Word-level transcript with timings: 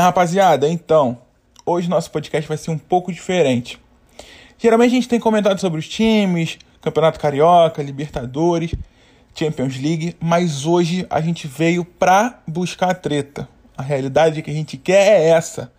Minha 0.00 0.06
rapaziada, 0.06 0.66
então, 0.66 1.18
hoje 1.66 1.86
nosso 1.86 2.10
podcast 2.10 2.48
vai 2.48 2.56
ser 2.56 2.70
um 2.70 2.78
pouco 2.78 3.12
diferente. 3.12 3.78
Geralmente 4.56 4.92
a 4.92 4.94
gente 4.94 5.08
tem 5.08 5.20
comentado 5.20 5.60
sobre 5.60 5.78
os 5.78 5.86
times, 5.86 6.58
Campeonato 6.80 7.20
Carioca, 7.20 7.82
Libertadores, 7.82 8.74
Champions 9.34 9.78
League, 9.78 10.16
mas 10.18 10.64
hoje 10.64 11.06
a 11.10 11.20
gente 11.20 11.46
veio 11.46 11.84
pra 11.84 12.40
buscar 12.46 12.92
a 12.92 12.94
treta. 12.94 13.46
A 13.76 13.82
realidade 13.82 14.40
que 14.40 14.50
a 14.50 14.54
gente 14.54 14.78
quer 14.78 15.20
é 15.20 15.28
essa. 15.28 15.70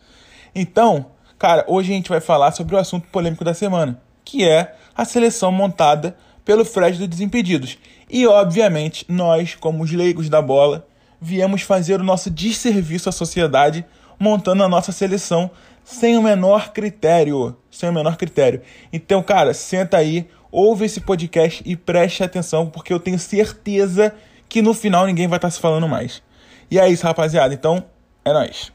Então, 0.53 1.07
cara, 1.39 1.65
hoje 1.67 1.91
a 1.91 1.95
gente 1.95 2.09
vai 2.09 2.21
falar 2.21 2.51
sobre 2.51 2.75
o 2.75 2.77
assunto 2.77 3.07
polêmico 3.07 3.43
da 3.43 3.55
semana, 3.55 3.99
que 4.23 4.47
é 4.47 4.75
a 4.95 5.03
seleção 5.03 5.51
montada 5.51 6.15
pelo 6.45 6.63
Fred 6.63 6.99
do 6.99 7.07
Desimpedidos. 7.07 7.79
E, 8.07 8.27
obviamente, 8.27 9.03
nós, 9.09 9.55
como 9.55 9.83
os 9.83 9.91
leigos 9.91 10.29
da 10.29 10.43
bola, 10.43 10.87
viemos 11.19 11.63
fazer 11.63 11.99
o 11.99 12.03
nosso 12.03 12.29
desserviço 12.29 13.09
à 13.09 13.11
sociedade 13.11 13.83
montando 14.21 14.63
a 14.63 14.69
nossa 14.69 14.91
seleção 14.91 15.49
sem 15.83 16.15
o 16.15 16.21
menor 16.21 16.71
critério. 16.71 17.57
Sem 17.71 17.89
o 17.89 17.93
menor 17.93 18.15
critério. 18.15 18.61
Então, 18.93 19.23
cara, 19.23 19.51
senta 19.51 19.97
aí, 19.97 20.29
ouve 20.51 20.85
esse 20.85 21.01
podcast 21.01 21.63
e 21.65 21.75
preste 21.75 22.23
atenção, 22.23 22.69
porque 22.69 22.93
eu 22.93 22.99
tenho 22.99 23.17
certeza 23.17 24.15
que 24.47 24.61
no 24.61 24.75
final 24.75 25.07
ninguém 25.07 25.27
vai 25.27 25.37
estar 25.37 25.49
se 25.49 25.59
falando 25.59 25.87
mais. 25.87 26.21
E 26.69 26.77
é 26.77 26.87
isso, 26.87 27.03
rapaziada. 27.03 27.51
Então, 27.51 27.83
é 28.23 28.31
nóis. 28.31 28.71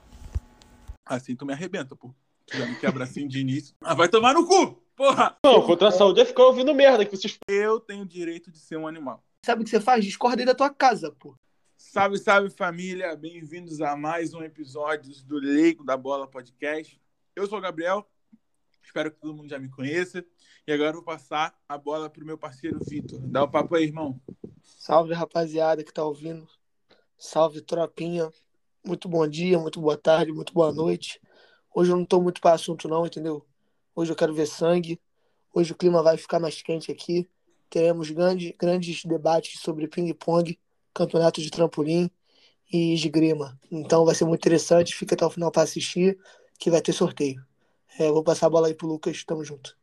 Assim 1.07 1.37
tu 1.37 1.47
me 1.47 1.53
arrebenta, 1.53 1.95
pô. 1.95 2.13
Tu 2.47 2.59
já 2.59 2.67
me 2.67 2.75
quebra 2.77 3.05
assim 3.05 3.29
de 3.29 3.39
início. 3.39 3.75
Ah, 3.81 3.95
vai 3.95 4.09
tomar 4.09 4.35
no 4.35 4.47
cu! 4.47 4.83
Porra! 4.97 5.37
Não, 5.45 5.63
contra 5.63 5.89
a 5.89 5.93
saúde 5.93 6.21
é 6.21 6.25
ficar 6.25 6.45
ouvindo 6.45 6.75
merda 6.75 7.05
que 7.05 7.17
vocês. 7.17 7.39
Eu 7.49 7.79
tenho 7.79 8.03
o 8.03 8.07
direito 8.07 8.51
de 8.51 8.59
ser 8.59 8.77
um 8.77 8.89
animal. 8.89 9.23
Sabe 9.45 9.63
o 9.63 9.65
que 9.65 9.71
você 9.71 9.81
faz? 9.81 10.05
Discorda 10.05 10.43
aí 10.43 10.47
da 10.47 10.55
tua 10.55 10.71
casa, 10.71 11.15
pô. 11.21 11.37
Salve, 11.77 12.17
salve 12.19 12.51
família, 12.51 13.15
bem-vindos 13.15 13.83
a 13.83 13.95
mais 13.95 14.33
um 14.33 14.43
episódio 14.43 15.13
do 15.25 15.37
Leigo 15.37 15.85
da 15.85 15.95
Bola 15.95 16.27
Podcast. 16.27 16.99
Eu 17.35 17.47
sou 17.47 17.59
o 17.59 17.61
Gabriel, 17.61 18.09
espero 18.83 19.11
que 19.11 19.21
todo 19.21 19.35
mundo 19.35 19.51
já 19.51 19.59
me 19.59 19.69
conheça. 19.69 20.25
E 20.67 20.73
agora 20.73 20.95
vou 20.95 21.03
passar 21.03 21.55
a 21.69 21.77
bola 21.77 22.09
pro 22.09 22.25
meu 22.25 22.39
parceiro 22.39 22.81
Vitor. 22.83 23.21
Dá 23.21 23.45
o 23.45 23.51
papo 23.51 23.77
aí, 23.77 23.85
irmão. 23.85 24.19
Salve, 24.63 25.13
rapaziada 25.13 25.85
que 25.85 25.93
tá 25.93 26.03
ouvindo. 26.03 26.49
Salve, 27.19 27.61
tropinha. 27.61 28.33
Muito 28.85 29.07
bom 29.07 29.29
dia, 29.29 29.59
muito 29.59 29.79
boa 29.79 29.99
tarde, 29.99 30.33
muito 30.33 30.55
boa 30.55 30.73
noite. 30.73 31.21
Hoje 31.75 31.93
eu 31.93 31.97
não 31.97 32.07
tô 32.07 32.23
muito 32.23 32.41
para 32.41 32.55
assunto, 32.55 32.89
não, 32.89 33.05
entendeu? 33.05 33.47
Hoje 33.95 34.11
eu 34.11 34.17
quero 34.17 34.33
ver 34.33 34.47
sangue. 34.47 34.99
Hoje 35.53 35.73
o 35.73 35.77
clima 35.77 36.03
vai 36.03 36.17
ficar 36.17 36.41
mais 36.41 36.63
quente 36.63 36.91
aqui. 36.91 37.29
Teremos 37.69 38.11
grande, 38.11 38.55
grandes 38.59 39.05
debates 39.05 39.61
sobre 39.61 39.87
ping-pong, 39.89 40.59
campeonato 40.97 41.41
de 41.41 41.51
trampolim 41.51 42.11
e 42.73 42.95
esgrima. 42.95 43.59
Então 43.71 44.05
vai 44.05 44.15
ser 44.15 44.25
muito 44.25 44.41
interessante. 44.41 44.95
Fica 44.95 45.15
até 45.15 45.25
o 45.25 45.31
final 45.31 45.51
para 45.51 45.63
assistir, 45.63 46.19
que 46.59 46.71
vai 46.71 46.81
ter 46.81 46.93
sorteio. 46.93 47.45
É, 47.99 48.11
vou 48.11 48.25
passar 48.25 48.47
a 48.47 48.51
bola 48.51 48.69
aí 48.69 48.75
pro 48.75 48.89
Lucas. 48.89 49.23
Tamo 49.25 49.45
junto. 49.45 49.77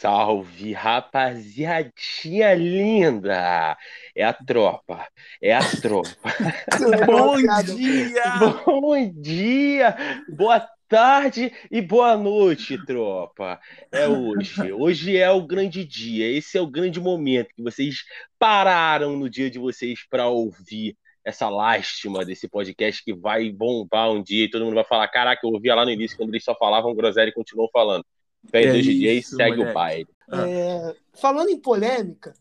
Salve, 0.00 0.72
rapaziadinha 0.72 2.54
linda! 2.54 3.76
É 4.16 4.24
a 4.24 4.32
tropa, 4.32 5.06
é 5.42 5.54
a 5.54 5.60
tropa. 5.60 6.08
Bom 7.06 7.36
dia! 7.36 8.22
Bom 8.64 9.12
dia, 9.20 9.94
boa 10.26 10.66
tarde 10.88 11.52
e 11.70 11.80
boa 11.80 12.16
noite, 12.16 12.76
tropa. 12.84 13.60
É 13.90 14.08
hoje. 14.08 14.54
Hoje 14.72 15.16
é 15.16 15.30
o 15.30 15.46
grande 15.46 15.84
dia. 15.84 16.26
Esse 16.30 16.58
é 16.58 16.60
o 16.60 16.66
grande 16.66 17.00
momento 17.00 17.48
que 17.54 17.62
vocês 17.62 18.04
pararam 18.38 19.16
no 19.16 19.28
dia 19.28 19.50
de 19.50 19.58
vocês 19.58 20.00
para 20.08 20.28
ouvir 20.28 20.96
essa 21.24 21.48
lástima 21.48 22.24
desse 22.24 22.46
podcast 22.48 23.02
que 23.02 23.14
vai 23.14 23.50
bombar 23.50 24.10
um 24.10 24.22
dia 24.22 24.44
e 24.44 24.50
todo 24.50 24.64
mundo 24.64 24.74
vai 24.74 24.84
falar: 24.84 25.08
Caraca, 25.08 25.46
eu 25.46 25.50
ouvia 25.50 25.74
lá 25.74 25.84
no 25.84 25.90
início 25.90 26.16
quando 26.16 26.30
eles 26.30 26.44
só 26.44 26.54
falavam 26.54 26.94
groselha 26.94 27.28
e 27.30 27.34
continuam 27.34 27.68
falando. 27.72 28.04
Fez 28.50 28.66
É 28.66 28.78
hoje 28.78 28.92
em 28.92 28.98
dia 28.98 29.12
e 29.14 29.22
segue 29.22 29.56
moleque. 29.56 29.70
o 29.70 29.74
baile. 29.74 30.08
É, 30.32 30.94
falando 31.14 31.48
em 31.48 31.58
polêmica, 31.58 32.34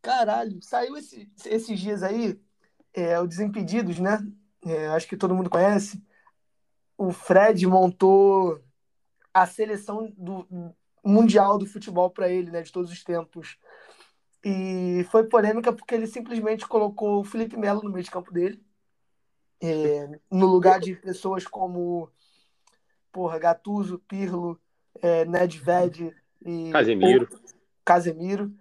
caralho, 0.00 0.58
saiu 0.62 0.96
esse- 0.96 1.28
esses 1.44 1.78
dias 1.78 2.02
aí, 2.02 2.38
é, 2.94 3.18
o 3.20 3.26
Desimpedidos, 3.26 3.98
né? 3.98 4.18
É, 4.64 4.86
acho 4.88 5.06
que 5.06 5.16
todo 5.16 5.34
mundo 5.34 5.50
conhece. 5.50 6.02
O 6.96 7.12
Fred 7.12 7.66
montou 7.66 8.60
a 9.32 9.46
seleção 9.46 10.12
do 10.16 10.46
mundial 11.04 11.58
do 11.58 11.66
futebol 11.66 12.10
para 12.10 12.28
ele, 12.28 12.50
né? 12.50 12.62
De 12.62 12.72
todos 12.72 12.90
os 12.90 13.04
tempos. 13.04 13.58
E 14.44 15.04
foi 15.10 15.24
polêmica 15.24 15.72
porque 15.72 15.94
ele 15.94 16.06
simplesmente 16.06 16.66
colocou 16.66 17.20
o 17.20 17.24
Felipe 17.24 17.56
Melo 17.56 17.82
no 17.82 17.90
meio 17.90 18.04
de 18.04 18.10
campo 18.10 18.32
dele, 18.32 18.62
é, 19.60 20.08
no 20.30 20.46
lugar 20.46 20.78
de 20.78 20.94
pessoas 20.94 21.46
como 21.46 22.10
porra, 23.10 23.38
Gattuso, 23.38 23.98
Pirlo, 24.00 24.60
é, 25.02 25.24
Nedved 25.24 26.14
e 26.44 26.70
Casemiro. 26.70 27.28
Casemiro. 27.84 28.52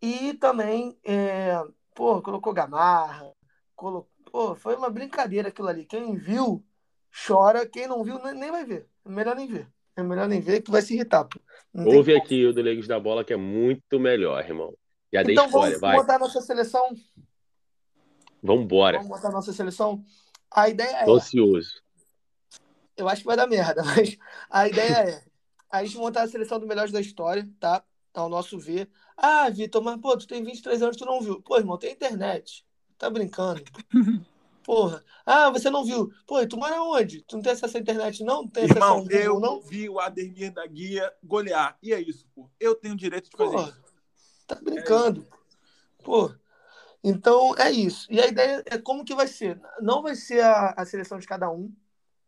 E 0.00 0.34
também, 0.34 0.98
é, 1.04 1.62
pô, 1.94 2.20
colocou 2.20 2.52
Gamarra. 2.52 3.32
Colocou, 3.76 4.10
pô, 4.30 4.54
foi 4.54 4.74
uma 4.74 4.90
brincadeira 4.90 5.48
aquilo 5.48 5.68
ali. 5.68 5.84
Quem 5.84 6.16
viu, 6.16 6.64
chora. 7.26 7.66
Quem 7.66 7.86
não 7.86 8.02
viu, 8.02 8.18
nem, 8.22 8.50
vai 8.50 8.64
ver. 8.64 8.86
É 9.04 9.08
melhor 9.08 9.36
nem 9.36 9.46
ver. 9.46 9.68
É 9.96 10.02
melhor 10.02 10.28
nem 10.28 10.40
ver 10.40 10.62
que 10.62 10.70
vai 10.70 10.80
se 10.82 10.94
irritar, 10.94 11.24
pô. 11.24 11.38
Não 11.72 11.86
Ouve 11.86 12.16
aqui 12.16 12.44
o 12.46 12.52
do 12.52 12.62
Legos 12.62 12.86
da 12.86 12.98
Bola 12.98 13.24
que 13.24 13.32
é 13.32 13.36
muito 13.36 13.98
melhor, 14.00 14.42
irmão. 14.44 14.74
Já 15.12 15.22
dei 15.22 15.34
Então 15.34 15.46
spoiler, 15.46 15.70
vamos 15.70 15.80
vai. 15.80 15.96
montar 15.96 16.18
nossa 16.18 16.40
seleção. 16.40 16.94
Vambora. 18.42 18.98
Vamos 18.98 19.16
montar 19.16 19.30
nossa 19.30 19.52
seleção. 19.52 20.04
A 20.50 20.68
ideia 20.68 20.96
é, 20.98 21.04
Tô 21.04 21.14
ansioso. 21.16 21.82
eu 22.96 23.08
acho 23.08 23.20
que 23.22 23.26
vai 23.26 23.36
dar 23.36 23.46
merda, 23.46 23.82
mas 23.84 24.16
a 24.50 24.68
ideia 24.68 24.92
é 25.10 25.24
a 25.70 25.84
gente 25.84 25.96
montar 25.96 26.22
a 26.22 26.28
seleção 26.28 26.58
do 26.58 26.66
melhores 26.66 26.92
da 26.92 27.00
história, 27.00 27.48
tá? 27.60 27.82
Ao 28.14 28.28
nosso 28.28 28.58
ver. 28.58 28.90
Ah, 29.16 29.48
Vitor, 29.48 29.82
mas 29.82 29.98
pô, 30.00 30.16
tu 30.16 30.26
tem 30.26 30.42
23 30.42 30.82
anos, 30.82 30.96
tu 30.96 31.06
não 31.06 31.20
viu. 31.20 31.40
Pô, 31.40 31.56
irmão, 31.56 31.78
tem 31.78 31.92
internet. 31.92 32.64
Tá 32.98 33.08
brincando. 33.08 33.62
Porra. 34.64 35.04
Ah, 35.26 35.50
você 35.50 35.68
não 35.70 35.84
viu. 35.84 36.10
Pô, 36.26 36.44
tu 36.46 36.56
mora 36.56 36.80
onde? 36.82 37.22
Tu 37.22 37.36
não 37.36 37.42
tem 37.42 37.52
acesso 37.52 37.76
à 37.76 37.80
internet, 37.80 38.22
não? 38.22 38.42
Não 38.42 38.48
tem 38.48 38.64
acesso 38.64 38.84
ao 38.84 38.98
Irmão, 38.98 39.02
Google, 39.04 39.20
eu 39.20 39.40
não? 39.40 39.60
vi 39.60 39.88
o 39.88 39.98
Ademir 40.00 40.52
da 40.52 40.66
Guia 40.66 41.12
golear. 41.22 41.76
E 41.82 41.92
é 41.92 42.00
isso, 42.00 42.26
pô. 42.34 42.48
Eu 42.60 42.74
tenho 42.74 42.96
direito 42.96 43.30
de 43.30 43.36
fazer 43.36 43.50
Porra, 43.50 43.68
isso. 43.68 43.82
tá 44.46 44.54
brincando. 44.56 45.26
Pô. 46.04 46.32
Então 47.02 47.54
é 47.58 47.70
isso. 47.70 48.06
E 48.10 48.20
a 48.20 48.26
ideia 48.26 48.62
é 48.66 48.78
como 48.78 49.04
que 49.04 49.14
vai 49.14 49.26
ser. 49.26 49.60
Não 49.80 50.02
vai 50.02 50.14
ser 50.14 50.40
a, 50.42 50.74
a 50.76 50.86
seleção 50.86 51.18
de 51.18 51.26
cada 51.26 51.50
um, 51.50 51.72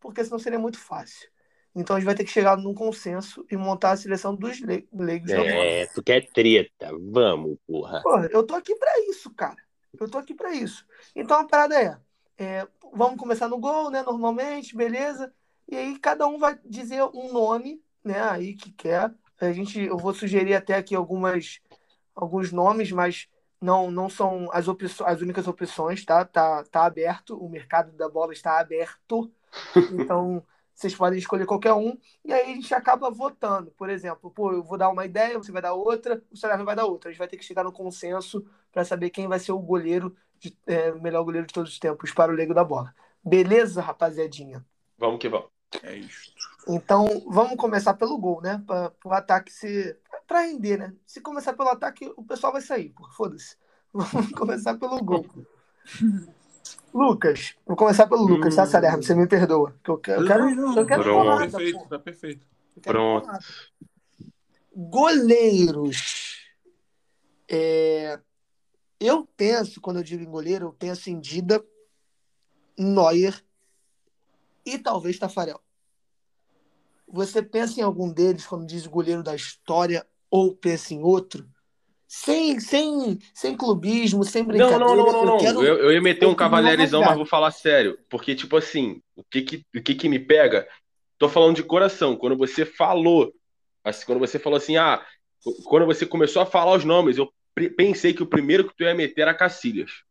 porque 0.00 0.24
senão 0.24 0.38
seria 0.38 0.58
muito 0.58 0.78
fácil. 0.78 1.28
Então 1.76 1.96
a 1.96 1.98
gente 1.98 2.06
vai 2.06 2.14
ter 2.14 2.24
que 2.24 2.30
chegar 2.30 2.56
num 2.56 2.74
consenso 2.74 3.44
e 3.50 3.56
montar 3.56 3.92
a 3.92 3.96
seleção 3.96 4.34
dos 4.34 4.60
le- 4.60 4.88
leigos. 4.92 5.30
É, 5.32 5.86
tu 5.86 6.02
quer 6.02 6.24
treta. 6.32 6.90
Vamos, 7.10 7.56
porra. 7.66 8.00
Porra, 8.02 8.28
eu 8.32 8.44
tô 8.44 8.54
aqui 8.54 8.74
pra 8.76 8.92
isso, 9.08 9.30
cara. 9.34 9.56
Eu 10.00 10.08
tô 10.10 10.18
aqui 10.18 10.34
pra 10.34 10.52
isso. 10.52 10.84
Então 11.14 11.38
a 11.38 11.44
parada 11.46 11.80
é, 11.80 11.96
é, 12.38 12.66
vamos 12.92 13.18
começar 13.18 13.48
no 13.48 13.58
gol, 13.58 13.90
né? 13.90 14.02
Normalmente, 14.02 14.76
beleza. 14.76 15.32
E 15.68 15.76
aí 15.76 15.98
cada 15.98 16.26
um 16.26 16.38
vai 16.38 16.58
dizer 16.64 17.02
um 17.14 17.32
nome, 17.32 17.82
né? 18.02 18.20
Aí 18.22 18.54
que 18.54 18.72
quer. 18.72 19.12
A 19.40 19.52
gente, 19.52 19.80
eu 19.80 19.96
vou 19.96 20.14
sugerir 20.14 20.54
até 20.54 20.74
aqui 20.74 20.94
algumas, 20.94 21.60
alguns 22.14 22.52
nomes, 22.52 22.90
mas 22.92 23.28
não, 23.60 23.90
não 23.90 24.08
são 24.10 24.48
as, 24.52 24.68
opções, 24.68 25.10
as 25.10 25.20
únicas 25.20 25.48
opções, 25.48 26.04
tá? 26.04 26.24
tá? 26.24 26.64
Tá 26.64 26.84
aberto, 26.84 27.36
o 27.36 27.48
mercado 27.48 27.92
da 27.92 28.08
bola 28.08 28.32
está 28.32 28.58
aberto. 28.60 29.32
Então 29.92 30.44
vocês 30.74 30.94
podem 30.94 31.18
escolher 31.18 31.46
qualquer 31.46 31.72
um 31.72 31.96
e 32.24 32.32
aí 32.32 32.52
a 32.52 32.54
gente 32.54 32.74
acaba 32.74 33.10
votando. 33.10 33.70
Por 33.72 33.88
exemplo, 33.88 34.30
pô, 34.30 34.52
eu 34.52 34.62
vou 34.62 34.76
dar 34.76 34.90
uma 34.90 35.06
ideia, 35.06 35.38
você 35.38 35.52
vai 35.52 35.62
dar 35.62 35.74
outra, 35.74 36.22
o 36.30 36.36
Salerno 36.36 36.64
vai 36.64 36.76
dar 36.76 36.84
outra. 36.84 37.08
A 37.08 37.12
gente 37.12 37.18
vai 37.18 37.28
ter 37.28 37.36
que 37.36 37.44
chegar 37.44 37.64
no 37.64 37.72
consenso 37.72 38.44
para 38.72 38.84
saber 38.84 39.10
quem 39.10 39.28
vai 39.28 39.38
ser 39.38 39.52
o 39.52 39.58
goleiro, 39.58 40.14
de, 40.38 40.56
é, 40.66 40.92
o 40.92 41.00
melhor 41.00 41.24
goleiro 41.24 41.46
de 41.46 41.52
todos 41.54 41.72
os 41.72 41.78
tempos 41.78 42.12
para 42.12 42.32
o 42.32 42.34
Leigo 42.34 42.54
da 42.54 42.64
Bola. 42.64 42.94
Beleza, 43.24 43.80
rapaziadinha? 43.80 44.64
Vamos 44.98 45.18
que 45.18 45.28
vamos. 45.28 45.48
É 45.82 45.96
isso. 45.96 46.32
Então, 46.68 47.06
vamos 47.26 47.56
começar 47.56 47.94
pelo 47.94 48.18
gol, 48.18 48.40
né? 48.40 48.62
Para 48.66 48.92
o 49.04 49.12
ataque 49.12 49.52
se. 49.52 49.96
Para 50.26 50.42
render, 50.42 50.78
né? 50.78 50.94
Se 51.06 51.20
começar 51.20 51.52
pelo 51.52 51.68
ataque, 51.68 52.12
o 52.16 52.24
pessoal 52.24 52.52
vai 52.52 52.62
sair, 52.62 52.90
pô. 52.90 53.08
Foda-se. 53.10 53.56
Vamos 53.92 54.32
começar 54.32 54.74
pelo 54.74 55.02
gol. 55.04 55.26
Lucas, 56.92 57.54
vou 57.66 57.76
começar 57.76 58.06
pelo 58.06 58.24
Lucas, 58.24 58.56
tá, 58.56 58.66
Salerno? 58.66 59.02
Você 59.02 59.14
me 59.14 59.26
perdoa. 59.26 59.74
que 59.84 59.90
Eu 59.90 59.98
quero, 59.98 60.22
eu 60.22 60.26
quero, 60.26 60.78
eu 60.78 60.86
quero 60.86 61.02
Pronto. 61.02 61.24
porrada, 61.24 61.50
perfeito, 61.50 61.78
pô. 61.78 61.84
tá 61.86 61.98
perfeito. 61.98 62.46
Pronto. 62.82 63.26
porrada. 63.26 63.44
Goleiros. 64.74 66.34
É, 67.48 68.18
Eu 69.04 69.28
penso, 69.36 69.82
quando 69.82 69.98
eu 69.98 70.02
digo 70.02 70.22
em 70.22 70.30
goleiro, 70.30 70.68
eu 70.68 70.72
penso 70.72 71.10
em 71.10 71.20
Dida, 71.20 71.62
Neuer 72.78 73.38
e 74.64 74.78
talvez 74.78 75.18
Tafarel. 75.18 75.60
Você 77.06 77.42
pensa 77.42 77.78
em 77.78 77.82
algum 77.82 78.10
deles 78.10 78.46
quando 78.46 78.66
diz 78.66 78.86
goleiro 78.86 79.22
da 79.22 79.34
história 79.34 80.06
ou 80.30 80.56
pensa 80.56 80.94
em 80.94 81.02
outro? 81.02 81.46
Sem, 82.08 82.58
sem, 82.60 83.18
sem 83.34 83.54
clubismo, 83.54 84.24
sem 84.24 84.42
brincadeira. 84.42 84.78
não, 84.82 84.96
não, 84.96 85.12
não, 85.12 85.26
não. 85.26 85.38
quero- 85.38 85.62
Eu, 85.62 85.76
eu 85.80 85.92
ia 85.92 86.00
meter 86.00 86.24
eu 86.24 86.30
um 86.30 86.34
cavalheirizão, 86.34 87.02
mas 87.02 87.14
vou 87.18 87.26
falar 87.26 87.50
sério. 87.50 87.98
Porque, 88.08 88.34
tipo 88.34 88.56
assim, 88.56 89.02
o 89.14 89.22
que 89.22 89.42
que, 89.42 89.66
o 89.76 89.82
que 89.82 89.94
que 89.94 90.08
me 90.08 90.18
pega? 90.18 90.66
Tô 91.18 91.28
falando 91.28 91.56
de 91.56 91.62
coração. 91.62 92.16
Quando 92.16 92.38
você 92.38 92.64
falou, 92.64 93.34
assim, 93.84 94.06
quando 94.06 94.18
você 94.20 94.38
falou 94.38 94.56
assim, 94.56 94.78
ah, 94.78 95.04
quando 95.66 95.84
você 95.84 96.06
começou 96.06 96.40
a 96.40 96.46
falar 96.46 96.74
os 96.74 96.86
nomes, 96.86 97.18
eu 97.18 97.30
pensei 97.76 98.12
que 98.12 98.22
o 98.22 98.26
primeiro 98.26 98.66
que 98.68 98.74
tu 98.76 98.82
ia 98.82 98.94
meter 98.94 99.22
era 99.22 99.34
Cacilhas. 99.34 100.02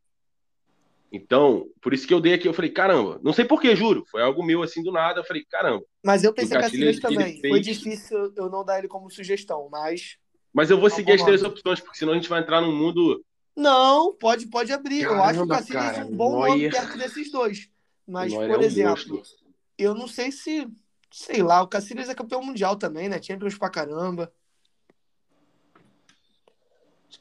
Então, 1.12 1.68
por 1.80 1.94
isso 1.94 2.08
que 2.08 2.14
eu 2.14 2.20
dei 2.20 2.34
aqui, 2.34 2.48
eu 2.48 2.54
falei, 2.54 2.72
caramba, 2.72 3.20
não 3.24 3.32
sei 3.34 3.46
por 3.46 3.62
que, 3.62 3.76
juro, 3.76 4.04
foi 4.10 4.24
algo 4.24 4.44
meu 4.44 4.64
assim 4.64 4.82
do 4.82 4.92
nada, 4.92 5.20
eu 5.20 5.24
falei, 5.24 5.46
caramba. 5.46 5.86
Mas 6.04 6.24
eu 6.24 6.34
pensei 6.34 6.58
O 6.58 6.60
em 6.60 6.62
Cacilhas 6.64 7.00
Cacilhas, 7.00 7.16
também. 7.16 7.40
Foi 7.40 7.62
fez- 7.62 7.78
difícil 7.78 8.34
eu 8.36 8.50
não 8.50 8.66
dar 8.66 8.80
ele 8.80 8.88
como 8.88 9.10
sugestão, 9.12 9.70
mas. 9.72 10.18
Mas 10.52 10.72
eu 10.72 10.80
vou 10.80 10.90
Não, 10.90 10.96
seguir 10.96 11.14
as 11.14 11.24
três 11.24 11.44
opções, 11.44 11.80
porque 11.80 11.98
senão 12.00 12.14
a 12.14 12.16
gente 12.16 12.30
vai 12.30 12.42
entrar 12.42 12.62
num 12.62 12.76
mundo. 12.76 13.24
Não, 13.56 14.16
pode, 14.16 14.48
pode 14.48 14.74
abrir. 14.74 15.04
eu 15.04 15.14
acho 15.22 15.44
o 15.44 15.48
Caramba, 15.48 15.56
Cacilhas 15.58 15.92
cara, 15.92 16.06
um 16.08 16.18
bom 16.18 16.32
nome 16.48 16.70
perto 16.70 16.98
desses 16.98 17.32
dois. 17.32 17.70
Mas, 18.08 18.34
Neuer 18.34 18.50
por 18.50 18.56
é 18.56 18.58
um 18.58 18.64
exemplo, 18.64 19.18
monstro. 19.18 19.38
eu 19.78 19.94
não 19.94 20.08
sei 20.08 20.32
se. 20.32 20.68
Sei 21.12 21.44
lá, 21.44 21.62
o 21.62 21.68
Cacilhas 21.68 22.10
é 22.10 22.16
campeão 22.16 22.42
mundial 22.44 22.76
também, 22.76 23.08
né? 23.08 23.22
Champions 23.22 23.56
pra 23.56 23.70
caramba. 23.70 24.34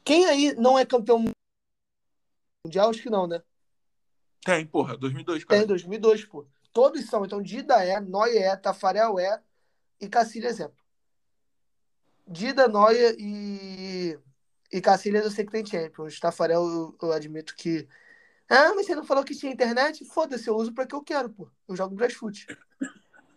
Quem 0.05 0.27
aí 0.27 0.55
não 0.55 0.79
é 0.79 0.85
campeão 0.85 1.25
mundial? 2.65 2.91
Acho 2.91 3.03
que 3.03 3.11
não, 3.11 3.27
né? 3.27 3.43
Tem, 4.45 4.67
porra, 4.67 4.97
2002, 4.97 5.45
Tem 5.45 5.47
cara. 5.47 5.67
2002, 5.67 6.25
pô. 6.25 6.47
Todos 6.73 7.05
são. 7.07 7.25
Então, 7.25 7.43
Dida 7.43 7.85
é, 7.85 8.01
Noia 8.01 8.41
é, 8.41 8.57
Tafarel 8.57 9.19
é 9.19 9.41
e 10.01 10.09
Cacilhas 10.09 10.59
é. 10.61 10.71
Dida, 12.27 12.67
Noia 12.67 13.15
e, 13.19 14.19
e 14.73 14.81
Cacilhas 14.81 15.25
eu 15.25 15.31
sei 15.31 15.45
que 15.45 15.53
tem 15.53 15.65
Champions. 15.65 16.19
Tafarel 16.19 16.63
eu, 16.67 16.97
eu 17.01 17.13
admito 17.13 17.55
que. 17.55 17.87
Ah, 18.49 18.75
mas 18.75 18.87
você 18.87 18.95
não 18.95 19.05
falou 19.05 19.25
que 19.25 19.35
tinha 19.35 19.53
internet? 19.53 20.05
Foda-se, 20.05 20.49
eu 20.49 20.57
uso 20.57 20.73
pra 20.73 20.87
que 20.87 20.95
eu 20.95 21.03
quero, 21.03 21.31
pô. 21.31 21.49
Eu 21.69 21.77
jogo 21.77 21.95
Brasfoot. 21.95 22.47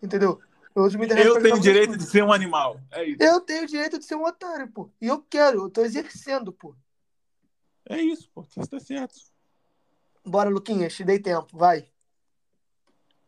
Entendeu? 0.02 0.42
Eu 0.76 1.42
tenho 1.42 1.60
direito 1.62 1.98
de 1.98 2.04
ser 2.04 2.22
um 2.22 2.34
animal. 2.34 2.82
É 2.92 3.06
isso. 3.06 3.24
Eu 3.24 3.40
tenho 3.40 3.64
o 3.64 3.68
direito 3.68 3.98
de 3.98 4.04
ser 4.04 4.16
um 4.16 4.26
otário, 4.26 4.70
pô. 4.70 4.92
E 5.02 5.08
eu 5.08 5.22
quero, 5.22 5.64
eu 5.64 5.70
tô 5.70 5.82
exercendo, 5.82 6.52
pô. 6.52 6.76
É 7.88 8.02
isso, 8.02 8.30
pô. 8.34 8.44
Você 8.44 8.70
tá 8.70 8.80
certo. 8.80 9.16
Bora, 10.26 10.50
Luquinhas, 10.50 10.94
te 10.94 11.06
dei 11.06 11.18
tempo, 11.18 11.58
vai. 11.58 11.90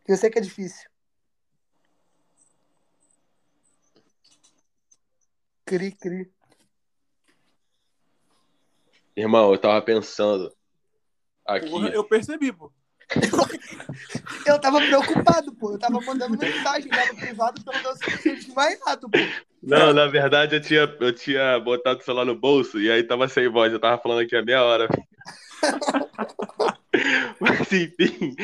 Eu 0.06 0.18
sei 0.18 0.30
que 0.30 0.40
é 0.40 0.42
difícil. 0.42 0.90
Cri, 5.64 5.92
cri. 5.92 6.32
Irmão, 9.16 9.54
eu 9.54 9.60
tava 9.60 9.82
pensando 9.82 10.54
aqui. 11.46 11.70
Porra, 11.70 11.90
eu 11.90 12.04
percebi, 12.04 12.52
pô. 12.52 12.74
Eu 14.46 14.60
tava 14.60 14.80
preocupado, 14.80 15.54
pô. 15.56 15.72
Eu 15.74 15.80
tava 15.80 16.00
mandando 16.02 16.38
mensagem 16.38 16.90
lá 16.92 17.06
no 17.08 17.16
privado 17.16 17.64
perguntando 17.64 17.98
se 17.98 18.12
eu 18.12 18.18
tinha 18.18 18.36
desmaiado, 18.36 19.10
pô. 19.10 19.18
Não, 19.62 19.94
na 19.94 20.08
verdade 20.08 20.56
eu 20.56 20.62
tinha, 20.62 20.96
eu 21.00 21.14
tinha 21.14 21.60
botado 21.60 22.00
o 22.00 22.04
celular 22.04 22.26
no 22.26 22.36
bolso 22.36 22.80
e 22.80 22.92
aí 22.92 23.04
tava 23.04 23.28
sem 23.28 23.48
voz, 23.50 23.72
eu 23.72 23.80
tava 23.80 24.02
falando 24.02 24.22
aqui 24.22 24.36
a 24.36 24.44
meia 24.44 24.64
hora. 24.64 24.88
Mas 27.40 27.72
enfim, 27.72 28.36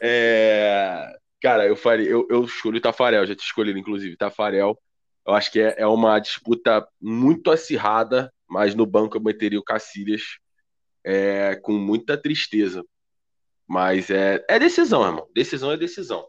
é, 0.00 1.16
cara, 1.40 1.66
eu 1.66 1.76
faria, 1.76 2.08
eu, 2.08 2.26
eu 2.30 2.44
escolhi 2.44 2.80
Tafarel, 2.80 3.26
já 3.26 3.34
te 3.34 3.44
escolhi 3.44 3.78
inclusive, 3.78 4.16
Tafarel. 4.16 4.78
Eu 5.26 5.34
acho 5.34 5.50
que 5.50 5.60
é, 5.60 5.74
é 5.78 5.86
uma 5.86 6.18
disputa 6.18 6.86
muito 7.00 7.50
acirrada, 7.50 8.32
mas 8.48 8.74
no 8.74 8.86
banco 8.86 9.16
eu 9.16 9.22
meteria 9.22 9.58
o 9.58 9.64
Cacilhas 9.64 10.22
é, 11.04 11.56
com 11.56 11.72
muita 11.72 12.16
tristeza. 12.16 12.84
Mas 13.66 14.10
é, 14.10 14.44
é 14.48 14.58
decisão, 14.58 15.04
irmão. 15.04 15.26
Decisão 15.34 15.72
é 15.72 15.76
decisão. 15.76 16.26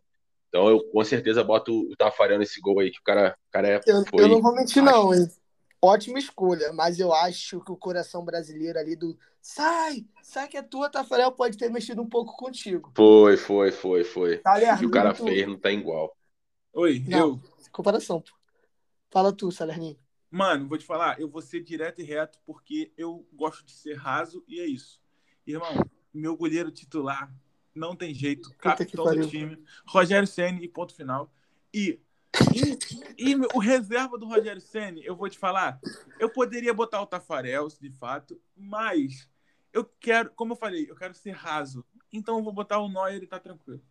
Então 0.50 0.68
eu 0.70 0.84
com 0.92 1.04
certeza 1.04 1.44
boto 1.44 1.72
o 1.92 1.96
Tafarel 1.96 2.40
nesse 2.40 2.60
gol 2.60 2.80
aí, 2.80 2.90
que 2.90 3.00
o 3.00 3.04
cara, 3.04 3.38
o 3.48 3.52
cara 3.52 3.68
é, 3.68 3.82
Eu, 3.86 4.06
foi. 4.06 4.24
eu 4.24 4.28
não 4.28 4.42
vou 4.42 4.56
mentir, 4.56 4.82
não, 4.82 5.14
hein? 5.14 5.28
Ótima 5.80 6.18
escolha, 6.18 6.74
mas 6.74 7.00
eu 7.00 7.14
acho 7.14 7.62
que 7.62 7.72
o 7.72 7.78
coração 7.78 8.26
brasileiro 8.26 8.80
ali 8.80 8.96
do 8.96 9.16
sai, 9.40 10.06
sai 10.24 10.48
que 10.48 10.58
é 10.58 10.62
tua, 10.64 10.90
Tafarel, 10.90 11.32
pode 11.32 11.56
ter 11.56 11.70
mexido 11.70 12.02
um 12.02 12.10
pouco 12.10 12.36
contigo. 12.36 12.92
Foi, 12.96 13.38
foi, 13.38 13.72
foi, 13.72 14.04
foi. 14.04 14.38
Tá, 14.40 14.56
O 14.76 14.80
que 14.80 14.86
o 14.88 14.92
cara 14.92 15.14
fez 15.14 15.48
não 15.48 15.60
tá 15.60 15.72
igual. 15.72 16.18
Oi, 16.74 17.04
Não. 17.08 17.20
eu. 17.20 17.42
Comparação, 17.72 18.22
pô. 18.22 18.32
Fala 19.12 19.32
tu, 19.32 19.52
Salerninho. 19.52 19.98
Mano, 20.30 20.68
vou 20.68 20.78
te 20.78 20.86
falar, 20.86 21.20
eu 21.20 21.30
vou 21.30 21.42
ser 21.42 21.62
direto 21.62 22.02
e 22.02 22.04
reto 22.04 22.40
porque 22.46 22.92
eu 22.98 23.26
gosto 23.34 23.64
de 23.64 23.72
ser 23.72 23.94
raso 23.96 24.44
e 24.48 24.60
é 24.60 24.66
isso. 24.66 25.00
Irmão, 25.46 25.74
meu 26.18 26.36
goleiro 26.36 26.72
titular 26.72 27.34
não 27.74 27.96
tem 27.96 28.14
jeito, 28.14 28.52
capitão 28.58 29.06
do 29.06 29.28
time, 29.30 29.64
Rogério 29.86 30.28
Ceni 30.28 30.64
e 30.64 30.68
ponto 30.68 30.96
final. 30.96 31.32
E, 31.74 32.00
e, 32.54 33.32
e 33.32 33.36
o 33.54 33.60
reserva 33.60 34.18
do 34.18 34.28
Rogério 34.28 34.62
Ceni, 34.62 35.06
eu 35.06 35.16
vou 35.16 35.30
te 35.30 35.38
falar, 35.38 35.80
eu 36.20 36.30
poderia 36.30 36.74
botar 36.74 37.02
o 37.02 37.06
Tafarel, 37.06 37.68
de 37.80 37.92
fato, 37.92 38.40
mas 38.56 39.30
eu 39.72 39.86
quero, 40.00 40.32
como 40.32 40.54
eu 40.54 40.58
falei, 40.58 40.90
eu 40.90 40.96
quero 40.96 41.14
ser 41.14 41.32
raso. 41.32 41.86
Então 42.12 42.38
eu 42.38 42.44
vou 42.44 42.54
botar 42.54 42.80
o 42.80 42.90
Neuer 42.90 43.22
e 43.22 43.28
tá 43.28 43.40
tranquilo. 43.40 43.82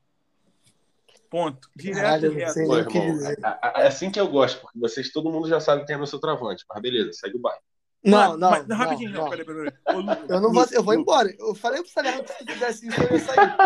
Ponto. 1.30 1.70
Direto 1.74 2.02
Caralho, 2.02 2.32
e 2.32 2.34
reto. 2.34 2.66
Pô, 2.66 2.84
que 2.84 2.98
irmão, 2.98 3.26
é, 3.26 3.32
é- 3.32 3.82
é 3.82 3.86
assim 3.86 4.10
que 4.10 4.18
eu 4.18 4.28
gosto, 4.28 4.60
porque 4.60 4.78
vocês, 4.78 5.12
todo 5.12 5.30
mundo 5.30 5.48
já 5.48 5.60
sabe 5.60 5.84
quem 5.84 5.94
é 5.94 5.98
meu 5.98 6.06
centroavante. 6.06 6.64
Mas 6.68 6.82
beleza, 6.82 7.12
segue 7.12 7.36
o 7.36 7.40
baile. 7.40 7.60
Não, 8.04 8.36
não, 8.36 8.50
mas- 8.50 8.66
não, 8.68 8.76
rapidinho, 8.76 9.10
não, 9.10 9.22
não. 9.24 9.30
peraí, 9.30 9.44
peraí. 9.44 9.72
peraí. 9.84 9.96
Ô, 10.28 10.32
Eu 10.34 10.40
não 10.40 10.52
vou, 10.52 10.64
eu 10.70 10.82
vou 10.84 10.94
embora. 10.94 11.28
Eu 11.40 11.54
falei 11.56 11.82
pro 11.82 11.90
Salerno 11.90 12.22
que 12.22 12.32
se 12.32 12.44
fizesse 12.44 12.86
isso, 12.86 13.00
eu 13.02 13.10
ia 13.12 13.18
sair. 13.18 13.56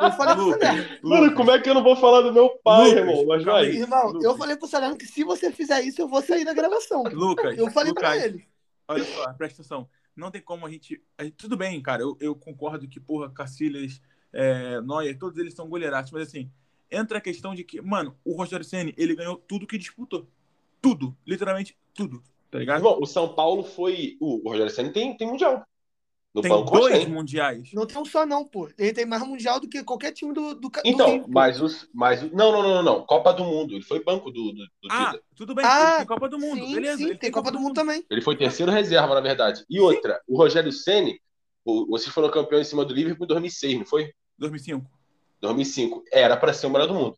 Eu 0.00 0.12
falei 0.12 0.34
pro 0.36 0.58
Salerno. 0.58 0.98
Mano, 1.02 1.34
como 1.34 1.50
é 1.50 1.60
que 1.60 1.68
eu 1.68 1.74
não 1.74 1.82
vou 1.82 1.96
falar 1.96 2.22
do 2.22 2.32
meu 2.32 2.48
pai, 2.64 2.86
Lucas, 2.88 2.98
irmão? 2.98 3.26
Mas 3.26 3.44
vai. 3.44 3.66
Irmão, 3.66 4.06
Lucas. 4.06 4.24
eu 4.24 4.38
falei 4.38 4.56
pro 4.56 4.66
Salerno 4.68 4.96
que 4.96 5.04
se 5.06 5.22
você 5.22 5.52
fizer 5.52 5.82
isso, 5.82 6.00
eu 6.00 6.08
vou 6.08 6.22
sair 6.22 6.44
da 6.46 6.54
gravação. 6.54 7.02
Lucas, 7.12 7.58
Eu 7.58 7.70
falei 7.70 7.92
pra 7.92 8.14
Lucas, 8.14 8.24
ele. 8.24 8.46
olha 8.88 9.04
só, 9.04 9.32
presta 9.34 9.60
atenção. 9.60 9.86
Não 10.16 10.30
tem 10.30 10.40
como 10.40 10.66
a 10.66 10.70
gente. 10.70 11.02
a 11.18 11.24
gente- 11.24 11.36
tudo 11.36 11.56
bem, 11.56 11.80
cara, 11.82 12.00
eu, 12.02 12.16
eu 12.20 12.34
concordo 12.34 12.88
que, 12.88 12.98
porra, 12.98 13.30
Cacilhas, 13.30 14.00
é, 14.32 14.80
Neuer, 14.80 15.18
todos 15.18 15.38
eles 15.38 15.52
são 15.54 15.68
goleiraços, 15.68 16.10
mas 16.10 16.22
assim, 16.28 16.50
entra 16.90 17.18
a 17.18 17.20
questão 17.20 17.54
de 17.54 17.64
que, 17.64 17.80
mano, 17.82 18.16
o 18.24 18.34
Rogério 18.34 18.64
Ceni 18.64 18.94
ele 18.96 19.14
ganhou 19.14 19.36
tudo 19.36 19.66
que 19.66 19.76
disputou. 19.76 20.26
Tudo, 20.80 21.14
literalmente 21.26 21.76
tudo, 21.92 22.22
tá 22.50 22.58
ligado? 22.58 22.78
Irmão, 22.78 22.98
o 23.00 23.06
São 23.06 23.28
Paulo 23.34 23.62
foi. 23.62 24.16
O 24.20 24.48
Rogério 24.48 24.70
Senna 24.72 24.92
tem, 24.92 25.16
tem 25.16 25.26
mundial. 25.28 25.62
No 26.32 26.42
tem 26.42 26.50
banco, 26.50 26.70
dois 26.78 26.94
tem. 26.98 27.08
mundiais. 27.08 27.70
Não 27.72 27.84
tem 27.84 27.98
um 28.00 28.04
só, 28.04 28.24
não, 28.24 28.44
pô. 28.44 28.70
Ele 28.78 28.92
tem 28.92 29.04
mais 29.04 29.20
mundial 29.26 29.58
do 29.58 29.68
que 29.68 29.82
qualquer 29.82 30.12
time 30.12 30.32
do, 30.32 30.54
do, 30.54 30.68
do 30.68 30.70
Então, 30.84 31.20
pô. 31.22 31.26
mas 31.28 31.60
os. 31.60 31.88
Mas, 31.92 32.22
não, 32.30 32.52
não, 32.52 32.62
não, 32.62 32.74
não, 32.76 32.82
não. 32.84 33.04
Copa 33.04 33.32
do 33.32 33.44
Mundo. 33.44 33.74
Ele 33.74 33.82
foi 33.82 34.02
banco 34.04 34.30
do, 34.30 34.52
do, 34.52 34.58
do 34.58 34.88
Ah, 34.90 35.18
tudo 35.34 35.54
bem, 35.56 35.64
Ah, 35.66 35.96
tem 35.98 36.06
Copa 36.06 36.28
do 36.28 36.38
Mundo, 36.38 36.64
sim, 36.64 36.72
beleza. 36.74 36.98
sim, 36.98 37.06
ele 37.06 37.18
tem 37.18 37.32
Copa 37.32 37.50
do 37.50 37.58
Mundo 37.58 37.74
também. 37.74 38.04
Ele 38.08 38.20
foi 38.20 38.36
terceiro 38.36 38.70
reserva, 38.70 39.12
na 39.14 39.20
verdade. 39.20 39.64
E 39.68 39.80
outra, 39.80 40.20
o 40.28 40.36
Rogério 40.36 40.70
Ceni, 40.70 41.20
o- 41.64 41.86
vocês 41.86 42.14
foram 42.14 42.30
campeões 42.30 42.68
em 42.68 42.70
cima 42.70 42.84
do 42.84 42.94
Liverpool 42.94 43.24
em 43.24 43.28
2006, 43.28 43.78
não 43.78 43.84
foi? 43.86 44.12
2005. 44.38 44.88
2005. 45.40 46.04
Era 46.12 46.36
pra 46.36 46.52
ser 46.52 46.68
o 46.68 46.70
melhor 46.70 46.86
do 46.86 46.94
mundo. 46.94 47.16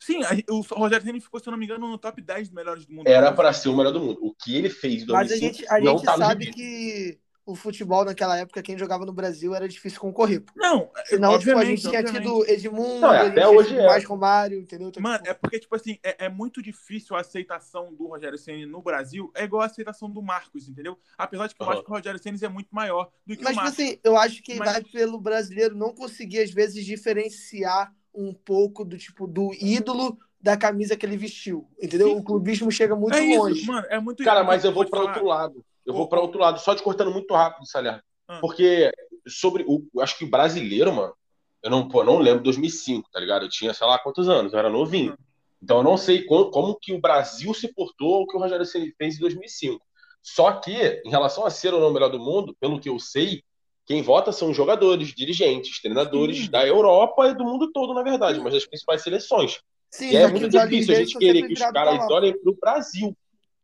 Sim, 0.00 0.20
o 0.48 0.60
Rogério 0.60 1.04
Ceni 1.04 1.20
ficou, 1.20 1.40
se 1.40 1.48
eu 1.48 1.50
não 1.50 1.58
me 1.58 1.64
engano, 1.64 1.88
no 1.88 1.98
top 1.98 2.20
10 2.22 2.48
dos 2.48 2.54
melhores 2.54 2.86
do 2.86 2.92
mundo. 2.94 3.08
Era 3.08 3.32
pra 3.32 3.52
ser 3.52 3.68
o 3.68 3.76
melhor 3.76 3.92
do 3.92 4.00
mundo. 4.00 4.18
O 4.22 4.34
que 4.34 4.56
ele 4.56 4.70
fez 4.70 5.02
em 5.02 5.06
Mas 5.06 5.32
a 5.32 5.36
2005 5.36 5.54
gente, 5.54 5.68
a 5.68 5.80
gente 5.80 6.04
tá 6.04 6.16
sabe 6.16 6.50
que 6.52 7.18
o 7.44 7.54
futebol 7.56 8.04
naquela 8.04 8.36
época, 8.36 8.62
quem 8.62 8.76
jogava 8.76 9.06
no 9.06 9.12
Brasil, 9.12 9.54
era 9.54 9.66
difícil 9.66 9.98
concorrer. 9.98 10.42
pô. 10.42 10.52
Não, 10.54 10.90
Senão, 11.06 11.38
tipo, 11.38 11.56
a 11.56 11.64
gente 11.64 11.80
tinha 11.80 12.00
obviamente. 12.00 12.22
tido 12.22 12.44
Edmundo, 12.46 13.00
Não, 13.00 13.14
é, 13.14 13.26
até 13.28 13.48
hoje 13.48 13.74
é. 13.76 13.86
mais 13.86 14.04
Romário, 14.04 14.60
entendeu? 14.60 14.88
Então, 14.88 15.02
Mano, 15.02 15.16
tipo, 15.18 15.30
é 15.30 15.34
porque, 15.34 15.58
tipo 15.58 15.74
assim, 15.74 15.98
é, 16.02 16.26
é 16.26 16.28
muito 16.28 16.60
difícil 16.62 17.16
a 17.16 17.20
aceitação 17.20 17.94
do 17.94 18.06
Rogério 18.06 18.36
Ceni 18.36 18.66
no 18.66 18.82
Brasil. 18.82 19.32
É 19.34 19.44
igual 19.44 19.62
a 19.62 19.66
aceitação 19.66 20.10
do 20.10 20.20
Marcos, 20.22 20.68
entendeu? 20.68 20.98
Apesar 21.16 21.46
de 21.46 21.54
que 21.54 21.62
eu 21.62 21.66
Aham. 21.66 21.72
acho 21.74 21.84
que 21.84 21.90
o 21.90 21.94
Rogério 21.94 22.20
Ceni 22.22 22.38
é 22.44 22.48
muito 22.48 22.68
maior 22.70 23.10
do 23.26 23.34
que 23.34 23.42
Mas, 23.42 23.52
o 23.52 23.54
tipo 23.54 23.64
Marcos. 23.64 23.80
assim, 23.80 23.98
eu 24.04 24.16
acho 24.18 24.42
que 24.42 24.54
Mas- 24.56 24.70
vai 24.72 24.84
pelo 24.84 25.18
brasileiro 25.18 25.74
não 25.74 25.94
conseguir, 25.94 26.40
às 26.40 26.50
vezes, 26.50 26.84
diferenciar 26.84 27.94
um 28.18 28.34
pouco 28.34 28.84
do 28.84 28.98
tipo 28.98 29.26
do 29.26 29.54
ídolo 29.54 30.18
da 30.40 30.56
camisa 30.56 30.96
que 30.96 31.06
ele 31.06 31.16
vestiu. 31.16 31.68
Entendeu? 31.80 32.08
Sim. 32.08 32.16
O 32.16 32.22
clubismo 32.22 32.70
chega 32.70 32.96
muito 32.96 33.16
é 33.16 33.36
longe. 33.36 33.60
isso, 33.60 33.66
mano. 33.66 33.86
É 33.88 34.00
muito 34.00 34.24
Cara, 34.24 34.42
mas 34.42 34.64
eu 34.64 34.72
vou 34.72 34.84
para 34.84 35.00
outro 35.00 35.24
lado. 35.24 35.64
Eu 35.86 35.94
vou 35.94 36.08
para 36.08 36.20
outro 36.20 36.38
lado, 36.38 36.60
só 36.60 36.74
te 36.74 36.82
cortando 36.82 37.10
muito 37.10 37.32
rápido, 37.32 37.66
Salerno. 37.66 38.02
Ah. 38.26 38.40
Porque 38.40 38.90
sobre 39.26 39.64
o, 39.66 39.86
eu 39.94 40.02
acho 40.02 40.18
que 40.18 40.24
o 40.24 40.30
brasileiro, 40.30 40.92
mano, 40.92 41.14
eu 41.62 41.70
não, 41.70 41.88
pô, 41.88 42.02
eu 42.02 42.06
não 42.06 42.18
lembro 42.18 42.42
2005, 42.42 43.08
tá 43.10 43.18
ligado? 43.18 43.44
Eu 43.44 43.48
tinha, 43.48 43.72
sei 43.72 43.86
lá, 43.86 43.98
quantos 43.98 44.28
anos, 44.28 44.52
eu 44.52 44.58
era 44.58 44.68
novinho. 44.68 45.14
Ah. 45.18 45.22
Então 45.62 45.78
eu 45.78 45.82
não 45.82 45.96
sei 45.96 46.24
como, 46.24 46.50
como 46.50 46.78
que 46.80 46.92
o 46.92 47.00
Brasil 47.00 47.52
se 47.54 47.72
portou 47.72 48.16
ao 48.16 48.26
que 48.26 48.36
o 48.36 48.40
Rogério 48.40 48.66
Ceni 48.66 48.92
fez 48.96 49.16
em 49.16 49.20
2005. 49.20 49.84
Só 50.22 50.52
que, 50.52 51.02
em 51.04 51.10
relação 51.10 51.46
a 51.46 51.50
ser 51.50 51.72
ou 51.72 51.80
não 51.80 51.88
o 51.88 51.92
melhor 51.92 52.10
do 52.10 52.18
mundo, 52.18 52.54
pelo 52.60 52.78
que 52.80 52.88
eu 52.88 52.98
sei, 52.98 53.42
quem 53.88 54.02
vota 54.02 54.30
são 54.32 54.50
os 54.50 54.56
jogadores, 54.56 55.14
dirigentes, 55.14 55.80
treinadores 55.80 56.44
Sim. 56.44 56.50
da 56.50 56.66
Europa 56.66 57.26
e 57.26 57.34
do 57.34 57.42
mundo 57.42 57.72
todo, 57.72 57.94
na 57.94 58.02
verdade, 58.02 58.38
mas 58.38 58.52
das 58.52 58.66
principais 58.66 59.02
seleções. 59.02 59.60
Sim, 59.90 60.10
E 60.10 60.16
é 60.16 60.28
muito 60.28 60.46
difícil 60.46 60.94
a 60.94 60.98
gente 60.98 61.16
querer 61.16 61.46
que 61.46 61.54
os 61.54 61.58
caras 61.58 62.10
olhem 62.10 62.38
pro 62.38 62.54
Brasil. 62.60 63.16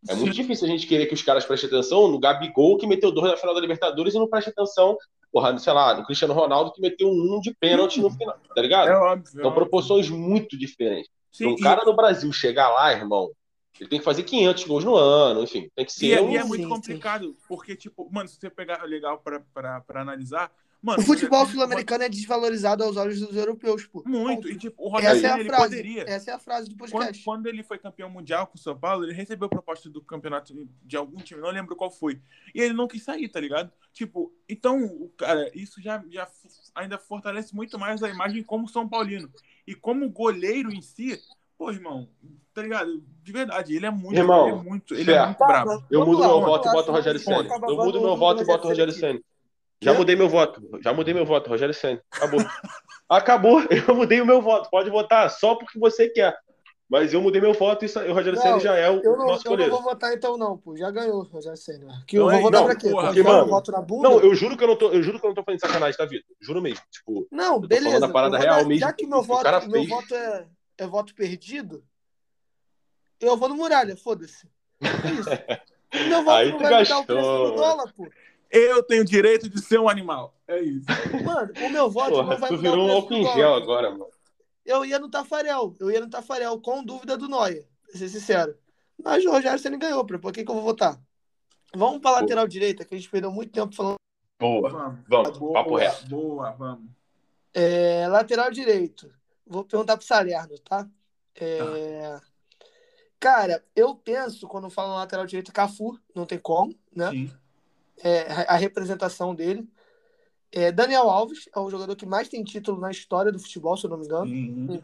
É 0.08 0.14
muito 0.14 0.32
difícil 0.32 0.66
a 0.66 0.70
gente 0.70 0.86
querer 0.86 1.04
que 1.04 1.12
os 1.12 1.20
caras 1.20 1.44
prestem 1.44 1.68
atenção 1.68 2.08
no 2.08 2.18
Gabigol, 2.18 2.78
que 2.78 2.86
meteu 2.86 3.12
dois 3.12 3.32
na 3.32 3.36
final 3.36 3.54
da 3.54 3.60
Libertadores, 3.60 4.14
e 4.14 4.18
não 4.18 4.26
preste 4.26 4.48
atenção, 4.48 4.96
porra, 5.30 5.58
sei 5.58 5.74
lá, 5.74 5.94
no 5.94 6.06
Cristiano 6.06 6.32
Ronaldo, 6.32 6.72
que 6.72 6.80
meteu 6.80 7.08
um 7.08 7.38
de 7.40 7.54
pênalti 7.60 8.00
no 8.00 8.10
final, 8.10 8.38
tá 8.54 8.62
ligado? 8.62 8.88
É 8.88 8.96
óbvio. 8.96 9.30
São 9.30 9.50
é 9.50 9.54
proporções 9.54 10.08
muito 10.08 10.58
diferentes. 10.58 11.10
Sim, 11.30 11.48
um 11.48 11.56
cara 11.56 11.84
no 11.84 11.94
Brasil 11.94 12.32
chegar 12.32 12.70
lá, 12.70 12.92
irmão, 12.92 13.30
ele 13.82 13.90
tem 13.90 13.98
que 13.98 14.04
fazer 14.04 14.22
500 14.22 14.64
gols 14.64 14.84
no 14.84 14.94
ano, 14.94 15.42
enfim, 15.42 15.68
tem 15.74 15.84
que 15.84 15.90
e, 15.90 15.94
ser 15.94 16.06
e 16.06 16.12
é, 16.12 16.22
um... 16.22 16.30
e 16.30 16.36
é 16.36 16.44
muito 16.44 16.68
complicado, 16.68 17.36
porque, 17.48 17.74
tipo, 17.74 18.08
mano, 18.12 18.28
se 18.28 18.36
você 18.38 18.48
pegar 18.48 18.82
legal 18.84 19.18
pra, 19.18 19.40
pra, 19.52 19.80
pra 19.80 20.00
analisar. 20.02 20.52
Mano, 20.80 21.00
O 21.00 21.06
futebol 21.06 21.38
Rogério- 21.38 21.54
sul-americano 21.60 22.04
é 22.04 22.08
desvalorizado 22.10 22.84
aos 22.84 22.98
olhos 22.98 23.18
dos 23.18 23.34
europeus, 23.34 23.86
pô. 23.86 24.02
Muito. 24.04 24.46
E, 24.50 24.58
tipo, 24.58 24.84
o 24.84 24.90
Rogério 24.90 25.16
Essa 25.16 25.26
é 25.28 25.30
a 25.30 25.40
ele 25.40 25.48
frase. 25.48 25.62
poderia. 25.64 26.02
Essa 26.06 26.30
é 26.30 26.34
a 26.34 26.38
frase 26.38 26.68
do 26.68 26.76
Quando, 26.76 26.90
podcast. 26.90 27.24
quando 27.24 27.46
ele 27.46 27.62
foi 27.62 27.78
campeão 27.78 28.10
mundial 28.10 28.46
com 28.46 28.56
o 28.58 28.60
São 28.60 28.76
Paulo, 28.78 29.02
ele 29.02 29.14
recebeu 29.14 29.48
proposta 29.48 29.88
do 29.88 30.02
campeonato 30.02 30.54
de 30.82 30.94
algum 30.94 31.16
time, 31.16 31.40
não 31.40 31.48
lembro 31.50 31.74
qual 31.74 31.90
foi. 31.90 32.20
E 32.54 32.60
ele 32.60 32.74
não 32.74 32.86
quis 32.86 33.02
sair, 33.02 33.30
tá 33.30 33.40
ligado? 33.40 33.72
Tipo, 33.94 34.30
então, 34.46 34.84
o 34.84 35.08
cara, 35.16 35.50
isso 35.54 35.80
já, 35.80 36.04
já 36.10 36.28
ainda 36.74 36.98
fortalece 36.98 37.56
muito 37.56 37.78
mais 37.78 38.02
a 38.02 38.10
imagem 38.10 38.42
como 38.42 38.68
São 38.68 38.86
Paulino. 38.86 39.32
E 39.66 39.74
como 39.74 40.10
goleiro 40.10 40.70
em 40.70 40.82
si, 40.82 41.18
pô, 41.58 41.70
irmão, 41.70 42.08
tá 42.52 42.62
ligado? 42.62 43.02
De 43.22 43.32
verdade, 43.32 43.74
ele 43.76 43.86
é 43.86 43.90
muito, 43.90 44.16
Irmão, 44.16 44.48
ele 44.48 44.56
é 44.58 44.62
muito, 44.62 44.94
ele 44.94 45.12
é 45.12 45.24
muito 45.26 45.38
brabo. 45.38 45.84
Eu 45.90 46.04
mudo 46.04 46.20
lá, 46.20 46.28
meu 46.28 46.40
voto 46.42 46.68
e 46.68 46.72
boto 46.72 46.90
o 46.90 46.94
Rogério 46.94 47.20
Senna. 47.20 47.48
Eu 47.68 47.76
mudo 47.76 48.00
meu 48.00 48.16
voto 48.16 48.42
e 48.42 48.46
boto 48.46 48.66
o 48.66 48.68
Rogério 48.70 48.92
Ceni 48.92 49.12
Senna. 49.14 49.20
Já 49.82 49.92
Quê? 49.92 49.98
mudei 49.98 50.16
meu 50.16 50.28
voto. 50.28 50.62
Já 50.82 50.92
mudei 50.92 51.12
meu 51.14 51.26
voto, 51.26 51.50
Rogério 51.50 51.74
Senna. 51.74 52.00
Acabou. 52.12 52.40
Acabou. 53.08 53.60
Eu 53.88 53.94
mudei 53.94 54.20
o 54.20 54.26
meu 54.26 54.40
voto. 54.40 54.70
Pode 54.70 54.88
votar 54.88 55.28
só 55.30 55.54
porque 55.56 55.78
você 55.78 56.08
quer. 56.08 56.34
Mas 56.88 57.12
eu 57.14 57.20
mudei 57.20 57.40
meu 57.40 57.54
voto 57.54 57.82
e 57.82 57.86
isso- 57.86 57.98
o 57.98 58.12
Rogério 58.12 58.34
Não, 58.36 58.42
Senna 58.42 58.60
já 58.60 58.74
é 58.76 58.88
o 58.90 59.00
Eu 59.02 59.16
não, 59.16 59.26
nosso 59.26 59.46
eu 59.46 59.50
não 59.50 59.56
goleiro. 59.56 59.72
vou 59.72 59.82
votar 59.82 60.12
então, 60.12 60.36
não, 60.36 60.56
pô. 60.56 60.76
Já 60.76 60.90
ganhou, 60.90 61.22
Rogério 61.24 61.56
Senna. 61.56 62.04
Que 62.06 62.18
Não 62.18 62.26
eu 62.26 62.30
é 62.30 62.34
vou 62.34 62.42
votar 62.42 62.60
isso, 62.60 62.70
pra 62.70 62.76
quê? 62.80 62.90
porra, 62.90 63.06
porque, 63.06 63.22
mano, 63.22 63.44
o 63.44 63.48
voto 63.48 63.72
na 63.72 63.80
bunda? 63.80 64.08
Não, 64.08 64.20
eu 64.20 64.34
juro 64.34 64.56
que 64.56 64.62
eu 64.64 64.68
não 64.68 64.76
tô, 64.76 64.90
eu 64.90 65.02
juro 65.02 65.18
que 65.18 65.24
eu 65.26 65.28
não 65.30 65.34
tô 65.34 65.42
fazendo 65.42 65.60
sacanagem, 65.60 65.96
tá, 65.96 66.04
Vitor? 66.04 66.36
Juro 66.40 66.60
mesmo. 66.62 66.80
Tipo, 66.90 67.26
Não, 67.32 67.60
tô 67.60 67.66
beleza. 67.66 67.88
falando 67.90 68.04
a 68.04 68.12
parada 68.12 68.36
Eu 68.36 68.40
real 68.42 68.56
mesmo, 68.66 68.80
Já 68.80 68.92
que 68.92 69.06
meu 69.06 69.18
o 69.18 69.22
voto, 69.22 69.42
cara 69.42 69.60
meu 69.60 69.70
fez. 69.70 69.88
voto 69.88 70.14
é, 70.14 70.46
é 70.78 70.86
voto 70.86 71.14
perdido, 71.14 71.84
eu 73.20 73.36
vou 73.36 73.48
no 73.48 73.56
Muralha, 73.56 73.96
foda-se. 73.96 74.48
É 74.80 75.10
isso. 75.12 75.28
Meu 76.08 76.24
voto 76.24 76.36
Aí 76.36 76.50
não 76.50 76.58
vai 76.58 76.68
mudar 76.68 76.76
o 76.76 76.78
gastou, 76.78 77.04
preço 77.04 77.28
do 77.28 77.50
dólar, 77.52 77.92
pô. 77.94 78.10
Eu 78.50 78.82
tenho 78.82 79.04
direito 79.04 79.48
de 79.48 79.60
ser 79.60 79.78
um 79.78 79.88
animal. 79.88 80.34
É 80.46 80.60
isso. 80.60 80.86
Mano, 81.24 81.52
o 81.64 81.70
meu 81.70 81.88
voto 81.88 82.10
porra, 82.10 82.30
não 82.32 82.38
vai 82.38 82.48
tu 82.48 82.56
mudar 82.56 82.70
virou 82.70 82.78
o 82.78 82.82
um 82.82 82.86
preço 82.86 82.96
álcool 82.96 83.08
do 83.08 83.16
em 83.16 83.22
dólar. 83.22 83.36
gel 83.36 83.54
agora, 83.54 83.90
mano. 83.90 84.06
Eu 84.64 84.84
ia 84.84 84.98
no 84.98 85.08
Tafarel, 85.08 85.74
eu 85.78 85.90
ia 85.90 86.00
no 86.00 86.10
Tafarel, 86.10 86.60
com 86.60 86.84
dúvida 86.84 87.16
do 87.16 87.28
Noia, 87.28 87.64
pra 87.86 87.98
ser 87.98 88.08
sincero. 88.08 88.56
Mas 89.02 89.24
o 89.24 89.30
Rogério 89.30 89.58
Senna 89.58 89.76
ganhou, 89.76 90.04
pra 90.04 90.18
por 90.18 90.32
que, 90.32 90.44
que 90.44 90.50
eu 90.50 90.54
vou 90.54 90.64
votar? 90.64 91.00
Vamos 91.74 92.00
pra 92.00 92.12
lateral 92.12 92.46
direita, 92.46 92.84
que 92.84 92.94
a 92.94 92.98
gente 92.98 93.10
perdeu 93.10 93.30
muito 93.30 93.52
tempo 93.52 93.74
falando. 93.74 93.96
Boa. 94.40 94.68
Vamos. 94.68 95.00
Vamos, 95.08 95.38
Boa, 95.38 95.52
papo 95.52 95.76
reto. 95.76 96.08
boa, 96.08 96.50
vamos. 96.52 96.90
É, 97.52 98.06
lateral 98.08 98.50
direito. 98.50 99.12
Vou 99.46 99.64
perguntar 99.64 99.96
pro 99.96 100.06
Salerno, 100.06 100.58
tá? 100.60 100.88
É, 101.34 102.18
Cara, 103.20 103.64
eu 103.74 103.94
penso, 103.94 104.46
quando 104.46 104.68
falo 104.68 104.94
lateral 104.94 105.24
direito, 105.26 105.52
Cafu, 105.52 105.98
não 106.14 106.26
tem 106.26 106.38
como, 106.38 106.74
né? 106.94 107.10
Sim. 107.10 107.32
É, 107.98 108.22
a 108.48 108.56
representação 108.56 109.34
dele. 109.34 109.66
É, 110.52 110.70
Daniel 110.70 111.08
Alves 111.08 111.48
é 111.54 111.58
o 111.58 111.70
jogador 111.70 111.96
que 111.96 112.04
mais 112.06 112.28
tem 112.28 112.44
título 112.44 112.78
na 112.80 112.90
história 112.90 113.32
do 113.32 113.38
futebol, 113.38 113.76
se 113.76 113.86
eu 113.86 113.90
não 113.90 113.96
me 113.98 114.04
engano. 114.04 114.28
Sim. 114.28 114.82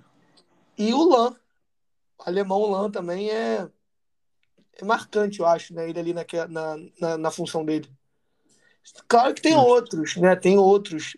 E 0.78 0.94
o 0.94 1.04
Lan, 1.04 1.32
o 2.18 2.22
alemão 2.24 2.62
Lan 2.70 2.90
também 2.90 3.30
é, 3.30 3.68
é 4.74 4.84
marcante, 4.84 5.40
eu 5.40 5.46
acho, 5.46 5.74
né? 5.74 5.88
Ele 5.88 6.00
ali 6.00 6.14
naque- 6.14 6.46
na, 6.48 6.76
na, 6.98 7.18
na 7.18 7.30
função 7.30 7.64
dele. 7.64 7.90
Claro 9.06 9.34
que 9.34 9.42
tem 9.42 9.54
outros, 9.56 10.16
né? 10.16 10.34
Tem 10.34 10.56
outros. 10.56 11.16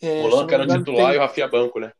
É, 0.00 0.22
O 0.22 0.28
Lan 0.28 0.40
não 0.40 0.46
que 0.46 0.54
era 0.54 0.66
titular 0.66 1.06
tem- 1.08 1.14
e 1.14 1.18
o 1.18 1.20
Rafinha 1.20 1.48
Banco, 1.48 1.78
né? 1.78 1.92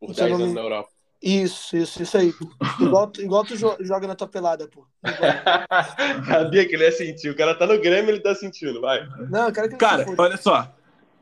Por 0.00 0.14
Se 0.14 0.20
eu 0.22 0.24
10 0.26 0.30
não 0.32 0.38
me- 0.38 0.42
anos 0.44 0.54
na 0.54 0.60
Europa. 0.62 0.90
Isso, 1.22 1.76
isso, 1.76 2.02
isso 2.02 2.16
aí. 2.16 2.32
Igual, 2.80 3.06
tu- 3.08 3.20
igual 3.20 3.44
tu 3.44 3.54
jo- 3.54 3.76
joga 3.80 4.06
na 4.06 4.14
tua 4.16 4.26
pelada, 4.26 4.66
pô. 4.66 4.86
Sabia 6.26 6.66
que 6.66 6.74
ele 6.74 6.84
ia 6.84 6.92
sentir. 6.92 7.28
O 7.30 7.36
cara 7.36 7.54
tá 7.54 7.66
no 7.66 7.78
Grêmio, 7.78 8.10
ele 8.10 8.20
tá 8.20 8.34
sentindo, 8.34 8.80
vai. 8.80 9.06
Não, 9.28 9.48
eu 9.48 9.52
quero 9.52 9.68
que 9.68 9.74
ele 9.74 9.80
Cara, 9.80 10.04
foda. 10.04 10.22
olha 10.22 10.36
só. 10.38 10.74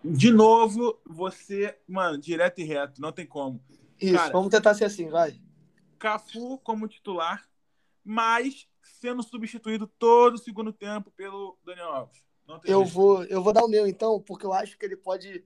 De 0.04 0.30
novo, 0.30 1.00
você, 1.04 1.76
mano, 1.86 2.16
direto 2.16 2.60
e 2.60 2.64
reto, 2.64 3.00
não 3.00 3.10
tem 3.10 3.26
como. 3.26 3.60
Isso, 4.00 4.14
cara. 4.14 4.32
vamos 4.32 4.50
tentar 4.50 4.74
ser 4.74 4.84
assim, 4.84 5.08
vai. 5.08 5.34
Cafu 5.98 6.58
como 6.58 6.86
titular, 6.86 7.44
mas 8.04 8.68
sendo 8.80 9.22
substituído 9.24 9.88
todo 9.98 10.34
o 10.34 10.38
segundo 10.38 10.72
tempo 10.72 11.10
pelo 11.10 11.58
Daniel 11.66 11.88
Alves. 11.88 12.22
Não 12.46 12.60
tem 12.60 12.70
Eu 12.72 12.82
jeito. 12.84 12.94
vou, 12.94 13.24
eu 13.24 13.42
vou 13.42 13.52
dar 13.52 13.64
o 13.64 13.68
meu, 13.68 13.86
então, 13.86 14.20
porque 14.20 14.46
eu 14.46 14.52
acho 14.52 14.78
que 14.78 14.84
ele 14.86 14.96
pode 14.96 15.44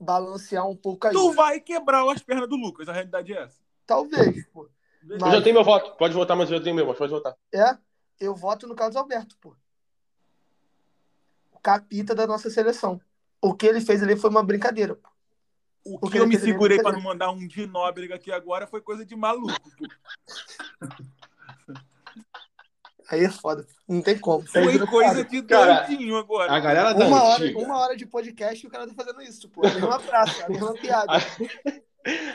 balancear 0.00 0.66
um 0.66 0.74
pouco 0.74 1.06
aí. 1.06 1.12
Tu 1.12 1.32
vai 1.32 1.60
quebrar 1.60 2.10
as 2.10 2.22
pernas 2.22 2.48
do 2.48 2.56
Lucas, 2.56 2.88
a 2.88 2.92
realidade 2.92 3.32
é 3.34 3.42
essa. 3.42 3.60
Talvez, 3.86 4.46
pô. 4.46 4.68
Eu 5.08 5.18
Mas- 5.20 5.32
já 5.32 5.42
tenho 5.42 5.54
meu 5.54 5.64
voto. 5.64 5.96
Pode 5.96 6.14
votar, 6.14 6.36
mas 6.36 6.50
eu 6.50 6.58
já 6.58 6.64
tenho 6.64 6.74
meu, 6.74 6.86
mas 6.86 6.96
pode 6.96 7.12
votar. 7.12 7.36
É, 7.52 7.76
eu 8.18 8.34
voto 8.34 8.66
no 8.66 8.74
Carlos 8.74 8.96
Alberto, 8.96 9.36
pô. 9.38 9.54
O 11.52 11.58
capita 11.60 12.14
da 12.14 12.26
nossa 12.26 12.48
seleção. 12.50 13.00
O 13.42 13.54
que 13.54 13.66
ele 13.66 13.80
fez 13.80 14.02
ali 14.02 14.16
foi 14.16 14.30
uma 14.30 14.42
brincadeira, 14.42 14.94
pô. 14.94 15.08
O 15.84 15.98
Porque 15.98 16.18
que 16.18 16.22
eu 16.22 16.26
me 16.26 16.36
ali 16.36 16.44
segurei 16.44 16.78
é 16.78 16.82
pra 16.82 16.92
não 16.92 17.00
mandar 17.00 17.30
um 17.30 17.46
de 17.46 17.66
Nóbrega 17.66 18.14
aqui 18.14 18.30
agora 18.30 18.66
foi 18.66 18.82
coisa 18.82 19.04
de 19.04 19.16
maluco. 19.16 19.54
Aí 23.10 23.24
é 23.24 23.30
foda. 23.30 23.66
Não 23.88 24.00
tem 24.00 24.16
como. 24.16 24.46
Foi 24.46 24.78
coisa 24.86 25.24
piada. 25.24 25.24
de 25.24 25.42
Cara, 25.42 25.80
doidinho 25.86 26.16
agora. 26.16 26.52
A 26.52 26.60
galera 26.60 26.92
da 26.92 27.06
Uma 27.06 27.24
hora, 27.24 27.44
antiga. 27.44 27.58
uma 27.58 27.78
hora 27.78 27.96
de 27.96 28.06
podcast 28.06 28.64
e 28.64 28.68
o 28.68 28.70
cara 28.70 28.86
tá 28.86 28.94
fazendo 28.94 29.20
isso, 29.20 29.48
pô. 29.48 29.66
A 29.66 29.70
mesma 29.70 29.98
praça, 29.98 30.46
a 30.46 30.48
mesma 30.48 30.72
piada. 30.74 31.12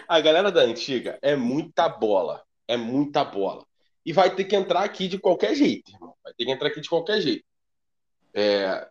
A 0.08 0.20
galera 0.20 0.52
da 0.52 0.62
antiga 0.62 1.18
é 1.24 1.36
muita 1.36 1.90
bola. 1.90 2.44
É 2.68 2.78
muita 2.78 3.24
bola. 3.24 3.66
E 4.06 4.14
vai 4.14 4.30
ter 4.36 4.44
que 4.44 4.56
entrar 4.56 4.84
aqui 4.84 5.08
de 5.08 5.18
qualquer 5.18 5.56
jeito, 5.56 5.92
irmão. 5.92 6.14
Vai 6.24 6.34
ter 6.34 6.46
que 6.46 6.52
entrar 6.52 6.68
aqui 6.68 6.82
de 6.82 6.90
qualquer 6.90 7.20
jeito. 7.20 7.44
É, 8.34 8.88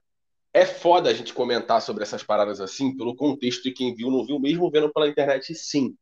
é 0.52 0.66
foda 0.66 1.10
a 1.10 1.14
gente 1.14 1.32
comentar 1.32 1.80
sobre 1.80 2.02
essas 2.02 2.24
paradas 2.24 2.60
assim, 2.60 2.96
pelo 2.96 3.14
contexto 3.14 3.62
de 3.62 3.70
quem 3.70 3.94
viu, 3.94 4.10
não 4.10 4.24
viu, 4.24 4.40
mesmo 4.40 4.70
vendo 4.70 4.92
pela 4.92 5.08
internet, 5.08 5.54
sim. 5.54 5.94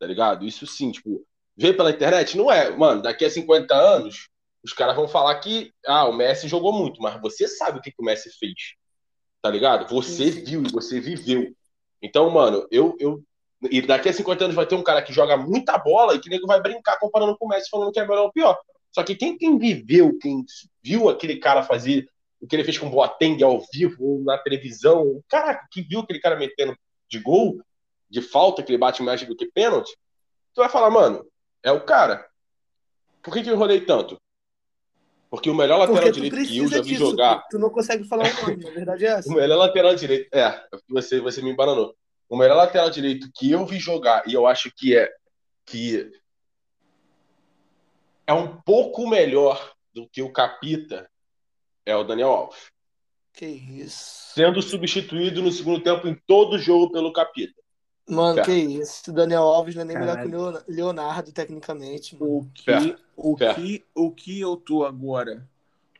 Tá 0.00 0.06
ligado? 0.06 0.44
Isso 0.44 0.66
sim, 0.66 0.90
tipo, 0.90 1.24
ver 1.56 1.76
pela 1.76 1.90
internet 1.90 2.36
não 2.36 2.50
é, 2.50 2.70
mano, 2.76 3.02
daqui 3.02 3.24
a 3.24 3.30
50 3.30 3.72
anos, 3.74 4.28
os 4.68 4.74
caras 4.74 4.94
vão 4.94 5.08
falar 5.08 5.34
que, 5.40 5.72
ah, 5.86 6.04
o 6.04 6.12
Messi 6.12 6.46
jogou 6.46 6.74
muito, 6.74 7.00
mas 7.00 7.18
você 7.22 7.48
sabe 7.48 7.78
o 7.78 7.82
que, 7.82 7.90
que 7.90 8.02
o 8.02 8.04
Messi 8.04 8.30
fez. 8.38 8.74
Tá 9.40 9.50
ligado? 9.50 9.88
Você 9.88 10.30
Sim, 10.30 10.44
viu, 10.44 10.62
você 10.64 11.00
viveu. 11.00 11.54
Então, 12.02 12.28
mano, 12.28 12.66
eu, 12.70 12.94
eu. 13.00 13.22
E 13.70 13.80
daqui 13.80 14.10
a 14.10 14.12
50 14.12 14.44
anos 14.44 14.54
vai 14.54 14.66
ter 14.66 14.74
um 14.74 14.82
cara 14.82 15.00
que 15.00 15.10
joga 15.10 15.38
muita 15.38 15.78
bola 15.78 16.14
e 16.14 16.20
que 16.20 16.28
nego 16.28 16.46
vai 16.46 16.60
brincar 16.60 16.98
comparando 16.98 17.36
com 17.38 17.46
o 17.46 17.48
Messi, 17.48 17.70
falando 17.70 17.90
que 17.90 17.98
é 17.98 18.06
melhor 18.06 18.24
ou 18.24 18.32
pior. 18.32 18.58
Só 18.92 19.02
que 19.02 19.14
quem, 19.14 19.38
quem 19.38 19.58
viveu, 19.58 20.18
quem 20.18 20.44
viu 20.82 21.08
aquele 21.08 21.36
cara 21.36 21.62
fazer 21.62 22.06
o 22.38 22.46
que 22.46 22.54
ele 22.54 22.64
fez 22.64 22.76
com 22.76 22.88
o 22.88 22.90
Boateng 22.90 23.42
ao 23.42 23.62
vivo, 23.72 24.04
ou 24.04 24.22
na 24.22 24.36
televisão, 24.36 25.22
caraca, 25.28 25.66
que 25.70 25.80
viu 25.80 26.00
aquele 26.00 26.20
cara 26.20 26.36
metendo 26.36 26.76
de 27.08 27.18
gol, 27.18 27.58
de 28.10 28.20
falta, 28.20 28.62
que 28.62 28.70
ele 28.70 28.78
bate 28.78 29.02
mais 29.02 29.26
do 29.26 29.34
que 29.34 29.50
pênalti, 29.50 29.90
tu 30.52 30.60
vai 30.60 30.68
falar, 30.68 30.90
mano, 30.90 31.26
é 31.62 31.72
o 31.72 31.84
cara. 31.84 32.28
Por 33.22 33.32
que, 33.32 33.42
que 33.42 33.48
eu 33.48 33.54
enrolei 33.54 33.80
tanto? 33.80 34.20
Porque 35.30 35.50
o 35.50 35.54
melhor 35.54 35.78
lateral 35.78 36.02
Porque 36.04 36.20
direito 36.20 36.48
que 36.48 36.58
eu 36.58 36.68
já 36.68 36.80
vi 36.80 36.90
disso. 36.90 37.10
jogar. 37.10 37.46
Tu 37.50 37.58
não 37.58 37.70
consegue 37.70 38.04
falar 38.04 38.24
o 38.26 38.42
nome, 38.42 38.64
na 38.64 38.70
verdade 38.70 39.04
é 39.06 39.08
essa. 39.18 39.28
o 39.28 39.34
melhor 39.34 39.56
lateral 39.56 39.94
direito. 39.94 40.34
É, 40.34 40.66
você, 40.88 41.20
você 41.20 41.42
me 41.42 41.50
embananou. 41.50 41.94
O 42.28 42.36
melhor 42.36 42.56
lateral 42.56 42.90
direito 42.90 43.28
que 43.34 43.50
eu 43.50 43.64
vi 43.66 43.78
jogar, 43.78 44.22
e 44.26 44.34
eu 44.34 44.46
acho 44.46 44.70
que 44.74 44.96
é 44.96 45.10
que 45.66 46.10
é 48.26 48.32
um 48.32 48.56
pouco 48.62 49.06
melhor 49.08 49.72
do 49.92 50.08
que 50.08 50.22
o 50.22 50.32
Capita, 50.32 51.10
é 51.84 51.94
o 51.96 52.04
Daniel 52.04 52.28
Alves. 52.28 52.70
Que 53.32 53.46
isso. 53.46 54.32
Sendo 54.34 54.60
substituído 54.60 55.42
no 55.42 55.52
segundo 55.52 55.82
tempo 55.82 56.08
em 56.08 56.14
todo 56.26 56.58
jogo 56.58 56.90
pelo 56.90 57.12
Capita. 57.12 57.54
Mano, 58.08 58.36
Fé. 58.36 58.44
que 58.44 58.52
isso. 58.52 59.10
O 59.10 59.14
Daniel 59.14 59.42
Alves 59.42 59.74
não 59.74 59.82
é 59.82 59.84
nem 59.84 59.98
melhor 59.98 60.16
que 60.20 60.26
o 60.26 60.30
Leon- 60.30 60.62
Leonardo, 60.66 61.30
tecnicamente. 61.32 62.16
mano. 62.16 62.38
O 62.38 62.46
que, 62.54 62.64
Fé. 62.64 62.96
o, 63.16 63.36
Fé. 63.36 63.54
que, 63.54 63.84
o 63.94 64.10
que 64.10 64.40
eu 64.40 64.56
tô 64.56 64.84
agora 64.84 65.46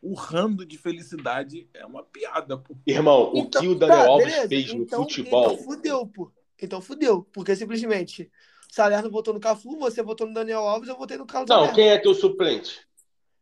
urrando 0.03 0.65
de 0.65 0.79
felicidade 0.79 1.69
é 1.75 1.85
uma 1.85 2.03
piada, 2.03 2.57
pô. 2.57 2.75
Irmão, 2.87 3.33
o 3.35 3.39
Então, 3.39 3.61
que 3.61 3.69
o 3.69 3.75
Daniel 3.75 3.99
tá, 3.99 4.07
Alves 4.09 4.27
beleza. 4.27 4.49
fez 4.49 4.73
no 4.75 4.83
Então- 4.83 5.03
futebol. 5.03 5.53
Então 5.53 5.65
fudeu, 5.65 6.07
pô. 6.07 6.31
Então 6.63 6.81
fudeu. 6.81 7.27
Porque 7.33 7.55
simplesmente 7.57 8.31
o 8.71 8.75
Salerno 8.75 9.11
votou 9.11 9.35
no 9.35 9.41
Cafu, 9.41 9.77
você 9.79 10.03
votou 10.03 10.27
no 10.27 10.35
Daniel 10.35 10.61
Alves, 10.61 10.89
eu 10.89 10.97
votei 10.97 11.17
no 11.17 11.27
Carlos 11.27 11.49
Não, 11.49 11.57
Alberto. 11.57 11.75
quem 11.77 11.89
é 11.89 11.99
teu 11.99 12.15
suplente? 12.15 12.81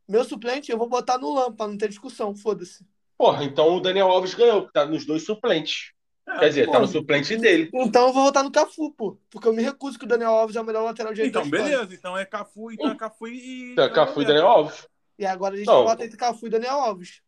Meu 0.09 0.25
suplente, 0.25 0.71
eu 0.71 0.79
vou 0.79 0.89
botar 0.89 1.19
no 1.19 1.35
Lam, 1.35 1.53
pra 1.53 1.67
não 1.67 1.77
ter 1.77 1.89
discussão, 1.89 2.35
foda-se. 2.35 2.85
Porra, 3.19 3.45
então 3.45 3.75
o 3.77 3.81
Daniel 3.81 4.09
Alves 4.09 4.35
ganhou, 4.35 4.67
que 4.67 4.73
tá 4.73 4.85
nos 4.87 5.05
dois 5.07 5.25
suplentes. 5.25 5.93
É, 6.37 6.41
Quer 6.41 6.49
dizer, 6.49 6.67
tá 6.67 6.73
no 6.73 6.79
porra. 6.81 6.87
suplente 6.93 7.37
dele. 7.37 7.71
Então 7.75 8.09
eu 8.09 8.13
vou 8.13 8.25
votar 8.25 8.45
no 8.45 8.51
Cafu, 8.51 8.93
pô. 8.93 9.19
Porque 9.31 9.49
eu 9.49 9.53
me 9.53 9.63
recuso 9.63 9.99
que 9.99 10.05
o 10.05 10.09
Daniel 10.09 10.31
Alves 10.33 10.57
é 10.57 10.61
o 10.61 10.65
melhor 10.65 10.83
lateral 10.85 11.13
direito 11.13 11.39
Então, 11.39 11.49
beleza. 11.51 11.95
Então 11.95 12.17
é 12.17 12.25
Cafu, 12.25 12.71
então 12.73 12.91
é 12.91 12.95
Cafu 12.95 13.29
e. 13.29 13.75
Tá, 13.75 13.89
Cafu 13.91 14.23
e 14.23 14.25
Daniel 14.25 14.47
Alves. 14.49 14.89
E 15.19 15.25
agora 15.27 15.55
a 15.55 15.57
gente 15.57 15.67
Não. 15.67 15.85
vota 15.85 16.05
entre 16.05 16.17
Cafu 16.17 16.47
e 16.47 16.51
Daniel 16.51 16.75
Alves. 16.81 17.23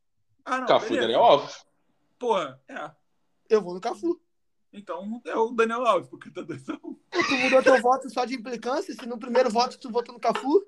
Ah, 0.44 0.58
não, 0.58 0.66
Cafu 0.66 0.86
e 0.86 0.88
beleza. 0.90 1.06
Daniel 1.06 1.22
Alves. 1.24 1.66
Porra, 2.18 2.60
é. 2.68 2.90
Eu 3.48 3.62
vou 3.62 3.74
no 3.74 3.80
Cafu. 3.80 4.20
Então 4.72 5.22
é 5.24 5.34
o 5.36 5.48
Daniel 5.52 5.86
Alves, 5.86 6.08
porque 6.10 6.30
tá 6.30 6.42
dois 6.42 6.68
a 6.68 6.74
um. 6.74 6.94
Pô, 7.10 7.24
Tu 7.26 7.34
mudou 7.38 7.62
teu 7.62 7.80
voto 7.80 8.10
só 8.10 8.24
de 8.26 8.34
implicância? 8.34 8.92
Se 8.94 9.06
no 9.06 9.18
primeiro 9.18 9.48
voto 9.50 9.78
tu 9.78 9.90
votou 9.90 10.12
no 10.14 10.20
Cafu? 10.20 10.62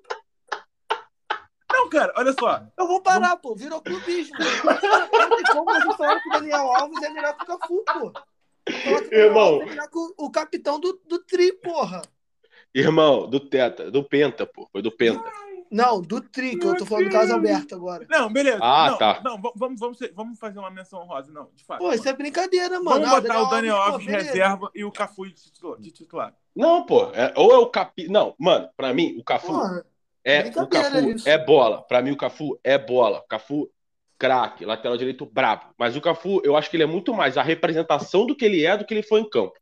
Não, 1.72 1.88
cara, 1.88 2.12
olha 2.16 2.32
só. 2.32 2.62
Eu 2.78 2.86
vou 2.86 3.00
parar, 3.00 3.36
pô. 3.36 3.54
Virou 3.54 3.80
clubismo. 3.80 4.36
Não 4.38 5.36
tem 5.36 5.44
como 5.52 5.64
você 5.64 5.96
falar 5.96 6.20
que 6.20 6.28
o 6.28 6.32
Daniel 6.32 6.72
Alves 6.74 7.02
é 7.02 7.10
melhor 7.10 7.36
que 7.36 7.44
o 7.44 7.46
Cafu, 7.46 7.84
pô. 7.84 8.12
Irmão. 9.10 9.60
Que 9.60 9.78
o, 10.16 10.30
capitão 10.30 10.78
do, 10.78 11.00
do 11.06 11.18
Tri, 11.20 11.52
porra. 11.52 12.02
Irmão, 12.74 13.28
do 13.28 13.40
Teta, 13.40 13.90
do 13.90 14.04
Penta, 14.04 14.46
pô. 14.46 14.68
Foi 14.70 14.82
do 14.82 14.90
Penta. 14.92 15.24
Não, 15.70 16.00
do 16.02 16.20
Tri, 16.20 16.58
que 16.58 16.66
eu 16.66 16.76
tô 16.76 16.84
falando 16.84 17.04
do 17.04 17.12
Carlos 17.12 17.30
Alberto 17.30 17.74
agora. 17.76 18.04
Não, 18.10 18.32
beleza. 18.32 18.58
Ah, 18.60 18.90
não, 18.90 18.98
tá. 18.98 19.20
Não, 19.24 19.40
vamos, 19.54 19.78
vamos, 19.78 19.98
vamos 20.14 20.38
fazer 20.38 20.58
uma 20.58 20.70
menção 20.70 21.04
rosa, 21.04 21.30
não, 21.32 21.48
de 21.54 21.64
fato. 21.64 21.78
Pô, 21.78 21.92
isso 21.92 22.08
é 22.08 22.12
brincadeira, 22.12 22.80
mano. 22.80 23.06
Vamos 23.06 23.22
botar 23.22 23.42
o 23.42 23.50
Daniel 23.50 23.76
Alves 23.76 24.04
de 24.04 24.12
reserva 24.12 24.68
e 24.74 24.84
o 24.84 24.90
Cafu 24.90 25.26
de 25.26 25.34
titular. 25.34 25.80
De 25.80 25.90
titular. 25.92 26.34
Não, 26.56 26.84
pô. 26.84 27.12
é- 27.14 27.32
ou 27.36 27.52
é 27.52 27.58
o 27.58 27.66
Capi. 27.66 28.08
Não, 28.08 28.34
mano, 28.36 28.68
pra 28.76 28.92
mim, 28.92 29.16
o 29.16 29.22
Cafu 29.22 29.46
Porra, 29.46 29.86
é. 30.24 30.48
O 30.48 30.66
Cafu 30.66 31.10
isso. 31.10 31.28
é 31.28 31.38
bola. 31.38 31.82
Pra 31.82 32.02
mim, 32.02 32.10
o 32.10 32.16
Cafu 32.16 32.58
é 32.64 32.76
bola. 32.76 33.24
Cafu, 33.28 33.70
craque, 34.20 34.66
lateral 34.66 34.98
direito 34.98 35.24
brabo. 35.24 35.74
Mas 35.78 35.96
o 35.96 36.00
Cafu, 36.00 36.42
eu 36.44 36.54
acho 36.54 36.68
que 36.68 36.76
ele 36.76 36.82
é 36.82 36.86
muito 36.86 37.14
mais 37.14 37.38
a 37.38 37.42
representação 37.42 38.26
do 38.26 38.36
que 38.36 38.44
ele 38.44 38.64
é 38.64 38.76
do 38.76 38.84
que 38.84 38.92
ele 38.92 39.02
foi 39.02 39.20
em 39.20 39.28
campo. 39.28 39.54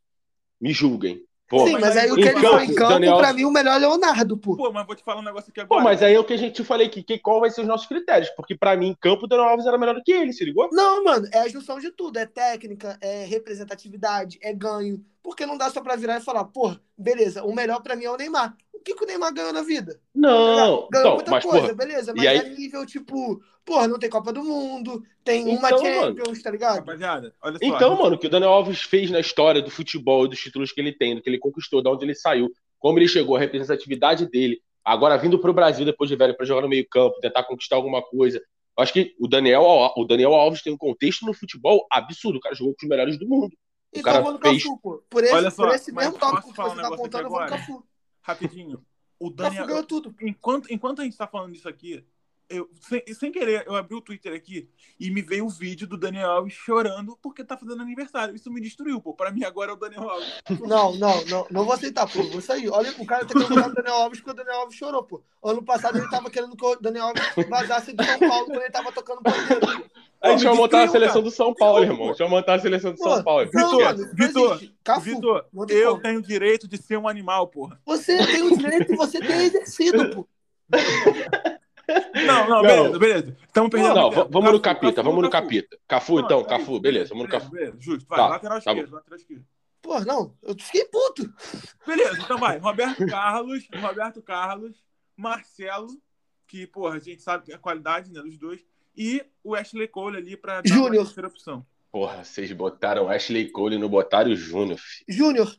Me 0.60 0.72
julguem. 0.72 1.22
Pô, 1.48 1.66
Sim, 1.66 1.72
mas 1.74 1.80
mas 1.80 1.96
aí 1.96 2.12
o 2.12 2.14
que 2.14 2.20
ele 2.20 2.32
campo, 2.34 2.48
foi 2.48 2.64
em 2.64 2.74
campo, 2.74 2.92
Daniel 2.92 3.16
pra 3.16 3.32
mim, 3.32 3.44
o 3.46 3.50
melhor 3.50 3.76
é 3.76 3.78
Leonardo, 3.78 4.36
pô. 4.36 4.54
Pô, 4.54 4.70
mas 4.70 4.86
vou 4.86 4.94
te 4.94 5.02
falar 5.02 5.20
um 5.20 5.24
negócio 5.24 5.50
aqui 5.50 5.64
Pô, 5.64 5.76
agora. 5.76 5.84
mas 5.84 6.02
aí 6.02 6.12
é 6.12 6.20
o 6.20 6.24
que 6.24 6.34
a 6.34 6.36
gente 6.36 6.62
falei 6.62 6.88
aqui, 6.88 7.02
que 7.02 7.18
qual 7.18 7.40
vai 7.40 7.48
ser 7.48 7.62
os 7.62 7.66
nossos 7.66 7.86
critérios? 7.86 8.28
Porque 8.36 8.54
pra 8.54 8.76
mim, 8.76 8.88
em 8.88 8.94
campo, 8.94 9.24
o 9.24 9.26
Daniel 9.26 9.48
Alves 9.48 9.64
era 9.64 9.78
melhor 9.78 9.94
do 9.94 10.02
que 10.02 10.12
ele, 10.12 10.34
se 10.34 10.44
ligou? 10.44 10.68
Não, 10.72 11.02
mano, 11.02 11.26
é 11.32 11.38
a 11.38 11.48
junção 11.48 11.78
de 11.78 11.90
tudo. 11.90 12.18
É 12.18 12.26
técnica, 12.26 12.98
é 13.00 13.24
representatividade, 13.24 14.38
é 14.42 14.52
ganho. 14.52 15.02
Porque 15.22 15.46
não 15.46 15.56
dá 15.56 15.70
só 15.70 15.80
pra 15.80 15.96
virar 15.96 16.18
e 16.18 16.22
falar, 16.24 16.44
porra, 16.44 16.78
beleza, 16.96 17.42
o 17.42 17.54
melhor 17.54 17.80
pra 17.82 17.96
mim 17.96 18.04
é 18.04 18.10
o 18.10 18.16
Neymar. 18.16 18.54
O 18.88 18.90
que, 18.90 18.94
que 18.94 19.04
o 19.04 19.06
Neymar 19.06 19.34
ganhou 19.34 19.52
na 19.52 19.62
vida? 19.62 20.00
Não, 20.14 20.32
Ganhou 20.32 20.88
então, 20.88 21.14
muita 21.16 21.30
mas, 21.30 21.44
coisa, 21.44 21.60
porra, 21.60 21.74
beleza, 21.74 22.12
e 22.12 22.14
mas 22.16 22.26
aí- 22.26 22.38
é 22.38 22.48
nível, 22.48 22.86
tipo, 22.86 23.42
porra, 23.62 23.86
não 23.86 23.98
tem 23.98 24.08
Copa 24.08 24.32
do 24.32 24.42
Mundo, 24.42 25.02
tem 25.22 25.44
uma 25.44 25.68
Então, 25.68 25.78
Champions, 25.78 26.42
tá 26.42 26.50
ligado? 26.50 26.76
Rapaziada, 26.76 27.34
olha 27.42 27.58
só. 27.58 27.64
Então, 27.64 27.96
mano, 27.98 28.16
o 28.16 28.18
que 28.18 28.26
o 28.26 28.30
Daniel 28.30 28.50
Alves 28.50 28.80
fez 28.80 29.10
na 29.10 29.20
história 29.20 29.60
do 29.60 29.70
futebol 29.70 30.24
e 30.24 30.28
dos 30.28 30.38
títulos 30.40 30.72
que 30.72 30.80
ele 30.80 30.92
tem, 30.92 31.14
do 31.14 31.20
que 31.20 31.28
ele 31.28 31.38
conquistou, 31.38 31.82
de 31.82 31.88
onde 31.90 32.02
ele 32.04 32.14
saiu, 32.14 32.50
como 32.78 32.98
ele 32.98 33.06
chegou, 33.08 33.36
a 33.36 33.40
representatividade 33.40 34.26
dele, 34.26 34.58
agora 34.82 35.18
vindo 35.18 35.38
pro 35.38 35.52
Brasil 35.52 35.84
depois 35.84 36.08
de 36.08 36.16
velho 36.16 36.34
pra 36.34 36.46
jogar 36.46 36.62
no 36.62 36.68
meio-campo, 36.68 37.20
tentar 37.20 37.44
conquistar 37.44 37.76
alguma 37.76 38.00
coisa. 38.00 38.38
Eu 38.38 38.82
acho 38.82 38.92
que 38.92 39.14
o 39.20 39.28
Daniel, 39.28 39.62
o 39.96 40.04
Daniel 40.04 40.32
Alves 40.32 40.62
tem 40.62 40.72
um 40.72 40.78
contexto 40.78 41.26
no 41.26 41.34
futebol 41.34 41.86
absurdo. 41.92 42.38
O 42.38 42.40
cara 42.40 42.54
jogou 42.54 42.72
com 42.74 42.86
os 42.86 42.88
melhores 42.88 43.18
do 43.18 43.28
mundo. 43.28 43.54
Então 43.92 44.02
cara 44.04 44.18
eu 44.18 44.22
vou 44.22 44.32
no 44.32 44.38
fez- 44.38 44.62
Cafu, 44.62 44.78
pô. 44.80 45.02
Por 45.10 45.24
esse, 45.24 45.34
Olha 45.34 45.50
só, 45.50 45.66
por 45.66 45.74
esse 45.74 45.92
mesmo 45.92 46.18
tópico 46.18 46.52
que 46.52 46.56
você 46.56 46.76
tá 46.76 46.88
aqui 46.88 47.16
eu 47.16 47.28
vou 47.28 47.40
no? 47.40 47.46
Cafu. 47.48 47.84
Rapidinho. 48.28 48.84
O 49.18 49.30
Cafu 49.30 49.36
Daniel. 49.36 49.66
ganhou 49.66 49.84
tudo. 49.84 50.14
Enquanto, 50.20 50.72
enquanto 50.72 51.00
a 51.00 51.04
gente 51.04 51.16
tá 51.16 51.26
falando 51.26 51.52
disso 51.52 51.68
aqui, 51.68 52.04
eu, 52.48 52.68
sem, 52.80 53.02
sem 53.14 53.30
querer, 53.30 53.64
eu 53.66 53.76
abri 53.76 53.94
o 53.94 54.00
Twitter 54.00 54.34
aqui 54.34 54.68
e 54.98 55.10
me 55.10 55.20
veio 55.20 55.46
o 55.46 55.50
vídeo 55.50 55.86
do 55.86 55.98
Daniel 55.98 56.30
Alves 56.30 56.54
chorando 56.54 57.18
porque 57.22 57.44
tá 57.44 57.56
fazendo 57.56 57.82
aniversário. 57.82 58.34
Isso 58.34 58.50
me 58.50 58.60
destruiu, 58.60 59.00
pô. 59.00 59.14
Pra 59.14 59.30
mim 59.30 59.44
agora 59.44 59.70
é 59.70 59.74
o 59.74 59.76
Daniel 59.76 60.08
Alves. 60.08 60.28
Não, 60.60 60.94
não, 60.96 61.24
não, 61.26 61.46
não 61.50 61.64
vou 61.64 61.74
aceitar, 61.74 62.10
pô. 62.10 62.22
Vou 62.24 62.40
sair. 62.40 62.68
Olha, 62.70 62.92
o 62.98 63.06
cara 63.06 63.24
tá 63.26 63.34
querendo 63.34 63.54
botar 63.54 63.68
o 63.68 63.74
Daniel 63.74 63.94
Alves 63.94 64.20
porque 64.20 64.30
o 64.30 64.44
Daniel 64.44 64.60
Alves 64.60 64.76
chorou, 64.76 65.02
pô. 65.02 65.22
Ano 65.42 65.62
passado 65.62 65.98
ele 65.98 66.08
tava 66.08 66.30
querendo 66.30 66.56
que 66.56 66.64
o 66.64 66.76
Daniel 66.76 67.06
Alves 67.06 67.48
vazasse 67.48 67.92
de 67.92 68.04
São 68.04 68.18
Paulo 68.18 68.46
quando 68.46 68.60
ele 68.60 68.70
tava 68.70 68.92
tocando 68.92 69.22
pandeiro. 69.22 69.88
A 70.20 70.30
gente 70.30 70.40
me 70.40 70.44
vai 70.46 70.54
montar 70.54 70.82
a 70.82 70.88
seleção 70.88 71.14
cara. 71.14 71.24
do 71.24 71.30
São 71.30 71.54
Paulo, 71.54 71.82
irmão. 71.82 71.98
pô. 71.98 72.04
A 72.04 72.08
gente 72.08 72.18
vai 72.18 72.28
montar 72.28 72.54
a 72.54 72.58
seleção 72.58 72.92
do 72.92 72.98
Pô, 72.98 73.04
São 73.04 73.22
Paulo. 73.22 73.44
Vitor, 73.46 74.14
Vitor. 74.14 74.60
Vitor, 75.00 75.46
eu 75.68 75.90
como. 75.92 76.02
tenho 76.02 76.18
o 76.18 76.22
direito 76.22 76.66
de 76.66 76.76
ser 76.76 76.96
um 76.96 77.06
animal, 77.06 77.46
porra. 77.46 77.80
Você 77.86 78.16
tem 78.26 78.42
o 78.42 78.56
direito 78.56 78.92
e 78.92 78.96
você 78.96 79.20
tem 79.20 79.44
exercido, 79.44 80.10
pô. 80.10 80.28
Não, 82.26 82.48
não, 82.48 82.62
beleza, 82.62 82.98
beleza. 82.98 83.36
Estamos 83.46 83.70
perdendo 83.70 83.94
Não, 83.94 84.10
vamos 84.10 84.52
no 84.52 84.60
Cafu, 84.60 84.80
capita, 84.80 84.92
Cafu, 84.94 85.08
vamos 85.10 85.22
no 85.24 85.30
Cafu. 85.30 85.44
capita. 85.46 85.78
Cafu, 85.88 86.14
Não, 86.16 86.24
então, 86.24 86.40
é 86.40 86.44
Cafu, 86.44 86.72
isso, 86.72 86.80
beleza, 86.80 87.08
vamos 87.10 87.24
no 87.24 87.30
Cafu. 87.30 87.50
beleza, 87.50 87.76
justo, 87.80 88.06
vai, 88.08 88.18
Tá, 88.18 88.28
lateral 88.28 88.60
tá 88.62 88.70
esquerdo, 88.72 88.94
lateral 88.94 89.16
esquerdo. 89.18 89.44
Pô, 89.80 90.00
não, 90.00 90.34
eu 90.42 90.54
fiquei 90.58 90.84
puto. 90.86 91.32
Beleza, 91.86 92.18
então 92.20 92.36
vai. 92.38 92.58
Roberto 92.58 93.06
Carlos, 93.06 93.66
Roberto 93.80 94.20
Carlos, 94.22 94.76
Marcelo, 95.16 95.88
que, 96.46 96.66
porra, 96.66 96.96
a 96.96 96.98
gente 96.98 97.22
sabe 97.22 97.44
que 97.44 97.52
é 97.52 97.54
a 97.54 97.58
qualidade 97.58 98.12
né, 98.12 98.20
dos 98.20 98.36
dois, 98.38 98.60
e 98.96 99.24
o 99.44 99.54
Ashley 99.54 99.86
Cole 99.88 100.16
ali 100.16 100.36
pra 100.36 100.60
dar 100.60 100.68
Júnior. 100.68 100.90
uma 101.02 101.04
terceira 101.04 101.28
opção. 101.28 101.64
Porra, 101.90 102.22
vocês 102.24 102.50
botaram 102.52 103.08
Ashley 103.08 103.50
Cole 103.50 103.76
e 103.76 103.78
não 103.78 103.88
botaram 103.88 104.30
o 104.30 104.36
Júnior. 104.36 104.78
Júnior, 105.08 105.56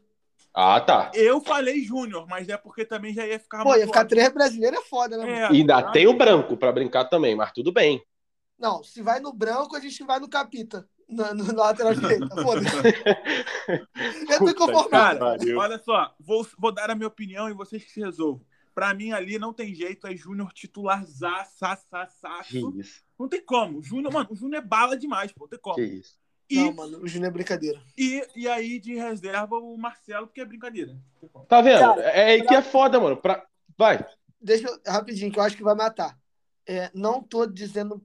Ah, 0.53 0.81
tá. 0.81 1.11
Eu 1.13 1.39
falei 1.41 1.81
Júnior, 1.83 2.27
mas 2.27 2.49
é 2.49 2.57
porque 2.57 2.83
também 2.83 3.13
já 3.13 3.25
ia 3.25 3.39
ficar 3.39 3.63
pô, 3.63 3.75
ia 3.75 3.85
ficar 3.85 4.05
três 4.05 4.29
brasileiros 4.29 4.79
é 4.79 4.83
foda, 4.83 5.17
né? 5.17 5.43
É, 5.43 5.51
E 5.53 5.57
ainda 5.57 5.81
tá? 5.81 5.91
tem 5.91 6.07
o 6.07 6.13
branco 6.17 6.57
pra 6.57 6.71
brincar 6.71 7.05
também, 7.05 7.35
mas 7.35 7.51
tudo 7.51 7.71
bem. 7.71 8.01
Não, 8.57 8.83
se 8.83 9.01
vai 9.01 9.19
no 9.19 9.31
branco, 9.31 9.75
a 9.75 9.79
gente 9.79 10.03
vai 10.03 10.19
no 10.19 10.27
capita. 10.29 10.87
Na 11.07 11.31
lateral 11.53 11.93
direita. 11.95 12.27
Foda-se. 12.43 12.67
Eu 14.29 14.37
tô 14.37 14.39
Puta 14.39 14.51
inconformado. 14.51 15.19
Cara, 15.19 15.37
olha 15.57 15.79
só, 15.79 16.13
vou, 16.19 16.45
vou 16.57 16.71
dar 16.71 16.89
a 16.89 16.95
minha 16.95 17.07
opinião 17.07 17.49
e 17.49 17.53
vocês 17.53 17.83
que 17.83 17.91
se 17.91 17.99
resolvam. 17.99 18.41
Pra 18.75 18.93
mim 18.93 19.11
ali 19.11 19.39
não 19.39 19.51
tem 19.53 19.73
jeito, 19.73 20.07
é 20.07 20.15
Júnior 20.15 20.53
titular 20.53 21.03
Que 21.03 21.11
zaço. 21.11 22.79
isso, 22.79 23.03
Não 23.17 23.27
tem 23.27 23.43
como. 23.43 23.81
Júnior, 23.81 24.13
mano, 24.13 24.29
o 24.31 24.35
Júnior 24.35 24.61
é 24.63 24.65
bala 24.65 24.95
demais, 24.97 25.31
pô, 25.31 25.45
não 25.45 25.49
tem 25.49 25.59
como. 25.59 25.75
que 25.75 25.83
isso. 25.83 26.17
E, 26.49 26.55
Não, 26.55 26.73
mano, 26.73 26.97
o 27.03 27.07
Júnior 27.07 27.29
é 27.29 27.33
brincadeira. 27.33 27.79
e, 27.97 28.25
e 28.35 28.47
aí 28.47 28.79
de 28.79 28.95
reserva 28.95 29.55
o 29.57 29.77
Marcelo, 29.77 30.25
porque 30.27 30.41
é 30.41 30.45
brincadeira. 30.45 30.97
Tá 31.47 31.61
vendo? 31.61 31.79
Cara, 31.79 32.01
é 32.01 32.23
aí 32.33 32.43
que 32.45 32.53
é 32.55 32.61
foda, 32.61 32.99
mano. 32.99 33.15
Pra... 33.17 33.45
Vai. 33.77 34.03
Deixa 34.41 34.67
eu, 34.67 34.79
rapidinho, 34.87 35.31
que 35.31 35.37
eu 35.37 35.43
acho 35.43 35.55
que 35.55 35.63
vai 35.63 35.75
matar. 35.75 36.17
É, 36.67 36.89
não 36.93 37.21
tô 37.21 37.45
dizendo. 37.45 38.01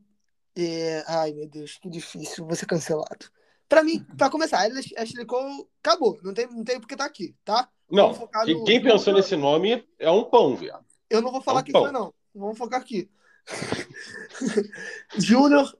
é, 0.56 1.02
ai, 1.06 1.32
meu 1.32 1.48
Deus, 1.48 1.78
que 1.78 1.88
difícil, 1.88 2.44
vou 2.46 2.54
ser 2.54 2.66
cancelado. 2.66 3.30
Pra 3.68 3.82
mim, 3.82 4.04
pra 4.18 4.28
começar, 4.30 4.58
Ashley 4.58 4.84
Ashley 4.98 5.24
Cole 5.26 5.66
acabou. 5.82 6.18
Não 6.22 6.34
tem, 6.34 6.46
não 6.46 6.62
tem 6.62 6.78
porque 6.78 6.94
tá 6.96 7.04
aqui, 7.06 7.34
tá? 7.44 7.68
Não, 7.90 8.12
quem, 8.44 8.54
no- 8.58 8.64
quem 8.64 8.78
no- 8.78 8.84
pensou 8.84 9.14
nesse 9.14 9.36
nome 9.36 9.86
é 9.98 10.10
um 10.10 10.24
pão, 10.24 10.54
viado. 10.54 10.84
Eu 11.08 11.22
não 11.22 11.32
vou 11.32 11.40
falar 11.40 11.60
Então, 11.60 11.64
quem 11.64 11.72
bom. 11.72 11.82
foi, 11.82 11.92
não. 11.92 12.14
Vamos 12.34 12.58
focar 12.58 12.80
aqui. 12.80 13.08
Júnior, 15.18 15.76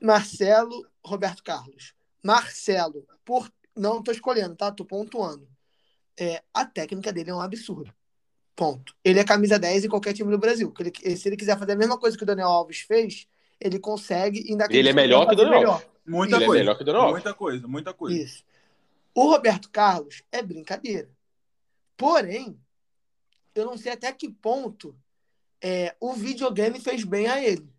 Marcelo, 0.00 0.86
Roberto 1.04 1.42
Carlos. 1.42 1.94
Marcelo, 2.32 3.06
por 3.24 3.50
não 3.74 4.02
tô 4.02 4.12
escolhendo, 4.12 4.54
tá? 4.54 4.70
Tô 4.70 4.84
pontuando. 4.84 5.48
É, 6.20 6.42
a 6.52 6.66
técnica 6.66 7.10
dele 7.10 7.30
é 7.30 7.34
um 7.34 7.40
absurdo. 7.40 7.90
Ponto. 8.54 8.94
Ele 9.02 9.18
é 9.18 9.24
camisa 9.24 9.58
10 9.58 9.84
em 9.84 9.88
qualquer 9.88 10.12
time 10.12 10.30
do 10.30 10.36
Brasil. 10.38 10.74
Ele- 10.78 11.16
se 11.16 11.26
ele 11.28 11.36
quiser 11.38 11.58
fazer 11.58 11.72
a 11.72 11.76
mesma 11.76 11.96
coisa 11.98 12.16
que 12.18 12.22
o 12.24 12.26
Daniel 12.26 12.48
Alves 12.48 12.80
fez, 12.80 13.26
ele 13.58 13.78
consegue 13.78 14.40
e 14.46 14.50
ainda 14.50 14.66
Ele 14.68 14.90
é 14.90 14.92
melhor 14.92 15.26
que 15.26 15.32
o 15.32 15.36
Daniel 15.36 15.70
Alves. 15.72 15.86
Muita 16.04 16.36
Ele 16.36 16.42
é 16.44 16.46
coisa. 16.46 16.60
melhor 16.60 16.74
que 16.76 16.82
o 16.82 16.84
Daniel 16.84 17.02
Alves. 17.04 17.22
Muita 17.22 17.34
coisa, 17.38 17.68
muita 17.68 17.94
coisa. 17.94 18.18
Isso. 18.20 18.44
O 19.14 19.30
Roberto 19.30 19.70
Carlos 19.70 20.22
é 20.30 20.42
brincadeira. 20.42 21.08
Porém, 21.96 22.60
eu 23.54 23.64
não 23.64 23.78
sei 23.78 23.92
até 23.92 24.12
que 24.12 24.28
ponto 24.28 24.94
é, 25.62 25.96
o 25.98 26.12
videogame 26.12 26.78
fez 26.78 27.04
bem 27.04 27.26
a 27.26 27.42
ele. 27.42 27.72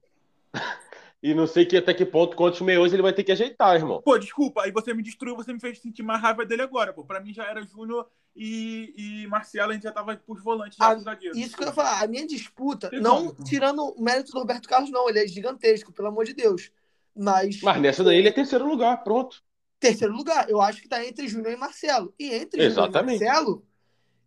E 1.22 1.34
não 1.34 1.46
sei 1.46 1.66
que 1.66 1.76
até 1.76 1.94
que 1.94 2.06
ponto, 2.06 2.36
quantos 2.38 2.62
meios 2.62 2.94
ele 2.94 3.02
vai 3.02 3.12
ter 3.12 3.26
que 3.26 3.32
ajeitar, 3.34 3.76
irmão. 3.76 4.02
Pô, 4.02 4.18
desculpa, 4.18 4.64
aí 4.64 4.72
você 4.72 4.94
me 4.94 5.04
destruiu, 5.04 5.36
você 5.36 5.52
me 5.52 5.60
fez 5.60 5.80
sentir 5.80 6.02
mais 6.02 6.22
raiva 6.22 6.46
dele 6.46 6.62
agora, 6.62 6.94
pô. 6.94 7.04
Pra 7.04 7.20
mim 7.20 7.34
já 7.34 7.44
era 7.44 7.62
Júnior 7.62 8.08
e, 8.34 8.94
e 9.24 9.28
Marcelo, 9.28 9.72
a 9.72 9.74
gente 9.74 9.84
já 9.84 9.92
tava 9.92 10.16
pros 10.16 10.42
volantes, 10.42 10.78
já 10.78 10.86
Ah, 10.88 10.92
pros 10.92 11.04
zagueiros. 11.04 11.38
Isso 11.38 11.58
que 11.58 11.64
eu 11.64 11.68
ia 11.68 11.74
falar, 11.74 12.02
a 12.02 12.08
minha 12.08 12.26
disputa, 12.26 12.90
não 13.02 13.34
como. 13.34 13.44
tirando 13.44 13.84
o 13.84 14.02
mérito 14.02 14.32
do 14.32 14.40
Roberto 14.40 14.70
Carlos, 14.70 14.90
não, 14.92 15.10
ele 15.10 15.20
é 15.20 15.28
gigantesco, 15.28 15.92
pelo 15.92 16.08
amor 16.08 16.24
de 16.24 16.34
Deus. 16.34 16.72
Mas, 17.14 17.62
Mas 17.62 17.82
nessa 17.82 18.02
daí 18.02 18.18
ele 18.18 18.30
é 18.30 18.32
terceiro 18.32 18.66
lugar, 18.66 19.04
pronto. 19.04 19.44
terceiro 19.78 20.14
lugar, 20.14 20.50
eu 20.50 20.62
acho 20.62 20.82
que 20.82 20.88
tá 20.88 21.06
entre 21.06 21.28
Júnior 21.28 21.52
e 21.52 21.58
Marcelo. 21.58 22.14
E 22.18 22.28
entre 22.34 22.62
Júnior 22.62 22.62
e 22.62 22.66
Exatamente. 22.72 23.26
Marcelo, 23.26 23.66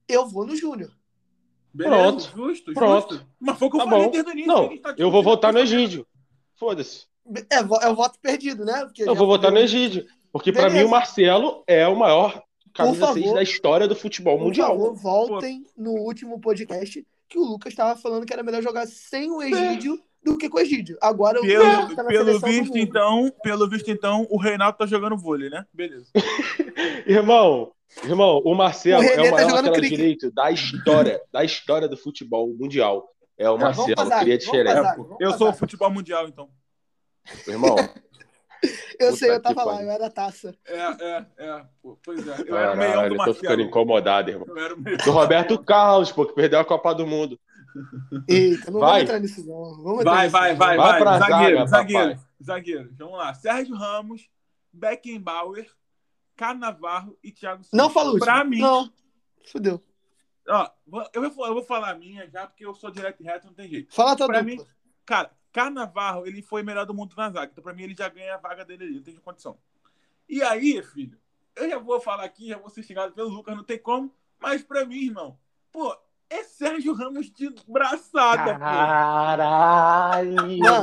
eu 0.06 0.26
vou 0.28 0.44
no 0.46 0.54
Júnior. 0.54 0.90
Beleza, 1.72 1.96
Pronto. 1.96 2.32
justo, 2.36 2.74
Pronto. 2.74 3.14
justo. 3.14 3.26
Mas 3.40 3.58
foi 3.58 3.68
o 3.68 3.70
que 3.70 3.76
eu 3.78 3.84
Tá 3.84 3.90
falei 3.90 4.04
bom. 4.04 4.10
desde 4.10 4.28
o 4.30 4.32
início. 4.32 4.46
Não, 4.52 4.66
a 4.66 4.78
tá 4.78 4.94
eu 4.98 5.10
vou 5.10 5.22
votar 5.22 5.52
no. 5.54 5.58
Egídio. 5.58 6.06
Foda-se. 6.62 7.06
É, 7.50 7.56
é 7.56 7.88
o 7.88 7.94
voto 7.96 8.18
perdido, 8.22 8.64
né? 8.64 8.84
Porque 8.84 9.02
Eu 9.02 9.16
vou 9.16 9.26
votar 9.26 9.50
no 9.50 9.58
Egídio. 9.58 10.06
Porque 10.32 10.52
pra 10.52 10.62
Beleza. 10.62 10.78
mim 10.80 10.86
o 10.86 10.90
Marcelo 10.90 11.64
é 11.66 11.86
o 11.88 11.96
maior 11.96 12.40
camisa 12.72 13.06
Por 13.06 13.14
6 13.14 13.24
favor. 13.26 13.34
da 13.36 13.42
história 13.42 13.88
do 13.88 13.96
futebol 13.96 14.38
Por 14.38 14.44
mundial. 14.44 14.68
favor, 14.68 14.94
voltem 14.94 15.64
no 15.76 15.90
último 15.90 16.40
podcast 16.40 17.04
que 17.28 17.38
o 17.38 17.42
Lucas 17.44 17.72
estava 17.72 17.98
falando 18.00 18.24
que 18.24 18.32
era 18.32 18.42
melhor 18.44 18.62
jogar 18.62 18.86
sem 18.86 19.30
o 19.30 19.42
Egídio 19.42 20.00
do 20.24 20.38
que 20.38 20.48
com 20.48 20.58
o 20.58 20.60
Egídio. 20.60 20.96
Agora 21.02 21.40
o 21.40 21.42
Pelo, 21.42 21.94
tá 21.96 22.02
na 22.04 22.08
pelo 22.08 22.38
visto, 22.38 22.78
então, 22.78 23.32
pelo 23.42 23.68
visto, 23.68 23.90
então, 23.90 24.24
o 24.30 24.38
Reinaldo 24.38 24.78
tá 24.78 24.86
jogando 24.86 25.16
vôlei, 25.18 25.50
né? 25.50 25.66
Beleza. 25.74 26.06
Irmão, 27.06 27.72
irmão, 28.04 28.40
o 28.44 28.54
Marcelo 28.54 29.02
O 29.02 29.04
é 29.04 29.12
o 29.12 29.14
tá 29.16 29.16
maior 29.22 29.40
jogando 29.40 29.54
lateral 29.54 29.74
cricket. 29.74 29.98
direito 29.98 30.30
da 30.30 30.50
história, 30.50 31.20
da 31.32 31.44
história 31.44 31.88
do 31.88 31.96
futebol 31.96 32.48
mundial. 32.56 33.08
É 33.42 33.50
o 33.50 33.58
Marcelo, 33.58 34.10
cria 34.20 34.38
de 34.38 34.44
xereco. 34.44 35.16
Eu 35.18 35.32
sou 35.32 35.50
o 35.50 35.52
futebol 35.52 35.90
mundial, 35.90 36.28
então. 36.28 36.48
Irmão. 37.46 37.76
eu 38.98 39.16
sei, 39.16 39.30
eu 39.30 39.42
tava 39.42 39.64
lá, 39.64 39.82
eu 39.82 39.90
era 39.90 40.08
taça. 40.08 40.54
É, 40.64 40.78
é, 40.78 41.26
é. 41.38 41.64
Pois 42.04 42.26
é. 42.26 42.44
Eu 42.46 42.56
era 42.56 42.72
o 42.72 42.76
meião 42.76 43.08
do 43.08 43.16
Marcelo. 43.16 43.30
Eu 43.30 43.34
tô 43.34 43.34
ficando 43.34 43.62
incomodado, 43.62 44.30
irmão. 44.30 44.46
Eu 44.48 44.58
era 44.58 44.74
o 44.74 44.80
Do 44.80 45.10
Roberto 45.10 45.58
Carlos, 45.58 46.12
pô, 46.12 46.24
que 46.24 46.34
perdeu 46.34 46.60
a 46.60 46.64
Copa 46.64 46.94
do 46.94 47.06
Mundo. 47.06 47.38
Eita, 48.28 48.70
não 48.70 48.80
vai. 48.80 48.90
vamos 48.90 49.02
entrar 49.02 49.18
nisso, 49.18 49.46
não. 49.46 49.82
Vamos 49.82 50.04
vai, 50.04 50.28
vai, 50.28 50.54
vai, 50.54 50.76
vai, 50.76 51.02
vai. 51.02 51.18
Zagueiro, 51.18 51.56
zaga, 51.56 51.68
zagueiro, 51.68 52.20
zagueiro. 52.42 52.90
Vamos 52.98 53.18
lá. 53.18 53.34
Sérgio 53.34 53.74
Ramos, 53.74 54.28
Beckenbauer, 54.72 55.66
Carnavarro 56.36 57.18
e 57.22 57.32
Thiago 57.32 57.64
Silva. 57.64 57.76
Não 57.76 57.90
falou 57.90 58.18
Pra 58.18 58.44
mim. 58.44 58.60
Não. 58.60 58.92
Fudeu. 59.50 59.82
Ó, 60.48 60.70
eu 61.12 61.30
vou, 61.30 61.46
eu 61.46 61.54
vou 61.54 61.62
falar 61.62 61.90
a 61.90 61.94
minha 61.94 62.28
já, 62.28 62.46
porque 62.46 62.66
eu 62.66 62.74
sou 62.74 62.90
direto 62.90 63.22
e 63.22 63.24
reto, 63.24 63.46
não 63.46 63.54
tem 63.54 63.68
jeito. 63.68 63.94
Fala 63.94 64.16
tua 64.16 64.26
pra 64.26 64.42
mim, 64.42 64.58
Cara, 65.04 65.30
Carnavarro, 65.52 66.26
ele 66.26 66.42
foi 66.42 66.62
melhor 66.62 66.86
do 66.86 66.94
mundo 66.94 67.14
na 67.16 67.30
zaga. 67.30 67.50
Então, 67.52 67.62
pra 67.62 67.74
mim, 67.74 67.82
ele 67.82 67.94
já 67.96 68.08
ganha 68.08 68.34
a 68.34 68.38
vaga 68.38 68.64
dele 68.64 68.84
ali, 68.84 68.94
não 68.96 69.02
tem 69.02 69.16
condição. 69.16 69.58
E 70.28 70.42
aí, 70.42 70.82
filho, 70.82 71.18
eu 71.54 71.68
já 71.68 71.78
vou 71.78 72.00
falar 72.00 72.24
aqui, 72.24 72.48
já 72.48 72.58
vou 72.58 72.70
ser 72.70 72.82
xingado 72.82 73.12
pelo 73.12 73.28
Lucas, 73.28 73.54
não 73.56 73.64
tem 73.64 73.78
como. 73.78 74.14
Mas 74.40 74.62
pra 74.62 74.84
mim, 74.84 75.06
irmão, 75.06 75.38
pô, 75.70 75.96
é 76.30 76.42
Sérgio 76.44 76.94
Ramos 76.94 77.30
de 77.30 77.54
braçada, 77.68 78.58
Caralho, 78.58 80.34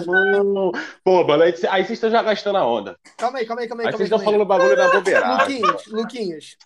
mano. 0.05 0.71
Pô, 1.03 1.25
mano, 1.25 1.43
aí, 1.43 1.53
aí 1.69 1.83
vocês 1.83 1.97
estão 1.97 2.11
já 2.11 2.21
gastando 2.21 2.57
a 2.57 2.65
onda. 2.65 2.99
Calma 3.17 3.39
aí, 3.39 3.45
calma 3.47 3.63
aí, 3.63 3.67
calma 3.67 3.83
aí. 3.83 3.87
Aí 3.87 3.93
vocês 3.93 4.05
estão 4.07 4.19
falando 4.19 4.45
bagulho 4.45 4.75
da 4.75 4.91
bobeirada. 4.91 5.43
Luquinhas, 5.43 5.85
Luquinhas, 5.87 6.57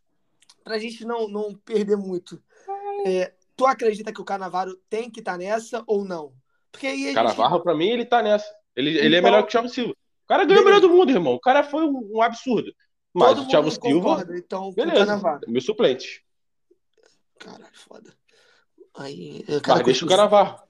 pra 0.63 0.77
gente 0.77 1.06
não, 1.06 1.29
não 1.29 1.56
perder 1.56 1.95
muito, 1.95 2.43
é, 3.06 3.34
tu 3.56 3.66
acredita 3.66 4.12
que 4.13 4.22
o 4.22 4.26
Canavaro 4.26 4.76
tem 4.89 5.10
que 5.10 5.20
estar 5.20 5.34
tá 5.34 5.38
nessa 5.38 5.84
ou 5.88 6.04
não? 6.04 6.34
Porque 6.72 6.88
aí 6.88 7.04
gente... 7.04 7.13
Canavarro, 7.13 7.62
pra 7.62 7.76
mim, 7.76 7.88
ele 7.88 8.06
tá 8.06 8.22
nessa. 8.22 8.50
Ele, 8.76 8.92
então... 8.92 9.06
ele 9.06 9.16
é 9.16 9.20
então- 9.20 9.32
melhor 9.32 9.44
que 9.44 9.50
o 9.50 9.52
Thiago 9.52 9.70
Silva. 9.70 9.92
O 9.92 10.28
cara 10.28 10.46
ganhou 10.46 10.62
o 10.62 10.66
melhor 10.66 10.82
do 10.82 10.89
mundo, 10.89 11.12
irmão. 11.12 11.34
O 11.34 11.39
cara 11.39 11.63
foi 11.63 11.86
um, 11.86 12.10
um 12.16 12.22
absurdo. 12.22 12.74
Mas 13.13 13.30
Todo 13.30 13.44
o 13.44 13.48
Thiago 13.48 13.70
Silva. 13.70 14.26
então, 14.36 14.72
beleza. 14.74 15.22
Meu 15.48 15.62
suplente. 15.62 16.26
Caralho, 17.38 17.68
foda. 17.74 18.13
Aí, 18.96 19.44
Mas 19.68 19.84
deixa 19.84 20.06
o 20.06 20.08
Canavarro. 20.08 20.62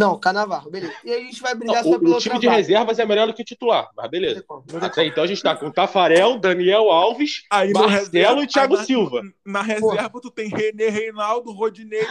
Não, 0.00 0.18
Canavarro, 0.18 0.70
beleza. 0.70 0.94
E 1.04 1.12
aí 1.12 1.20
a 1.20 1.24
gente 1.24 1.42
vai 1.42 1.54
brigar 1.54 1.84
não, 1.84 1.92
só 1.92 1.98
pelo 1.98 2.16
O 2.16 2.18
time 2.18 2.38
de 2.38 2.46
vaga. 2.46 2.56
reservas 2.56 2.98
é 2.98 3.04
melhor 3.04 3.26
do 3.26 3.34
que 3.34 3.42
o 3.42 3.44
titular, 3.44 3.90
mas 3.94 4.10
beleza. 4.10 4.42
Até 4.80 5.04
então 5.04 5.22
a 5.22 5.26
gente 5.26 5.42
tá 5.42 5.54
com 5.54 5.70
Tafarel, 5.70 6.38
Daniel 6.38 6.90
Alves, 6.90 7.44
aí 7.50 7.70
Marcelo 7.70 7.90
reserva, 7.90 8.42
e 8.42 8.46
Thiago 8.46 8.76
na, 8.76 8.84
Silva. 8.84 9.22
Na 9.44 9.60
reserva 9.60 10.08
Porra. 10.08 10.22
tu 10.22 10.30
tem 10.30 10.48
René 10.48 10.88
Reinaldo, 10.88 11.52
Rodinei. 11.52 12.00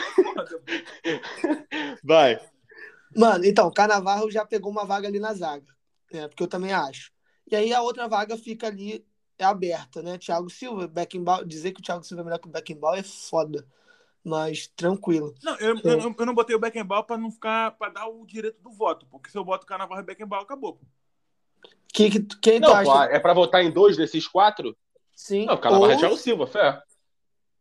vai. 2.03 2.39
Mano, 3.15 3.43
então, 3.43 3.71
Canavarro 3.71 4.29
já 4.29 4.45
pegou 4.45 4.71
uma 4.71 4.85
vaga 4.85 5.07
ali 5.07 5.19
na 5.19 5.33
zaga, 5.33 5.65
né? 6.13 6.27
Porque 6.27 6.43
eu 6.43 6.47
também 6.47 6.71
acho. 6.71 7.11
E 7.51 7.55
aí 7.55 7.73
a 7.73 7.81
outra 7.81 8.07
vaga 8.07 8.37
fica 8.37 8.67
ali 8.67 9.03
é 9.39 9.45
aberta, 9.45 10.03
né? 10.03 10.19
Thiago 10.19 10.47
Silva, 10.47 10.87
Beckenbauer, 10.87 11.43
dizer 11.43 11.71
que 11.71 11.79
o 11.79 11.83
Thiago 11.83 12.03
Silva 12.03 12.21
é 12.21 12.25
melhor 12.25 12.37
que 12.37 12.47
o 12.47 12.51
Beckenbauer 12.51 12.99
é 12.99 13.03
foda. 13.03 13.65
Mas 14.23 14.67
tranquilo. 14.67 15.33
Não, 15.43 15.55
eu, 15.57 15.77
é. 15.77 15.81
eu, 15.83 16.15
eu, 16.17 16.25
não 16.25 16.33
botei 16.33 16.55
o 16.55 16.59
Beckenbauer 16.59 17.05
para 17.05 17.17
não 17.17 17.31
ficar 17.31 17.71
para 17.71 17.93
dar 17.93 18.07
o 18.07 18.25
direito 18.25 18.61
do 18.61 18.71
voto, 18.71 19.05
porque 19.09 19.29
se 19.29 19.37
eu 19.37 19.43
boto 19.43 19.63
o 19.63 19.67
Canavarro 19.67 20.01
e 20.01 20.05
Beckenbauer 20.05 20.43
acabou. 20.43 20.79
Que, 21.93 22.09
que, 22.09 22.19
quem 22.41 22.59
não, 22.59 22.73
acha? 22.73 23.11
é 23.11 23.19
para 23.19 23.33
votar 23.33 23.63
em 23.63 23.71
dois 23.71 23.97
desses 23.97 24.27
quatro? 24.27 24.75
Sim. 25.15 25.45
Não, 25.45 25.57
Canavarro 25.57 25.85
Ou... 25.85 25.91
é 25.91 25.97
Thiago 25.97 26.17
Silva, 26.17 26.47
fé. 26.47 26.81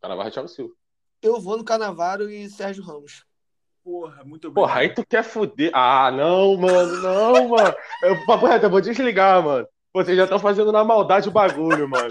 Canavarro 0.01 0.29
é 0.29 0.33
Thiago 0.33 0.49
Silva. 0.49 0.75
Eu 1.23 1.41
vou 1.41 1.57
no 1.57 1.65
Canavaro 1.65 2.31
e 2.31 2.49
Sérgio 2.49 2.85
Ramos. 2.85 3.25
Porra, 3.83 4.23
muito 4.23 4.49
bem. 4.51 4.55
Porra, 4.55 4.81
aí 4.81 4.93
tu 4.93 5.05
quer 5.05 5.25
fuder. 5.25 5.71
Ah, 5.73 6.11
não, 6.11 6.57
mano, 6.57 7.03
não, 7.03 7.49
mano. 7.49 7.75
Eu, 8.03 8.27
papo 8.27 8.47
reto, 8.47 8.67
eu 8.67 8.71
vou 8.71 8.81
desligar, 8.81 9.43
mano. 9.43 9.67
Vocês 9.93 10.17
já 10.17 10.25
estão 10.25 10.39
fazendo 10.39 10.71
na 10.71 10.85
maldade 10.85 11.29
o 11.29 11.33
bagulho, 11.33 11.89
mano. 11.89 12.11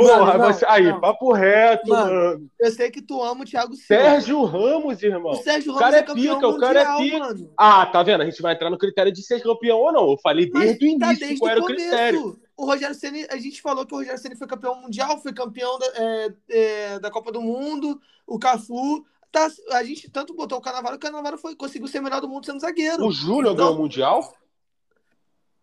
Porra, 0.00 0.38
não, 0.38 0.52
você... 0.52 0.64
aí, 0.66 0.84
não. 0.84 1.00
papo 1.00 1.32
reto, 1.32 1.88
mano, 1.88 2.12
mano, 2.12 2.50
Eu 2.58 2.70
sei 2.70 2.90
que 2.90 3.02
tu 3.02 3.22
ama 3.22 3.42
o 3.42 3.46
Thiago 3.46 3.74
Silva. 3.74 4.02
Sérgio 4.02 4.44
Ramos, 4.44 5.02
irmão. 5.02 5.32
O 5.32 5.36
Sérgio 5.36 5.72
Ramos 5.72 5.84
cara 5.84 5.96
é, 5.96 6.00
é 6.00 6.02
pica, 6.02 6.14
mundial, 6.14 6.50
o 6.50 6.58
cara 6.58 6.80
é 6.80 6.96
pica. 6.96 7.18
Mano. 7.18 7.52
Ah, 7.56 7.86
tá 7.86 8.02
vendo? 8.02 8.22
A 8.22 8.24
gente 8.24 8.42
vai 8.42 8.54
entrar 8.54 8.70
no 8.70 8.78
critério 8.78 9.12
de 9.12 9.22
ser 9.22 9.42
campeão 9.42 9.78
ou 9.78 9.92
não. 9.92 10.10
Eu 10.10 10.18
falei 10.18 10.50
desde 10.50 10.58
Mas 10.58 10.76
o 10.76 10.78
tá 10.78 10.84
início 10.84 10.98
tá 11.00 11.26
desde 11.26 11.38
qual 11.38 11.50
era 11.50 11.60
o 11.60 11.66
critério. 11.66 12.40
O 12.56 12.66
Rogério 12.66 12.94
Ceni, 12.94 13.26
a 13.30 13.36
gente 13.36 13.62
falou 13.62 13.86
que 13.86 13.94
o 13.94 13.98
Rogério 13.98 14.20
Ceni 14.20 14.36
foi 14.36 14.46
campeão 14.46 14.80
mundial, 14.80 15.18
foi 15.18 15.32
campeão 15.32 15.78
da, 15.78 15.86
é, 15.86 16.32
é, 16.50 16.98
da 16.98 17.10
Copa 17.10 17.32
do 17.32 17.40
Mundo, 17.40 18.00
o 18.26 18.38
Cafu. 18.38 19.04
Tá, 19.32 19.48
a 19.70 19.84
gente 19.84 20.10
tanto 20.10 20.34
botou 20.34 20.58
o 20.58 20.60
Canavaro, 20.60 20.96
o 20.96 20.98
Canavaro 20.98 21.38
foi, 21.38 21.54
conseguiu 21.54 21.86
ser 21.86 22.00
melhor 22.00 22.20
do 22.20 22.28
mundo 22.28 22.44
sendo 22.44 22.60
zagueiro. 22.60 23.06
O 23.06 23.12
Júnior 23.12 23.52
então, 23.52 23.56
ganhou 23.56 23.74
o 23.74 23.78
Mundial? 23.78 24.34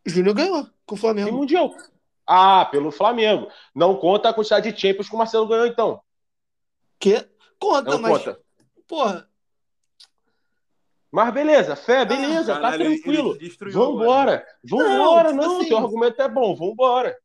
O 0.05 0.09
Júnior 0.09 0.33
ganhou 0.33 0.67
com 0.85 0.95
o 0.95 0.97
Flamengo. 0.97 1.29
Que 1.29 1.35
Mundial? 1.35 1.75
Ah, 2.27 2.65
pelo 2.65 2.91
Flamengo. 2.91 3.49
Não 3.73 3.95
conta 3.95 4.29
a 4.29 4.33
quantidade 4.33 4.71
de 4.71 4.79
Champions 4.79 5.07
que 5.07 5.15
o 5.15 5.17
Marcelo 5.17 5.47
ganhou, 5.47 5.65
então. 5.65 6.01
Que? 6.99 7.25
Conta, 7.59 7.91
Não 7.91 7.99
mas. 7.99 8.17
Conta. 8.17 8.39
Porra. 8.87 9.29
Mas 11.09 11.33
beleza, 11.33 11.75
fé, 11.75 12.03
beleza, 12.03 12.55
ah, 12.55 12.59
tá 12.59 12.73
tranquilo. 12.73 13.37
Vambora. 13.71 14.45
Vambora, 14.63 15.31
não, 15.31 15.43
não 15.43 15.57
assim, 15.57 15.69
teu 15.69 15.77
argumento 15.77 16.21
é 16.21 16.27
bom, 16.27 16.53
vambora. 16.53 17.17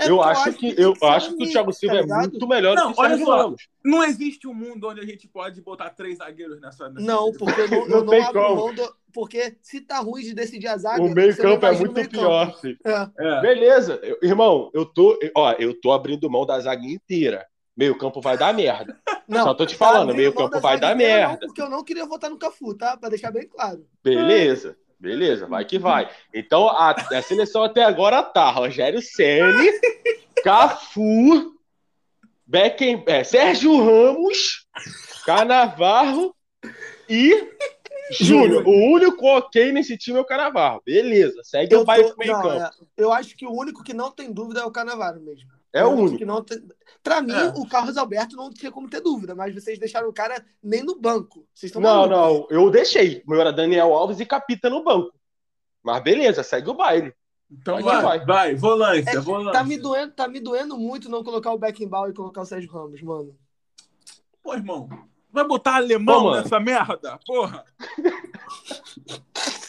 É 0.00 0.08
eu 0.08 0.22
acho 0.22 0.52
que, 0.54 0.74
que 0.74 0.82
eu 0.82 0.94
acho 1.02 1.36
que 1.36 1.44
o 1.44 1.50
Thiago 1.50 1.72
Silva 1.72 2.06
tá 2.06 2.16
é 2.16 2.18
muito 2.20 2.48
melhor 2.48 2.74
não, 2.74 2.88
do 2.88 2.94
que 2.94 3.00
o 3.00 3.08
Sérgio 3.08 3.26
Ramos. 3.26 3.68
Não 3.84 4.02
existe 4.02 4.48
um 4.48 4.54
mundo 4.54 4.88
onde 4.88 5.00
a 5.00 5.04
gente 5.04 5.28
pode 5.28 5.60
botar 5.60 5.90
três 5.90 6.18
zagueiros 6.18 6.60
nessa. 6.60 6.88
nessa 6.88 7.06
não, 7.06 7.32
porque 7.32 7.60
eu 7.60 7.70
não, 7.70 7.88
não, 7.88 7.96
eu 7.98 8.04
não 8.04 8.22
abro 8.22 8.56
mão 8.56 8.74
do, 8.74 8.96
porque 9.12 9.56
se 9.62 9.80
tá 9.80 9.98
ruim 10.00 10.22
de 10.22 10.34
decidir 10.34 10.68
a 10.68 10.76
zaga, 10.76 11.02
o 11.02 11.08
meio 11.08 11.36
campo 11.36 11.66
é 11.66 11.72
muito 11.72 12.08
pior. 12.08 12.58
É. 12.84 13.10
É. 13.18 13.40
Beleza, 13.40 14.00
eu, 14.02 14.18
irmão, 14.22 14.70
eu 14.74 14.84
tô, 14.84 15.18
ó, 15.36 15.52
eu 15.52 15.78
tô 15.78 15.92
abrindo 15.92 16.30
mão 16.30 16.44
da 16.44 16.58
zaga 16.58 16.84
inteira. 16.84 17.46
Meio 17.76 17.96
campo 17.98 18.22
vai 18.22 18.38
dar 18.38 18.54
merda. 18.54 18.98
Não, 19.28 19.42
Só 19.42 19.54
tô 19.54 19.66
te 19.66 19.76
tá 19.76 19.84
falando, 19.84 20.14
meio 20.14 20.32
campo 20.32 20.60
vai 20.60 20.78
dar 20.78 20.94
merda. 20.94 21.32
Não, 21.32 21.48
porque 21.48 21.60
eu 21.60 21.68
não 21.68 21.82
queria 21.82 22.06
votar 22.06 22.30
no 22.30 22.38
Cafu, 22.38 22.72
tá? 22.74 22.96
Para 22.96 23.08
deixar 23.08 23.32
bem 23.32 23.48
claro. 23.48 23.84
Beleza. 24.00 24.76
Beleza, 24.98 25.46
vai 25.46 25.64
que 25.64 25.78
vai. 25.78 26.10
Então 26.32 26.68
a, 26.68 26.90
a 26.90 27.22
seleção 27.22 27.62
até 27.62 27.84
agora 27.84 28.22
tá 28.22 28.50
Rogério 28.50 29.00
Ceni, 29.02 29.70
Cafu, 30.42 31.54
Becken, 32.46 33.04
é, 33.06 33.22
Sérgio 33.22 33.76
Ramos, 33.78 34.66
Canavarro 35.24 36.34
e 37.08 37.52
Júnior. 38.10 38.66
O 38.66 38.92
único 38.92 39.26
ok 39.26 39.72
nesse 39.72 39.98
time 39.98 40.18
é 40.18 40.20
o 40.20 40.24
Canavarro. 40.24 40.82
Beleza, 40.84 41.42
segue 41.42 41.74
eu 41.74 41.80
o 41.80 41.84
baile 41.84 42.08
pro 42.08 42.18
meio 42.18 42.32
campo. 42.40 42.48
É, 42.48 42.70
eu 42.96 43.12
acho 43.12 43.36
que 43.36 43.46
o 43.46 43.52
único 43.52 43.82
que 43.82 43.92
não 43.92 44.10
tem 44.10 44.32
dúvida 44.32 44.60
é 44.60 44.64
o 44.64 44.70
Canavarro 44.70 45.20
mesmo. 45.20 45.50
É 45.76 45.84
o 45.84 45.90
único. 45.90 46.18
Que 46.18 46.24
não. 46.24 46.44
Pra 47.02 47.20
mim, 47.20 47.32
é. 47.32 47.48
o 47.48 47.68
Carlos 47.68 47.96
Alberto 47.96 48.34
não 48.34 48.50
tinha 48.50 48.72
como 48.72 48.88
ter 48.88 49.00
dúvida, 49.00 49.34
mas 49.34 49.54
vocês 49.54 49.78
deixaram 49.78 50.08
o 50.08 50.12
cara 50.12 50.44
nem 50.62 50.82
no 50.82 50.98
banco. 50.98 51.46
Vocês 51.54 51.68
estão 51.70 51.82
não, 51.82 52.08
malucos. 52.08 52.50
não, 52.50 52.58
eu 52.58 52.70
deixei. 52.70 53.22
O 53.26 53.30
meu 53.30 53.40
era 53.40 53.52
Daniel 53.52 53.92
Alves 53.92 54.18
e 54.18 54.26
Capita 54.26 54.70
no 54.70 54.82
banco. 54.82 55.12
Mas 55.82 56.02
beleza, 56.02 56.42
segue 56.42 56.70
o 56.70 56.74
baile. 56.74 57.14
Então 57.50 57.80
vai, 57.80 58.02
vai, 58.02 58.24
vai, 58.24 58.54
volância, 58.56 59.10
é, 59.10 59.20
volância. 59.20 59.52
Tá 59.52 59.62
me, 59.62 59.76
doendo, 59.76 60.12
tá 60.12 60.26
me 60.26 60.40
doendo 60.40 60.76
muito 60.76 61.08
não 61.08 61.22
colocar 61.22 61.52
o 61.52 61.58
Beckenbauer 61.58 62.10
e 62.10 62.14
colocar 62.14 62.40
o 62.40 62.46
Sérgio 62.46 62.72
Ramos, 62.72 63.00
mano. 63.02 63.36
Pô, 64.42 64.54
irmão, 64.54 64.88
vai 65.30 65.46
botar 65.46 65.76
alemão 65.76 66.22
Pô, 66.22 66.36
nessa 66.36 66.58
merda? 66.58 67.20
Porra! 67.24 67.64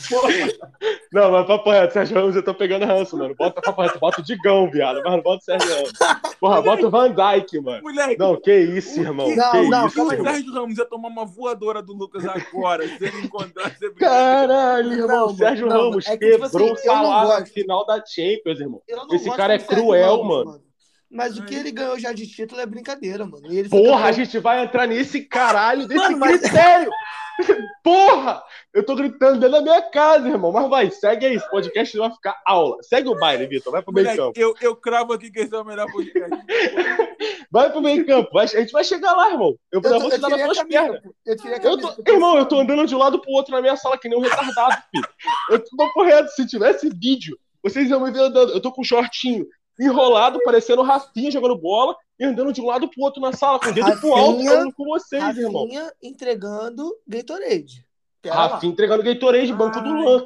Não, 1.11 1.31
mas 1.31 1.47
papo 1.47 1.71
reto, 1.71 1.93
Sérgio 1.93 2.15
Ramos, 2.15 2.35
eu 2.35 2.43
tô 2.43 2.53
pegando 2.53 2.85
ranço, 2.85 3.17
mano. 3.17 3.35
Bota 3.35 3.61
papo 3.61 3.81
reto, 3.81 3.99
bota 3.99 4.21
o 4.21 4.23
Digão, 4.23 4.69
viado. 4.69 5.01
Mas 5.03 5.11
não 5.11 5.21
bota 5.21 5.41
o 5.41 5.45
Sérgio 5.45 5.69
Ramos. 5.69 5.91
Porra, 6.39 6.61
bota 6.61 6.87
o 6.87 6.89
Van 6.89 7.11
Dyke, 7.11 7.59
mano. 7.59 7.81
Moleque, 7.81 8.19
não, 8.19 8.39
que 8.39 8.53
isso, 8.53 8.99
irmão. 8.99 9.27
Não, 9.35 9.51
que 9.51 9.69
não, 9.69 9.87
isso, 9.87 10.09
aí. 10.09 10.21
Sérgio 10.21 10.53
Ramos 10.53 10.77
ia 10.77 10.85
tomar 10.85 11.09
uma 11.09 11.25
voadora 11.25 11.81
do 11.81 11.93
Lucas 11.93 12.25
agora, 12.25 12.87
se 12.87 13.03
ele 13.03 13.25
encontrasse. 13.25 13.89
Caralho, 13.95 14.93
irmão. 14.93 15.07
Não, 15.07 15.35
Sérgio 15.35 15.67
não, 15.67 15.89
Ramos 15.89 16.07
é 16.07 16.17
que, 16.17 16.31
tipo 16.31 16.41
quebrou 16.41 16.67
tipo 16.67 16.73
assim, 16.73 16.89
o 16.89 16.91
salário 16.91 17.39
na 17.39 17.45
final 17.45 17.85
da 17.85 18.03
Champions, 18.05 18.59
irmão. 18.59 18.81
Esse 19.11 19.29
cara 19.31 19.55
é 19.55 19.59
cruel, 19.59 20.17
Ramos, 20.17 20.27
mano. 20.27 20.45
mano. 20.51 20.67
Mas 21.09 21.37
o 21.37 21.45
que 21.45 21.55
ele 21.55 21.71
ganhou 21.71 21.97
já 21.97 22.11
de 22.11 22.27
título 22.27 22.59
é 22.59 22.65
brincadeira, 22.65 23.25
mano. 23.25 23.47
Porra, 23.69 23.69
campeão... 23.69 24.03
a 24.03 24.11
gente 24.11 24.39
vai 24.39 24.63
entrar 24.63 24.85
nesse 24.87 25.21
caralho 25.21 25.87
desse 25.87 26.15
mano, 26.15 26.39
critério. 26.39 26.91
Porra! 27.83 28.43
Eu 28.73 28.85
tô 28.85 28.95
gritando 28.95 29.39
dentro 29.39 29.51
da 29.51 29.61
minha 29.61 29.81
casa, 29.81 30.27
irmão. 30.27 30.51
Mas 30.51 30.69
vai, 30.69 30.91
segue 30.91 31.25
aí. 31.25 31.35
Esse 31.35 31.49
podcast 31.49 31.97
vai 31.97 32.11
ficar 32.11 32.39
aula. 32.45 32.77
Segue 32.81 33.09
o 33.09 33.15
baile, 33.15 33.47
Vitor. 33.47 33.71
Vai 33.71 33.81
pro 33.81 33.93
meio 33.93 34.15
campo. 34.15 34.39
Eu, 34.39 34.53
eu 34.61 34.75
cravo 34.75 35.13
aqui 35.13 35.31
que 35.31 35.39
esse 35.39 35.53
é 35.53 35.57
o 35.57 35.65
melhor 35.65 35.91
podcast. 35.91 36.29
vai 37.51 37.71
pro 37.71 37.81
meio 37.81 38.05
campo. 38.05 38.29
Vai, 38.33 38.45
a 38.45 38.47
gente 38.47 38.71
vai 38.71 38.83
chegar 38.83 39.13
lá, 39.13 39.31
irmão. 39.31 39.55
Eu, 39.71 39.81
eu 39.81 39.99
vou 39.99 40.09
te 40.09 40.17
dar 40.17 40.29
nas 40.29 40.41
suas 40.41 40.63
pernas. 40.63 41.01
Eu 41.25 41.37
tirei 41.37 41.55
a 41.55 41.59
camisa, 41.59 41.87
eu 41.87 42.03
tô, 42.03 42.11
irmão, 42.11 42.37
eu 42.37 42.45
tô 42.45 42.59
andando 42.59 42.85
de 42.85 42.95
um 42.95 42.99
lado 42.99 43.19
pro 43.19 43.31
outro 43.31 43.53
na 43.53 43.61
minha 43.61 43.75
sala 43.75 43.97
que 43.97 44.09
nem 44.09 44.17
um 44.17 44.21
retardado, 44.21 44.83
filho. 44.91 45.07
Eu 45.49 45.59
tô 45.59 45.93
correto. 45.93 46.29
Se 46.31 46.45
tivesse 46.45 46.89
vídeo, 46.89 47.37
vocês 47.63 47.89
iam 47.89 48.03
me 48.03 48.11
ver 48.11 48.21
andando. 48.21 48.51
Eu 48.51 48.61
tô 48.61 48.71
com 48.71 48.81
um 48.81 48.85
shortinho 48.85 49.45
enrolado, 49.79 50.39
parecendo 50.43 50.81
Rafinha 50.81 51.31
jogando 51.31 51.57
bola 51.57 51.95
e 52.19 52.25
andando 52.25 52.51
de 52.51 52.61
um 52.61 52.65
lado 52.65 52.89
pro 52.89 53.03
outro 53.03 53.21
na 53.21 53.33
sala, 53.33 53.59
com 53.59 53.69
o 53.69 53.73
dedo 53.73 53.85
Rafinha, 53.85 54.01
pro 54.01 54.19
alto, 54.19 54.43
falando 54.43 54.73
com 54.73 54.85
vocês, 54.85 55.21
Rafinha 55.21 55.45
irmão. 55.45 55.67
entregando 56.01 56.95
Gatorade. 57.07 57.85
Pera 58.21 58.35
lá. 58.35 58.47
Rafinha 58.47 58.71
entregando 58.73 59.03
Gatorade, 59.03 59.53
banco 59.53 59.79
do 59.79 59.89
Ai. 59.89 60.01
Luan. 60.01 60.25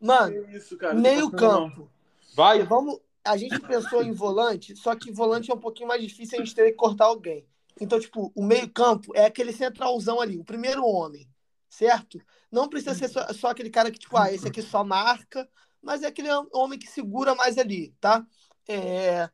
Mano, 0.00 0.50
isso, 0.50 0.78
meio 0.94 1.30
campo. 1.30 1.90
Vai. 2.34 2.62
Vamos, 2.62 2.98
a 3.24 3.36
gente 3.36 3.60
pensou 3.60 4.02
em 4.02 4.12
volante, 4.12 4.74
só 4.74 4.94
que 4.94 5.12
volante 5.12 5.50
é 5.50 5.54
um 5.54 5.58
pouquinho 5.58 5.88
mais 5.88 6.02
difícil 6.02 6.38
a 6.38 6.42
gente 6.42 6.54
ter 6.54 6.70
que 6.70 6.76
cortar 6.76 7.06
alguém. 7.06 7.44
Então, 7.80 7.98
tipo, 8.00 8.32
o 8.34 8.44
meio-campo 8.44 9.12
é 9.14 9.24
aquele 9.24 9.52
centralzão 9.52 10.20
ali, 10.20 10.38
o 10.38 10.44
primeiro 10.44 10.84
homem, 10.84 11.28
certo? 11.68 12.20
Não 12.50 12.68
precisa 12.68 12.94
ser 12.94 13.08
só, 13.08 13.32
só 13.32 13.48
aquele 13.48 13.70
cara 13.70 13.90
que, 13.90 13.98
tipo, 13.98 14.16
ah, 14.16 14.32
esse 14.32 14.46
aqui 14.46 14.60
só 14.60 14.84
marca, 14.84 15.48
mas 15.82 16.02
é 16.02 16.08
aquele 16.08 16.28
homem 16.52 16.78
que 16.78 16.86
segura 16.86 17.34
mais 17.34 17.56
ali, 17.56 17.94
tá? 18.00 18.26
É... 18.72 19.28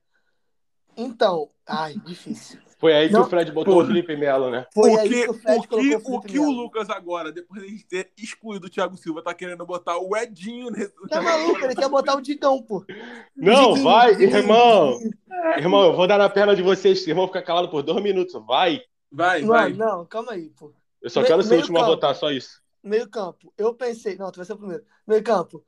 Então, 0.97 1.51
ai, 1.67 1.95
difícil. 2.07 2.59
Foi 2.79 2.95
aí 2.95 3.09
que 3.09 3.15
Não. 3.15 3.23
o 3.23 3.27
Fred 3.27 3.51
botou 3.53 3.83
o 3.83 3.87
Felipe 3.87 4.17
Melo, 4.17 4.51
né? 4.51 4.67
Foi 4.73 4.91
o 4.91 4.99
aí 4.99 5.09
que, 5.09 5.23
que 5.23 5.31
o 5.31 5.35
Fred 5.35 5.59
o 5.59 5.63
que, 5.63 5.75
o, 5.77 6.01
Felipe 6.01 6.27
que 6.29 6.39
o. 6.39 6.51
Lucas 6.51 6.91
agora, 6.91 7.33
depois 7.33 7.63
de 7.63 7.85
ter 7.87 8.13
excluído 8.19 8.67
o 8.67 8.71
Thiago 8.71 8.97
Silva, 8.97 9.23
tá 9.23 9.33
querendo 9.35 9.65
botar 9.65 9.99
o 9.99 10.15
Edinho 10.17 10.71
nesse. 10.71 10.93
Tá 11.09 11.23
maluco? 11.23 11.65
Ele 11.65 11.75
quer 11.75 11.89
botar 11.89 12.17
o 12.17 12.21
Digão, 12.21 12.63
pô. 12.63 12.85
Não, 13.37 13.69
Diguinho, 13.69 13.85
vai, 13.85 14.15
Diguinho, 14.15 14.37
irmão. 14.39 14.99
Diguinho. 14.99 15.15
Irmão, 15.59 15.85
eu 15.85 15.97
vou 15.97 16.07
dar 16.07 16.19
na 16.19 16.29
perna 16.29 16.55
de 16.55 16.63
vocês. 16.63 16.99
Esse 16.99 17.11
irmão 17.11 17.27
fica 17.27 17.43
calado 17.43 17.69
por 17.71 17.83
dois 17.83 18.03
minutos. 18.03 18.35
Vai. 18.47 18.83
Vai, 19.11 19.43
vai. 19.43 19.73
Mano, 19.73 19.77
não, 19.77 20.07
calma 20.07 20.33
aí, 20.33 20.51
pô. 20.51 20.73
Eu 21.01 21.09
só 21.09 21.21
Me- 21.21 21.27
quero 21.27 21.43
ser 21.43 21.55
o 21.55 21.59
último 21.59 21.79
a 21.79 21.87
votar, 21.87 22.15
só 22.15 22.31
isso. 22.31 22.61
Meio 22.83 23.09
campo, 23.09 23.53
eu 23.57 23.75
pensei. 23.75 24.17
Não, 24.17 24.31
tu 24.31 24.37
vai 24.37 24.45
ser 24.45 24.53
o 24.53 24.59
primeiro. 24.59 24.85
Meio 25.07 25.23
campo, 25.23 25.65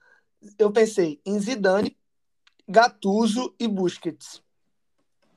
eu 0.59 0.71
pensei 0.71 1.21
em 1.25 1.39
Zidane, 1.39 1.97
Gattuso 2.69 3.55
e 3.59 3.67
Busquets. 3.67 4.43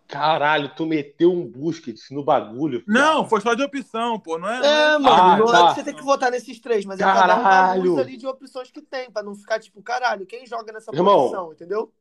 Caralho, 0.07 0.69
tu 0.75 0.85
meteu 0.85 1.31
um 1.31 1.47
Busquets 1.47 2.09
no 2.11 2.21
bagulho. 2.21 2.83
Não, 2.85 3.25
foi 3.25 3.39
só 3.39 3.53
de 3.53 3.63
opção, 3.63 4.19
pô. 4.19 4.37
Não 4.37 4.49
é. 4.49 4.57
É, 4.57 4.91
não 4.93 4.99
mano, 4.99 5.21
Ah, 5.23 5.37
não 5.37 5.45
tá. 5.47 5.57
é 5.59 5.67
que 5.69 5.75
você 5.75 5.83
tem 5.85 5.95
que 5.95 6.03
votar 6.03 6.29
nesses 6.29 6.59
três, 6.59 6.83
mas 6.85 6.99
é 6.99 7.03
cada 7.03 7.37
um 7.39 7.43
Caralho. 7.43 7.97
ali 7.99 8.17
de 8.17 8.27
opções 8.27 8.69
que 8.69 8.81
tem, 8.81 9.09
pra 9.09 9.23
não 9.23 9.33
ficar 9.33 9.57
tipo, 9.59 9.81
caralho, 9.81 10.25
quem 10.25 10.45
joga 10.45 10.73
nessa 10.73 10.93
Irmão. 10.93 11.21
posição, 11.21 11.53
entendeu? 11.53 11.93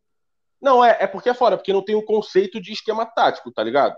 Não, 0.61 0.85
é, 0.85 0.97
é 1.01 1.07
porque 1.07 1.29
é 1.31 1.35
fora, 1.35 1.57
porque 1.57 1.73
não 1.73 1.85
tem 1.85 1.95
o 1.95 2.03
conceito 2.05 2.61
de 2.61 2.73
esquema 2.73 3.07
tático, 3.07 3.53
tá 3.53 3.63
ligado? 3.63 3.97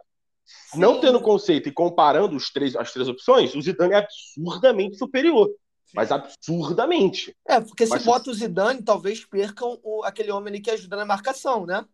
Não 0.75 0.97
Sim. 0.97 1.01
tendo 1.01 1.21
conceito 1.23 1.69
e 1.71 1.73
comparando 1.73 2.37
os 2.37 2.51
três, 2.51 2.77
as 2.77 2.93
três 2.93 3.09
opções, 3.09 3.55
o 3.55 3.63
Zidane 3.63 3.95
é 3.95 3.97
absurdamente 3.99 4.99
superior. 4.99 5.49
Mas 5.95 6.11
absurdamente. 6.11 7.37
É, 7.47 7.61
porque 7.61 7.85
se 7.87 7.93
Mas- 7.93 8.05
bota 8.05 8.31
o 8.31 8.35
Zidane, 8.35 8.83
talvez 8.83 9.25
percam 9.25 9.79
o- 9.83 10.03
aquele 10.05 10.31
homem 10.31 10.49
ali 10.55 10.61
que 10.61 10.71
ajuda 10.71 10.97
na 10.97 11.05
marcação, 11.05 11.67
né? 11.67 11.85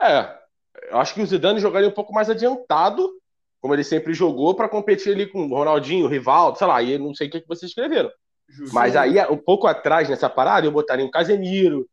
É. 0.00 0.38
Eu 0.90 0.98
acho 0.98 1.14
que 1.14 1.22
o 1.22 1.26
Zidane 1.26 1.60
jogaria 1.60 1.88
um 1.88 1.92
pouco 1.92 2.12
mais 2.12 2.28
adiantado, 2.30 3.08
como 3.60 3.74
ele 3.74 3.84
sempre 3.84 4.12
jogou, 4.14 4.54
pra 4.54 4.68
competir 4.68 5.12
ali 5.12 5.26
com 5.26 5.46
o 5.46 5.54
Ronaldinho, 5.54 6.06
o 6.06 6.08
Rivaldo, 6.08 6.58
sei 6.58 6.66
lá, 6.66 6.82
e 6.82 6.92
eu 6.92 6.98
não 6.98 7.14
sei 7.14 7.28
o 7.28 7.30
que, 7.30 7.40
que 7.40 7.48
vocês 7.48 7.70
escreveram. 7.70 8.10
Justo. 8.48 8.74
Mas 8.74 8.96
aí, 8.96 9.20
um 9.30 9.36
pouco 9.36 9.66
atrás 9.66 10.08
nessa 10.08 10.28
parada, 10.28 10.66
eu 10.66 10.72
botaria 10.72 11.04
um 11.04 11.10
Casemiro, 11.10 11.88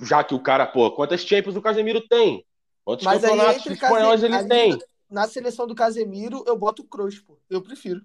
já 0.00 0.22
que 0.22 0.34
o 0.34 0.40
cara, 0.40 0.66
pô, 0.66 0.90
quantas 0.92 1.22
Champions 1.22 1.56
o 1.56 1.62
Casemiro 1.62 2.06
tem? 2.06 2.44
Quantos 2.84 3.04
Mas 3.04 3.24
aí 3.24 3.30
campeonatos 3.30 3.60
entre 3.60 3.72
espanhóis 3.74 4.22
ele 4.22 4.34
ali 4.34 4.48
tem? 4.48 4.78
Na 5.10 5.26
seleção 5.26 5.66
do 5.66 5.74
Casemiro, 5.74 6.44
eu 6.46 6.56
boto 6.56 6.82
o 6.82 6.84
Kroos, 6.84 7.18
pô. 7.18 7.38
Eu 7.48 7.62
prefiro. 7.62 8.02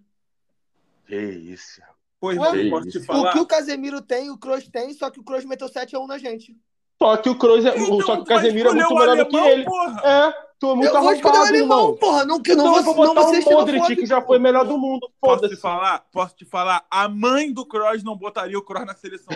Que 1.06 1.16
isso. 1.16 1.82
Pois 2.24 2.38
Ué, 2.38 2.64
não, 2.64 2.70
posso 2.70 2.88
te 2.90 3.02
falar. 3.02 3.32
O 3.32 3.34
que 3.34 3.40
o 3.40 3.46
Casemiro 3.46 4.02
tem, 4.02 4.30
o 4.30 4.38
Kroos 4.38 4.66
tem, 4.70 4.94
só 4.94 5.10
que 5.10 5.20
o 5.20 5.24
Kroos 5.26 5.44
meteu 5.44 5.68
7x1 5.68 6.08
na 6.08 6.18
gente. 6.18 6.56
Só 6.98 7.18
que 7.18 7.30
o 7.30 7.38
Kroos 7.38 7.66
é, 7.66 7.78
Então, 7.78 8.00
só 8.00 8.16
que 8.16 8.22
o 8.22 8.26
Casemiro 8.26 8.70
é 8.70 8.74
muito 8.74 8.96
melhor 8.96 9.18
do 9.18 9.26
que 9.28 9.36
ele. 9.36 9.66
Porra. 9.66 10.02
É, 10.06 10.34
tu 10.58 10.72
é 10.72 10.76
muito 10.76 10.88
eu 10.88 11.02
vou 11.02 11.10
arrombado, 11.10 11.38
alemão, 11.38 11.80
irmão. 11.80 11.98
porra. 11.98 12.24
Não, 12.24 12.42
que 12.42 12.56
não, 12.56 12.64
Então 12.64 12.78
eu 12.78 12.84
vou, 12.84 12.94
vou 12.94 13.06
não 13.08 13.14
botar 13.14 13.28
vou 13.28 13.42
ser 13.42 13.50
o 13.50 13.52
Modric, 13.52 13.96
que 13.98 14.06
já 14.06 14.22
foi 14.22 14.40
melhor 14.40 14.64
do 14.64 14.78
mundo. 14.78 15.12
Posso 15.20 15.50
te 15.50 15.58
falar? 15.58 16.06
Posso 16.14 16.34
te 16.34 16.46
falar? 16.46 16.86
A 16.90 17.10
mãe 17.10 17.52
do 17.52 17.66
Kroos 17.66 18.06
não 18.06 18.16
botaria 18.16 18.58
o 18.58 18.62
Kroos 18.62 18.86
na 18.86 18.96
seleção. 18.96 19.36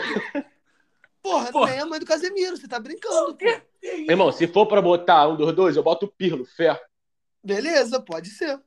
Porra, 1.21 1.51
Porra. 1.51 1.71
nem 1.71 1.79
é 1.79 1.81
a 1.81 1.85
mãe 1.85 1.99
do 1.99 2.05
Casemiro, 2.05 2.55
você 2.55 2.69
tá 2.69 2.79
brincando. 2.79 3.37
Irmão, 3.83 4.31
se 4.31 4.47
for 4.47 4.65
pra 4.65 4.81
botar 4.81 5.27
um 5.27 5.35
dos 5.35 5.53
dois, 5.53 5.75
eu 5.75 5.83
boto 5.83 6.05
o 6.05 6.09
Pirlo, 6.09 6.45
fé. 6.45 6.81
Beleza, 7.43 7.99
pode 7.99 8.29
ser. 8.29 8.57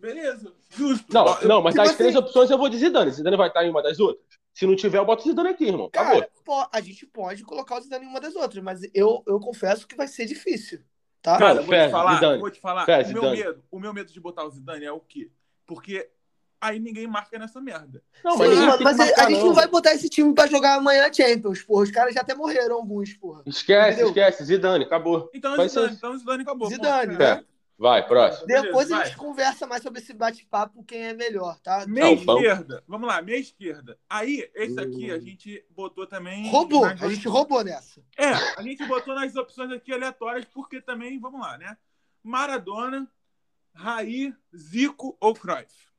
Beleza. 0.00 0.52
Justo. 0.70 1.12
Não, 1.12 1.26
eu- 1.40 1.48
não, 1.48 1.62
mas 1.62 1.74
tipo 1.74 1.82
das 1.84 1.88
assim- 1.90 1.98
três 1.98 2.16
opções 2.16 2.50
eu 2.50 2.58
vou 2.58 2.68
de 2.68 2.78
Zidane. 2.78 3.10
Zidane 3.10 3.36
vai 3.36 3.48
estar 3.48 3.64
em 3.64 3.70
uma 3.70 3.82
das 3.82 4.00
outras. 4.00 4.24
Se 4.52 4.66
não 4.66 4.74
tiver, 4.74 4.98
eu 4.98 5.04
boto 5.04 5.22
o 5.22 5.26
Zidane 5.28 5.48
aqui, 5.50 5.64
irmão. 5.64 5.86
Acabou. 5.86 6.14
Cara, 6.20 6.30
pô, 6.44 6.66
a 6.72 6.80
gente 6.80 7.06
pode 7.06 7.44
colocar 7.44 7.76
o 7.78 7.80
Zidane 7.80 8.04
em 8.04 8.08
uma 8.08 8.20
das 8.20 8.34
outras, 8.34 8.62
mas 8.62 8.80
eu, 8.94 9.22
eu 9.26 9.38
confesso 9.38 9.86
que 9.86 9.94
vai 9.96 10.08
ser 10.08 10.26
difícil, 10.26 10.80
tá? 11.22 11.38
Cara, 11.38 11.60
eu 11.60 11.62
vou 11.64 11.66
fé, 11.74 11.86
te 11.86 11.90
falar, 11.90 12.14
Zidane. 12.14 12.40
vou 12.40 12.50
te 12.50 12.60
falar. 12.60 12.84
Fé, 12.84 13.02
o 13.02 13.08
meu 13.12 13.22
Zidane. 13.22 13.36
medo, 13.36 13.64
o 13.70 13.78
meu 13.80 13.92
medo 13.94 14.12
de 14.12 14.20
botar 14.20 14.44
o 14.44 14.50
Zidane 14.50 14.84
é 14.84 14.92
o 14.92 15.00
quê? 15.00 15.30
Porque 15.66 16.08
aí 16.60 16.78
ninguém 16.80 17.06
marca 17.06 17.38
nessa 17.38 17.60
merda. 17.60 18.02
Não, 18.24 18.32
Sim, 18.32 18.38
mas 18.38 18.48
ninguém 18.50 18.66
mano, 18.66 18.76
tem 18.78 18.84
mas 18.84 19.00
a- 19.00 19.04
marcar, 19.06 19.26
a 19.26 19.30
gente 19.30 19.44
não 19.44 19.54
vai 19.54 19.68
botar 19.68 19.92
esse 19.94 20.08
time 20.10 20.34
pra 20.34 20.46
jogar 20.46 20.74
amanhã 20.74 21.10
Champions, 21.12 21.62
porra. 21.62 21.84
Os 21.84 21.90
caras 21.90 22.12
já 22.14 22.20
até 22.20 22.34
morreram, 22.34 22.74
alguns, 22.76 23.14
porra. 23.14 23.42
Esquece, 23.46 23.90
Entendeu? 23.92 24.08
esquece. 24.08 24.44
Zidane, 24.44 24.84
acabou. 24.84 25.30
Então, 25.32 25.52
Zidane, 25.52 25.70
ser- 25.70 25.90
então 25.92 26.18
Zidane 26.18 26.42
acabou. 26.42 26.68
Zidane, 26.68 27.12
Pô, 27.16 27.22
né? 27.22 27.44
Vai, 27.80 28.06
próximo. 28.06 28.46
Beleza, 28.46 28.66
Depois 28.66 28.92
a 28.92 28.96
vai. 28.98 29.06
gente 29.06 29.16
conversa 29.16 29.66
mais 29.66 29.82
sobre 29.82 30.00
esse 30.00 30.12
bate-papo, 30.12 30.84
quem 30.84 31.06
é 31.06 31.14
melhor, 31.14 31.58
tá? 31.60 31.86
Meia 31.86 32.12
esquerda. 32.12 32.84
Vamos 32.86 33.08
lá, 33.08 33.22
meia 33.22 33.38
esquerda. 33.38 33.98
Aí, 34.06 34.50
esse 34.54 34.78
aqui 34.78 35.10
a 35.10 35.18
gente 35.18 35.64
botou 35.70 36.06
também. 36.06 36.46
Roubou, 36.50 36.82
nas 36.82 37.02
a 37.02 37.08
gente 37.08 37.26
roubou 37.26 37.64
nessa. 37.64 38.04
É, 38.18 38.32
a 38.58 38.60
gente 38.60 38.86
botou 38.86 39.14
nas 39.14 39.34
opções 39.34 39.72
aqui 39.72 39.94
aleatórias, 39.94 40.44
porque 40.44 40.82
também, 40.82 41.18
vamos 41.18 41.40
lá, 41.40 41.56
né? 41.56 41.74
Maradona, 42.22 43.10
Raí, 43.74 44.34
Zico 44.54 45.16
ou 45.18 45.32
Cruyff? 45.32 45.89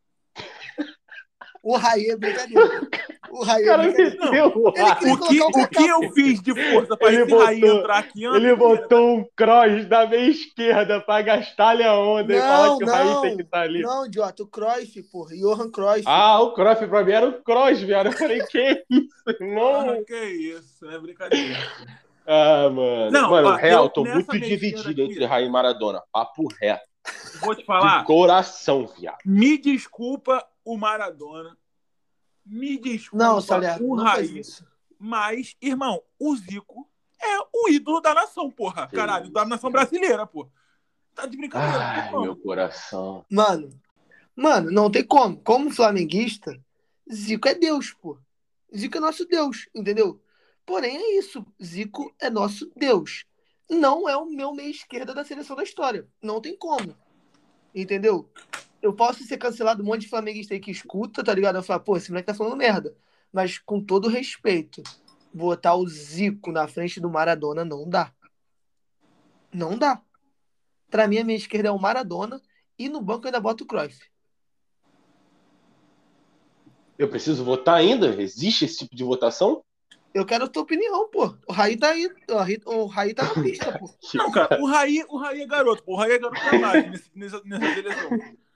O 1.64 1.78
Raí 1.78 2.10
é 2.10 2.16
brincadeira. 2.18 2.82
O 3.30 3.44
Raí 3.44 3.62
O 3.62 3.66
é 3.66 3.68
cara 3.68 3.84
brincadeira. 3.84 4.32
meteu 4.32 4.46
o 4.48 4.72
que, 4.74 5.42
o 5.42 5.68
que 5.68 5.88
eu 5.88 6.12
fiz 6.14 6.42
de 6.42 6.54
força 6.72 6.98
pra 6.98 7.14
Ele 7.14 7.22
esse 7.24 7.36
Raí 7.38 7.60
botou- 7.62 7.80
entrar 7.80 7.98
aqui 8.00 8.24
Ele 8.26 8.56
botou 8.56 9.18
um 9.20 9.26
cross 9.36 9.86
da 9.88 10.08
meia 10.08 10.30
esquerda 10.30 11.00
pra 11.02 11.22
gastar-lhe 11.22 11.84
a 11.84 11.94
onda 11.96 12.34
e 12.34 12.40
Não, 12.40 12.48
falar 12.48 12.78
que 12.78 12.84
o 12.84 12.88
Raí 12.88 13.06
não. 13.06 13.22
tem 13.22 13.36
que 13.38 13.42
estar 13.44 13.62
ali. 13.62 13.82
Não, 13.84 14.06
idiota, 14.08 14.44
o 14.44 14.48
Cruyff, 14.48 15.04
porra. 15.04 15.36
Johan 15.36 15.70
Cruyff. 15.72 16.04
Ah, 16.08 16.42
o 16.42 16.54
Cruyff 16.54 16.88
pra 16.88 17.04
mim 17.04 17.12
era 17.12 17.28
o 17.30 17.42
cross, 17.44 17.80
viado. 17.82 18.08
Eu 18.08 18.12
falei, 18.14 18.42
que 18.44 18.84
isso, 18.90 19.10
irmão? 19.40 19.92
Ah, 19.92 20.04
que 20.06 20.16
isso, 20.16 20.86
é 20.90 21.00
brincadeira. 21.00 21.58
Ah, 22.26 22.70
mano. 22.70 23.12
Não, 23.12 23.30
mano, 23.30 23.48
ó, 23.50 23.56
real, 23.56 23.84
eu- 23.86 23.90
tô 23.90 24.04
muito 24.04 24.32
dividido 24.40 24.90
aqui- 24.90 25.02
entre 25.02 25.26
Raí 25.26 25.46
e 25.46 25.50
Maradona. 25.50 26.02
Papo 26.12 26.48
reto. 26.60 26.82
Vou 27.42 27.56
te 27.56 27.66
falar, 27.66 28.00
De 28.02 28.06
coração, 28.06 28.88
viado. 29.00 29.18
me 29.26 29.58
desculpa 29.58 30.44
o 30.64 30.78
Maradona, 30.78 31.58
me 32.46 32.78
desculpa 32.78 33.24
Não, 33.24 33.42
Salerno, 33.42 33.94
o 33.94 34.22
isso. 34.22 34.66
mas, 34.98 35.56
irmão, 35.62 36.02
o 36.20 36.36
Zico 36.36 36.90
é 37.20 37.40
o 37.54 37.70
ídolo 37.70 38.02
da 38.02 38.14
nação, 38.14 38.50
porra. 38.50 38.88
Que 38.88 38.96
Caralho, 38.96 39.30
da 39.30 39.46
nação 39.46 39.72
brasileira, 39.72 40.26
porra. 40.26 40.50
Tá 41.14 41.26
de 41.26 41.38
brincadeira. 41.38 41.86
Ai, 41.86 42.12
meu 42.12 42.36
coração. 42.36 43.26
Mano, 43.30 43.70
mano, 44.36 44.72
não 44.72 44.90
tem 44.90 45.04
como. 45.04 45.38
Como 45.38 45.70
flamenguista, 45.70 46.60
Zico 47.12 47.48
é 47.48 47.54
Deus, 47.54 47.92
pô. 47.94 48.18
Zico 48.76 48.98
é 48.98 49.00
nosso 49.00 49.26
Deus, 49.26 49.70
entendeu? 49.76 50.22
Porém, 50.66 50.96
é 50.96 51.18
isso. 51.18 51.46
Zico 51.62 52.14
é 52.20 52.30
nosso 52.30 52.72
Deus. 52.76 53.26
Não 53.70 54.08
é 54.08 54.16
o 54.16 54.26
meu 54.26 54.54
meia 54.54 54.70
esquerda 54.70 55.14
da 55.14 55.24
seleção 55.24 55.56
da 55.56 55.64
história. 55.64 56.08
Não 56.22 56.42
tem 56.42 56.56
como. 56.56 56.96
Entendeu? 57.74 58.30
Eu 58.82 58.94
posso 58.94 59.24
ser 59.24 59.38
cancelado 59.38 59.84
um 59.84 59.86
monte 59.86 60.02
de 60.02 60.10
flamenguista 60.10 60.54
aí 60.54 60.60
que 60.60 60.72
escuta, 60.72 61.24
tá 61.24 61.34
ligado? 61.34 61.58
Eu 61.58 61.64
falo, 61.64 61.82
pô, 61.82 61.98
esse 61.98 62.10
moleque 62.10 62.28
tá 62.28 62.34
falando 62.34 62.56
merda. 62.56 62.96
Mas 63.32 63.58
com 63.58 63.80
todo 63.80 64.10
respeito, 64.10 64.82
botar 65.34 65.76
o 65.76 65.88
Zico 65.88 66.52
na 66.52 66.68
frente 66.68 67.00
do 67.00 67.10
Maradona 67.10 67.64
não 67.64 67.88
dá. 67.88 68.12
Não 69.54 69.78
dá. 69.78 70.02
Pra 70.90 71.08
mim, 71.08 71.20
a 71.20 71.24
minha 71.24 71.38
esquerda 71.38 71.70
é 71.70 71.72
o 71.72 71.80
Maradona 71.80 72.42
e 72.78 72.90
no 72.90 73.02
banco 73.02 73.26
eu 73.26 73.28
ainda 73.28 73.40
boto 73.40 73.64
o 73.64 73.68
Cruyff. 73.68 74.00
Eu 76.98 77.10
preciso 77.10 77.44
votar 77.44 77.76
ainda? 77.76 78.22
Existe 78.22 78.66
esse 78.66 78.80
tipo 78.80 78.96
de 78.96 79.04
votação? 79.04 79.64
Eu 80.14 80.26
quero 80.26 80.44
a 80.44 80.48
tua 80.48 80.64
opinião, 80.64 81.10
pô. 81.10 81.36
O 81.48 81.54
Raí 81.54 81.78
tá 81.78 81.90
aí. 81.90 82.10
O 82.30 82.36
Raí, 82.36 82.62
o 82.66 82.86
Raí 82.86 83.14
tá 83.14 83.24
na 83.24 83.42
pista, 83.42 83.80
pô. 83.80 83.90
Não, 84.14 84.32
cara, 84.32 84.62
o 84.62 84.68
Raí, 84.68 85.04
o 85.08 85.18
Raí 85.18 85.42
é 85.42 85.48
garoto, 85.48 85.84
pô. 85.84 85.94
O 85.94 85.96
Raí 85.96 86.12
é 86.12 86.20
garoto 86.20 86.50
demais 86.52 86.92
nesse, 86.92 87.12
nessa, 87.16 87.42
nessa 87.46 87.74
seleção. 87.74 88.10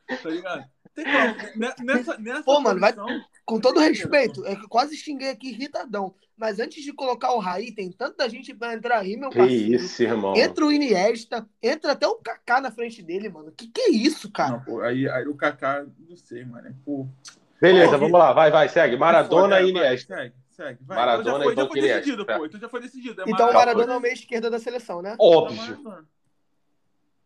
Tá 0.07 0.29
ligado? 0.29 0.65
Tem 0.93 1.03
como. 1.05 1.57
Ne- 1.59 1.75
Nessa, 1.83 2.17
nessa 2.17 2.43
Pô, 2.43 2.59
mano, 2.59 2.79
vai- 2.79 2.93
posição- 2.93 3.21
Com 3.45 3.59
todo 3.59 3.79
respeito, 3.79 4.43
é 4.45 4.55
que 4.55 4.63
eu 4.65 4.69
quase 4.69 4.95
xinguei 4.97 5.29
aqui 5.29 5.49
irritadão. 5.49 6.15
Mas 6.37 6.59
antes 6.59 6.83
de 6.83 6.91
colocar 6.91 7.31
o 7.33 7.39
Raí, 7.39 7.71
tem 7.71 7.91
tanta 7.91 8.27
gente 8.29 8.53
pra 8.53 8.73
entrar 8.73 8.99
aí, 8.99 9.15
meu 9.17 9.29
Que 9.29 9.37
parceiro. 9.37 9.75
isso, 9.75 10.01
irmão. 10.03 10.35
Entra 10.35 10.65
o 10.65 10.71
Iniesta, 10.71 11.47
entra 11.61 11.91
até 11.91 12.07
o 12.07 12.15
Kaká 12.15 12.59
na 12.59 12.71
frente 12.71 13.03
dele, 13.03 13.29
mano. 13.29 13.51
Que 13.55 13.67
que 13.67 13.81
é 13.81 13.89
isso, 13.91 14.31
cara? 14.31 14.51
Não, 14.53 14.63
pô, 14.63 14.81
aí, 14.81 15.07
aí 15.07 15.27
o 15.27 15.35
Kaká, 15.35 15.85
não 16.09 16.17
sei, 16.17 16.43
mano. 16.43 16.75
Pô, 16.83 17.07
Beleza, 17.61 17.91
Pô, 17.93 17.99
vamos 17.99 18.19
lá. 18.19 18.33
Vai, 18.33 18.51
vai, 18.51 18.67
segue. 18.67 18.97
Maradona 18.97 19.59
e 19.61 19.71
vai, 19.71 19.81
Iniesta. 19.87 20.15
Segue, 20.15 20.35
segue. 20.49 20.79
Vai. 20.83 20.97
Maradona 20.97 21.29
então 21.29 21.37
já 21.37 21.39
e 21.39 21.43
foi, 21.45 21.55
já 21.55 21.61
Banco 21.61 21.71
foi 21.71 21.79
Iniesta, 21.79 21.99
decidido, 22.01 22.25
pô. 22.25 22.45
Então 22.45 22.59
já 22.59 22.69
foi 22.69 22.81
decidido. 22.81 23.21
É 23.21 23.25
Então 23.29 23.49
o 23.49 23.53
Maradona. 23.53 23.93
É 23.93 23.97
o 23.97 23.99
meia 24.01 24.13
esquerda 24.13 24.49
da 24.49 24.59
seleção, 24.59 25.01
né? 25.01 25.15
Óbvio. 25.19 26.03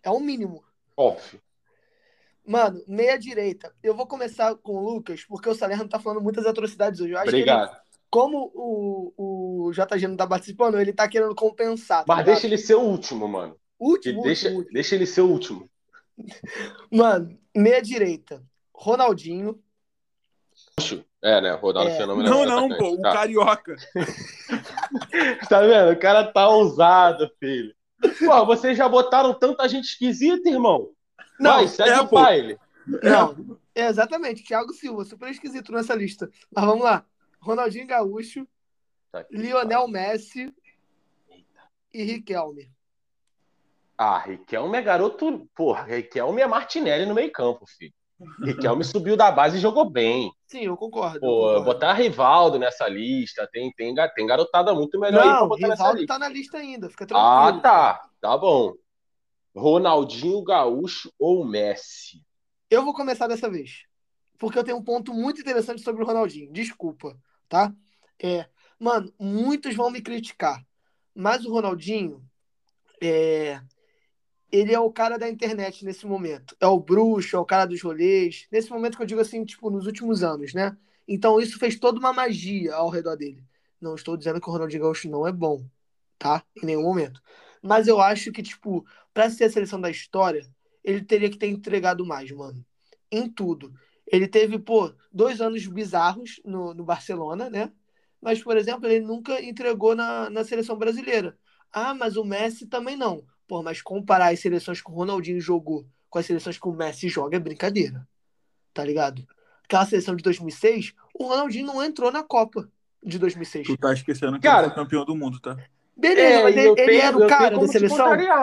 É 0.04 0.10
o 0.10 0.20
mínimo. 0.20 0.64
óbvio. 0.98 1.42
Mano, 2.50 2.84
meia 2.88 3.16
direita. 3.16 3.72
Eu 3.84 3.94
vou 3.94 4.08
começar 4.08 4.56
com 4.56 4.72
o 4.74 4.80
Lucas, 4.84 5.24
porque 5.24 5.48
o 5.48 5.54
Salerno 5.54 5.88
tá 5.88 6.00
falando 6.00 6.20
muitas 6.20 6.48
atrocidades 6.48 7.00
hoje. 7.00 7.12
Eu 7.14 7.20
acho 7.20 7.28
Obrigado. 7.30 7.70
que 7.70 7.76
ele, 7.76 7.82
como 8.10 8.52
o, 8.56 9.68
o 9.68 9.72
JG 9.72 10.08
não 10.08 10.18
tá 10.18 10.26
participando, 10.26 10.80
ele 10.80 10.92
tá 10.92 11.08
querendo 11.08 11.36
compensar. 11.36 12.00
tá 12.00 12.06
Mas 12.08 12.18
ligado? 12.18 12.34
deixa 12.34 12.48
ele 12.48 12.58
ser 12.58 12.74
o 12.74 12.82
último, 12.82 13.28
mano. 13.28 13.56
Último, 13.80 14.24
deixa, 14.24 14.48
último, 14.48 14.58
último. 14.62 14.74
deixa 14.74 14.96
ele 14.96 15.06
ser 15.06 15.22
o 15.22 15.28
último. 15.30 15.70
Mano, 16.92 17.38
meia 17.56 17.82
direita. 17.82 18.44
Ronaldinho. 18.74 19.58
É, 21.22 21.40
né? 21.40 21.52
Ronaldo 21.54 21.92
É. 21.92 21.98
Fenômeno. 21.98 22.30
Não, 22.30 22.44
é 22.44 22.46
não, 22.48 22.66
atacante. 22.66 22.78
pô, 22.80 22.94
o 22.96 23.02
Tá. 23.02 23.14
carioca. 23.14 23.76
Tá 25.50 25.62
vendo? 25.62 25.92
O 25.92 26.00
cara 26.00 26.24
tá 26.26 26.50
ousado, 26.50 27.30
filho. 27.40 27.74
Pô, 28.26 28.46
vocês 28.46 28.78
já 28.78 28.90
botaram 28.90 29.34
tanta 29.34 29.68
gente 29.70 29.86
esquisita, 29.86 30.50
irmão. 30.50 30.90
Não, 31.40 31.56
Vai, 31.58 31.68
segue 31.68 31.90
é, 31.92 32.02
o 32.02 32.08
pô. 32.08 32.16
baile. 32.16 32.58
não. 33.04 33.58
É, 33.74 33.88
exatamente. 33.88 34.44
Thiago 34.44 34.74
Silva, 34.74 35.06
super 35.06 35.30
esquisito 35.30 35.72
nessa 35.72 35.96
lista. 35.96 36.30
Mas 36.54 36.66
vamos 36.66 36.84
lá. 36.84 37.06
Ronaldinho 37.42 37.88
Gaúcho, 37.88 38.48
Tá 39.12 39.20
aqui. 39.20 39.36
Lionel 39.38 39.88
Messi 39.88 40.54
e 41.94 42.04
Riquelme. 42.04 42.70
Ah, 43.98 44.20
Riquelme 44.20 44.78
é 44.78 44.82
garoto. 44.82 45.48
Porra, 45.56 45.84
Riquelme 45.84 46.42
é 46.42 46.48
Martinelli 46.48 47.06
no 47.06 47.16
meio-campo, 47.16 47.66
filho. 47.68 47.94
Riquelme 48.44 48.84
subiu 48.86 49.16
da 49.18 49.32
base 49.32 49.58
e 49.58 49.62
jogou 49.62 49.90
bem. 49.90 50.32
Sim, 50.46 50.66
eu 50.66 50.76
concordo. 50.78 51.18
eu 51.18 51.22
Pô, 51.22 51.28
concordo. 51.42 51.64
botar 51.66 51.94
Rivaldo 51.94 52.60
nessa 52.60 52.88
lista, 52.88 53.48
tem, 53.52 53.72
tem, 53.74 53.96
tem 54.16 54.28
garotada 54.28 54.74
muito 54.74 55.00
melhor 55.00 55.22
aí 55.24 55.30
pra 55.30 55.40
Não, 55.40 55.48
botar 55.48 55.68
nessa 55.70 55.84
Rivaldo 55.84 56.00
lista. 56.02 56.14
tá 56.14 56.20
na 56.20 56.30
lista 56.30 56.58
ainda, 56.58 56.90
fica 56.90 57.06
Ah, 57.14 57.44
tranquilo. 57.46 57.62
tá. 57.62 58.10
Tá 58.22 58.38
bom. 58.38 58.74
Ronaldinho 59.60 60.42
Gaúcho 60.42 61.12
ou 61.20 61.46
Messi? 61.46 62.24
Eu 62.70 62.84
vou 62.84 62.94
começar 62.94 63.28
dessa 63.28 63.50
vez. 63.50 63.84
Porque 64.38 64.58
eu 64.58 64.64
tenho 64.64 64.78
um 64.78 64.84
ponto 64.84 65.14
muito 65.14 65.42
interessante 65.42 65.82
sobre 65.82 66.02
o 66.02 66.06
Ronaldinho. 66.06 66.52
Desculpa, 66.54 67.20
tá? 67.50 67.74
É, 68.22 68.48
mano, 68.80 69.14
muitos 69.20 69.76
vão 69.76 69.92
me 69.92 70.02
criticar. 70.02 70.66
Mas 71.14 71.46
o 71.46 71.52
Ronaldinho, 71.52 72.24
é, 73.02 73.62
ele 74.50 74.74
é 74.74 74.80
o 74.80 74.92
cara 74.92 75.18
da 75.18 75.30
internet 75.30 75.84
nesse 75.84 76.08
momento. 76.08 76.56
É 76.60 76.68
o 76.68 76.80
bruxo, 76.80 77.36
é 77.36 77.40
o 77.40 77.46
cara 77.46 77.66
dos 77.66 77.82
rolês. 77.82 78.48
Nesse 78.50 78.70
momento 78.70 78.96
que 78.96 79.04
eu 79.04 79.08
digo 79.08 79.20
assim, 79.20 79.44
tipo, 79.44 79.70
nos 79.70 79.86
últimos 79.86 80.24
anos, 80.24 80.54
né? 80.54 80.78
Então 81.06 81.40
isso 81.40 81.60
fez 81.60 81.78
toda 81.78 82.00
uma 82.00 82.14
magia 82.14 82.76
ao 82.76 82.90
redor 82.90 83.18
dele. 83.18 83.44
Não 83.82 83.96
estou 83.96 84.16
dizendo 84.16 84.40
que 84.40 84.50
o 84.50 84.54
Ronaldinho 84.54 84.84
Gaúcho 84.84 85.10
não 85.10 85.28
é 85.28 85.32
bom, 85.32 85.66
tá? 86.18 86.44
Em 86.56 86.66
nenhum 86.66 86.84
momento. 86.84 87.22
Mas 87.62 87.88
eu 87.88 88.00
acho 88.00 88.32
que, 88.32 88.42
tipo, 88.42 88.86
pra 89.14 89.30
ser 89.30 89.46
a 89.46 89.50
seleção 89.50 89.80
da 89.80 89.90
história, 89.90 90.48
ele 90.84 91.02
teria 91.02 91.30
que 91.30 91.38
ter 91.38 91.48
entregado 91.48 92.06
mais, 92.06 92.32
mano. 92.32 92.66
Em 93.12 93.30
tudo. 93.30 93.74
Ele 94.08 94.28
teve, 94.28 94.58
pô, 94.58 94.94
dois 95.12 95.42
anos 95.42 95.66
bizarros 95.68 96.40
no, 96.44 96.74
no 96.74 96.84
Barcelona, 96.84 97.50
né? 97.50 97.72
Mas, 98.22 98.42
por 98.44 98.58
exemplo, 98.58 98.88
ele 98.88 99.06
nunca 99.06 99.42
entregou 99.42 99.96
na, 99.96 100.30
na 100.30 100.44
seleção 100.44 100.78
brasileira. 100.78 101.38
Ah, 101.72 101.94
mas 101.94 102.18
o 102.18 102.24
Messi 102.24 102.66
também 102.68 102.96
não. 102.96 103.24
Pô, 103.48 103.62
mas 103.64 103.82
comparar 103.82 104.32
as 104.34 104.40
seleções 104.40 104.82
que 104.82 104.90
o 104.90 104.94
Ronaldinho 104.94 105.40
jogou 105.40 105.86
com 106.10 106.20
as 106.20 106.26
seleções 106.26 106.58
que 106.58 106.68
o 106.68 106.74
Messi 106.74 107.08
joga 107.08 107.38
é 107.38 107.40
brincadeira. 107.40 108.08
Tá 108.74 108.84
ligado? 108.84 109.28
Aquela 109.64 109.86
seleção 109.86 110.16
de 110.16 110.24
2006, 110.24 110.94
o 111.14 111.26
Ronaldinho 111.28 111.68
não 111.68 111.84
entrou 111.84 112.12
na 112.12 112.24
Copa 112.24 112.70
de 113.04 113.20
2006. 113.20 113.68
Tu 113.68 113.78
tá 113.78 113.94
esquecendo 113.94 114.38
que 114.38 114.42
Cara- 114.48 114.68
ele 114.68 114.74
foi 114.74 114.84
campeão 114.84 115.06
do 115.06 115.16
mundo, 115.16 115.40
tá? 115.40 115.58
Beleza, 116.00 116.44
mas 116.44 116.56
e 116.56 116.60
ele, 116.60 116.68
eu 116.68 116.76
ele 116.78 116.98
era 116.98 117.18
o 117.18 117.28
cara 117.28 117.50
tenho 117.50 117.62
da 117.62 117.68
seleção? 117.68 117.98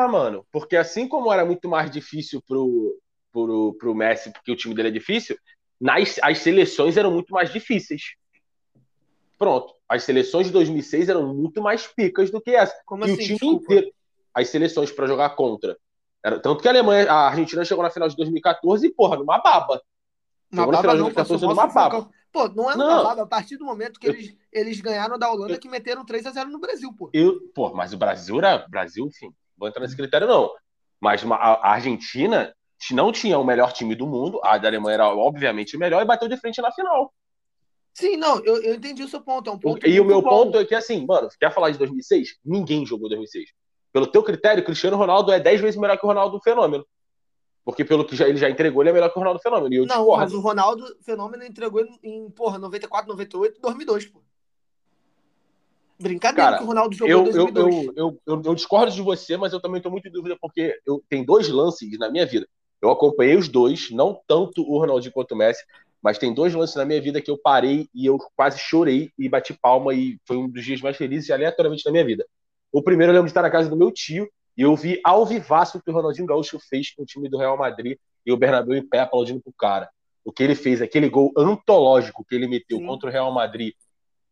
mano. 0.09 0.47
Porque 0.53 0.77
assim 0.77 1.09
como 1.09 1.33
era 1.33 1.45
muito 1.45 1.69
mais 1.69 1.91
difícil 1.91 2.43
pro, 2.47 2.99
pro, 3.33 3.75
pro 3.79 3.95
Messi, 3.95 4.31
porque 4.31 4.53
o 4.53 4.57
time 4.57 4.75
dele 4.75 4.89
é 4.89 4.93
difícil, 4.93 5.37
nas, 5.81 6.19
as 6.23 6.39
seleções 6.39 6.97
eram 6.97 7.11
muito 7.11 7.33
mais 7.33 7.53
difíceis. 7.53 8.15
Pronto. 9.39 9.75
As 9.89 10.03
seleções 10.05 10.47
de 10.47 10.53
2006 10.53 11.09
eram 11.09 11.35
muito 11.35 11.63
mais 11.63 11.87
picas 11.87 12.31
do 12.31 12.41
que 12.41 12.51
essa. 12.51 12.75
Como 12.85 13.07
e 13.07 13.11
o 13.11 13.15
assim? 13.15 13.23
time 13.23 13.39
Desculpa. 13.39 13.65
inteiro. 13.65 13.93
As 14.35 14.49
seleções 14.49 14.91
pra 14.91 15.07
jogar 15.07 15.31
contra. 15.31 15.77
Era, 16.25 16.41
tanto 16.41 16.61
que 16.61 16.69
a 16.69 16.71
Alemanha, 16.71 17.11
a 17.11 17.29
Argentina 17.29 17.65
chegou 17.65 17.85
na 17.85 17.91
final 17.91 18.09
de 18.09 18.17
2014 18.17 18.87
e, 18.87 18.93
porra, 18.93 19.17
numa 19.17 19.39
baba. 19.39 19.81
Uma 20.65 20.73
Jogou 20.75 20.95
não, 20.95 21.11
pô, 21.11 21.15
2014 21.15 21.41
só 21.41 21.49
numa 21.49 21.63
sufocão. 21.69 22.01
baba. 22.01 22.11
Pô, 22.33 22.49
não 22.49 22.71
é 22.71 22.75
uma 22.75 23.03
baba. 23.03 23.23
A 23.23 23.27
partir 23.27 23.57
do 23.57 23.65
momento 23.65 23.99
que 23.99 24.09
Eu- 24.09 24.13
eles, 24.13 24.37
eles 24.53 24.81
ganharam 24.81 25.19
da 25.19 25.31
Holanda, 25.31 25.55
Eu- 25.55 25.59
que 25.59 25.69
meteram 25.69 26.05
3x0 26.05 26.49
no 26.51 26.59
Brasil, 26.59 26.93
pô. 26.97 27.09
Eu, 27.13 27.41
pô, 27.55 27.73
mas 27.75 27.93
o 27.93 27.97
Brasil 27.97 28.39
era. 28.39 28.67
Brasil, 28.69 29.07
enfim, 29.07 29.27
não 29.27 29.35
vou 29.59 29.69
entrar 29.69 29.81
nesse 29.83 29.97
critério, 29.97 30.27
não. 30.27 30.51
Mas 31.01 31.23
uma- 31.23 31.37
a 31.37 31.71
Argentina 31.73 32.55
não 32.91 33.11
tinha 33.11 33.39
o 33.39 33.45
melhor 33.45 33.73
time 33.73 33.95
do 33.95 34.07
mundo, 34.07 34.39
a 34.45 34.59
da 34.59 34.69
Alemanha 34.69 34.95
era 34.95 35.09
obviamente 35.09 35.77
o 35.77 35.79
melhor 35.81 36.03
e 36.03 36.05
bateu 36.05 36.29
de 36.29 36.37
frente 36.37 36.61
na 36.61 36.71
final. 36.73 37.13
Sim, 37.95 38.17
não, 38.19 38.45
eu, 38.45 38.63
eu 38.63 38.75
entendi 38.75 39.03
o 39.03 39.09
seu 39.09 39.23
ponto. 39.23 39.49
É 39.49 39.53
um 39.53 39.59
ponto 39.59 39.87
e 39.87 39.99
o 39.99 40.05
meu 40.05 40.21
bom. 40.21 40.29
ponto 40.29 40.59
é 40.59 40.65
que, 40.67 40.75
assim, 40.75 41.07
mano, 41.07 41.29
quer 41.41 41.51
falar 41.51 41.71
de 41.71 41.79
2006? 41.79 42.37
Ninguém 42.45 42.85
jogou 42.85 43.09
2006. 43.09 43.49
Pelo 43.91 44.07
teu 44.07 44.23
critério, 44.23 44.63
Cristiano 44.63 44.99
Ronaldo 44.99 45.33
é 45.33 45.41
10 45.41 45.59
vezes 45.63 45.81
melhor 45.81 45.97
que 45.97 46.05
o 46.05 46.09
Ronaldo 46.09 46.39
Fenômeno. 46.45 46.87
Porque 47.67 47.85
pelo 47.85 48.05
que 48.05 48.15
já, 48.15 48.29
ele 48.29 48.39
já 48.39 48.49
entregou, 48.49 48.81
ele 48.81 48.91
é 48.91 48.93
melhor 48.93 49.11
que 49.11 49.17
o 49.17 49.19
Ronaldo 49.19 49.41
Fenômeno. 49.43 49.75
E 49.75 49.79
eu 49.79 49.87
Não, 49.87 49.97
discordo. 49.97 50.23
mas 50.23 50.33
o 50.33 50.39
Ronaldo 50.39 50.97
Fenômeno 51.03 51.43
entregou 51.43 51.85
em, 52.01 52.31
porra, 52.31 52.61
94, 52.61 53.09
98, 53.09 53.61
2002, 53.61 54.07
pô. 54.07 54.23
Brincadeira 55.99 56.51
Cara, 56.51 56.59
que 56.59 56.63
o 56.63 56.67
Ronaldo 56.69 56.95
jogou 56.95 57.13
em 57.13 57.19
eu, 57.19 57.25
2002. 57.25 57.75
eu, 57.75 57.93
eu, 57.97 58.21
eu, 58.25 58.43
eu 58.45 58.55
discordo 58.55 58.93
de 58.93 59.03
você, 59.03 59.37
mas 59.37 59.53
eu 59.53 59.61
também 59.61 59.83
tô 59.83 59.91
muito 59.91 60.07
em 60.07 60.13
dúvida, 60.13 60.37
porque 60.41 60.79
eu, 60.87 61.03
tem 61.09 61.25
dois 61.25 61.49
lances 61.49 61.99
na 61.99 62.09
minha 62.09 62.25
vida. 62.25 62.47
Eu 62.81 62.89
acompanhei 62.89 63.37
os 63.37 63.49
dois, 63.49 63.91
não 63.91 64.17
tanto 64.29 64.63
o 64.63 64.79
Ronaldinho 64.79 65.13
quanto 65.13 65.33
o 65.33 65.37
Messi, 65.37 65.65
mas 66.01 66.19
tem 66.19 66.33
dois 66.33 66.55
lances 66.55 66.77
na 66.77 66.85
minha 66.85 67.01
vida 67.01 67.21
que 67.21 67.33
eu 67.33 67.37
parei 67.37 67.89
e 67.93 68.07
eu 68.07 68.17
quase 68.37 68.61
chorei 68.61 69.11
e 69.19 69.29
bati 69.29 69.53
palma 69.53 69.93
e 69.93 70.21
foi 70.25 70.37
um 70.37 70.49
dos 70.49 70.65
dias 70.65 70.81
mais 70.81 70.97
felizes 70.97 71.31
aleatoriamente 71.31 71.83
da 71.83 71.91
minha 71.91 72.05
vida. 72.05 72.25
O 72.71 72.81
primeiro 72.81 73.11
eu 73.11 73.15
lembro 73.15 73.27
de 73.27 73.31
estar 73.31 73.43
na 73.43 73.51
casa 73.51 73.69
do 73.69 73.77
meu 73.77 73.91
tio 73.91 74.29
e 74.57 74.63
eu 74.63 74.75
vi 74.75 75.01
ao 75.05 75.27
vivaço 75.27 75.81
que 75.81 75.91
o 75.91 75.93
Ronaldinho 75.93 76.27
Gaúcho 76.27 76.59
fez 76.59 76.95
com 76.95 77.03
o 77.03 77.07
time 77.07 77.29
do 77.29 77.39
Real 77.39 77.57
Madrid 77.57 77.99
e 78.25 78.33
o 78.33 78.37
Bernabéu 78.37 78.77
em 78.77 78.87
pé 78.87 79.01
aplaudindo 79.01 79.41
pro 79.41 79.53
cara. 79.53 79.91
O 80.25 80.33
que 80.33 80.43
ele 80.43 80.55
fez, 80.55 80.81
aquele 80.81 81.09
gol 81.09 81.33
antológico 81.37 82.25
que 82.25 82.35
ele 82.35 82.49
meteu 82.49 82.79
Sim. 82.79 82.87
contra 82.87 83.09
o 83.09 83.13
Real 83.13 83.31
Madrid, 83.33 83.75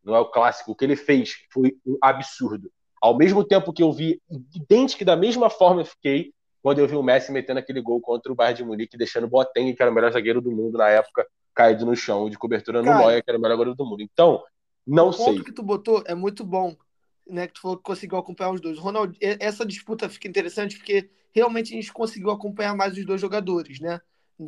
não 0.03 0.15
é 0.15 0.19
o 0.19 0.27
clássico, 0.27 0.73
o 0.73 0.75
que 0.75 0.85
ele 0.85 0.97
fez 0.97 1.37
foi 1.53 1.77
um 1.87 1.97
absurdo. 2.01 2.71
Ao 3.01 3.17
mesmo 3.17 3.45
tempo 3.45 3.73
que 3.73 3.83
eu 3.83 3.93
vi, 3.93 4.21
idêntico 4.55 5.05
da 5.05 5.15
mesma 5.15 5.51
forma 5.51 5.83
eu 5.83 5.87
fiquei 5.87 6.33
quando 6.63 6.79
eu 6.79 6.89
vi 6.89 6.97
o 6.97 7.03
Messi 7.03 7.31
metendo 7.31 7.61
aquele 7.61 7.83
gol 7.83 8.01
contra 8.01 8.33
o 8.33 8.35
Bayern 8.35 8.57
de 8.57 8.65
Munique, 8.65 8.97
deixando 8.97 9.25
o 9.25 9.29
Boateng, 9.29 9.75
que 9.75 9.83
era 9.83 9.91
o 9.91 9.95
melhor 9.95 10.11
zagueiro 10.11 10.41
do 10.41 10.51
mundo 10.51 10.79
na 10.79 10.89
época, 10.89 11.27
caído 11.55 11.85
no 11.85 11.95
chão, 11.95 12.31
de 12.31 12.39
cobertura 12.39 12.81
no 12.81 12.87
Cara, 12.87 12.99
Neuer, 12.99 13.23
que 13.23 13.31
era 13.31 13.39
o 13.39 13.43
melhor 13.43 13.57
goleiro 13.57 13.77
do 13.77 13.85
mundo. 13.85 14.01
Então, 14.01 14.43
não 14.87 15.09
o 15.09 15.13
sei. 15.13 15.27
ponto 15.27 15.45
que 15.45 15.53
tu 15.53 15.63
botou 15.63 16.03
é 16.07 16.15
muito 16.15 16.43
bom, 16.43 16.75
né? 17.27 17.47
Que 17.47 17.55
tu 17.55 17.61
falou 17.61 17.77
que 17.77 17.83
conseguiu 17.83 18.19
acompanhar 18.19 18.51
os 18.53 18.61
dois. 18.61 18.79
E- 19.21 19.37
essa 19.41 19.65
disputa 19.65 20.09
fica 20.09 20.29
interessante 20.29 20.77
porque 20.77 21.11
realmente 21.33 21.73
a 21.73 21.77
gente 21.77 21.93
conseguiu 21.93 22.31
acompanhar 22.31 22.77
mais 22.77 22.97
os 22.97 23.05
dois 23.05 23.21
jogadores, 23.21 23.81
né? 23.81 24.01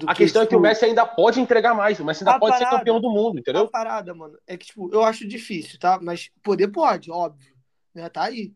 A 0.06 0.14
questão 0.14 0.42
é 0.42 0.46
que 0.46 0.54
o 0.54 0.58
tipo, 0.58 0.62
Messi 0.62 0.84
ainda 0.84 1.06
pode 1.06 1.40
entregar 1.40 1.72
mais, 1.72 2.00
o 2.00 2.04
Messi 2.04 2.22
ainda 2.24 2.36
A 2.36 2.38
pode 2.40 2.56
ser 2.56 2.64
parada- 2.64 2.78
campeão 2.78 3.00
do 3.00 3.08
mundo, 3.08 3.36
A 3.36 3.40
entendeu? 3.40 3.68
parada, 3.68 4.12
mano, 4.12 4.36
é 4.46 4.56
que, 4.56 4.66
tipo, 4.66 4.90
eu 4.92 5.04
acho 5.04 5.26
difícil, 5.26 5.78
tá? 5.78 5.98
Mas 6.02 6.30
poder 6.42 6.68
pode, 6.68 7.10
óbvio. 7.10 7.54
Né? 7.94 8.08
Tá 8.08 8.24
aí. 8.24 8.52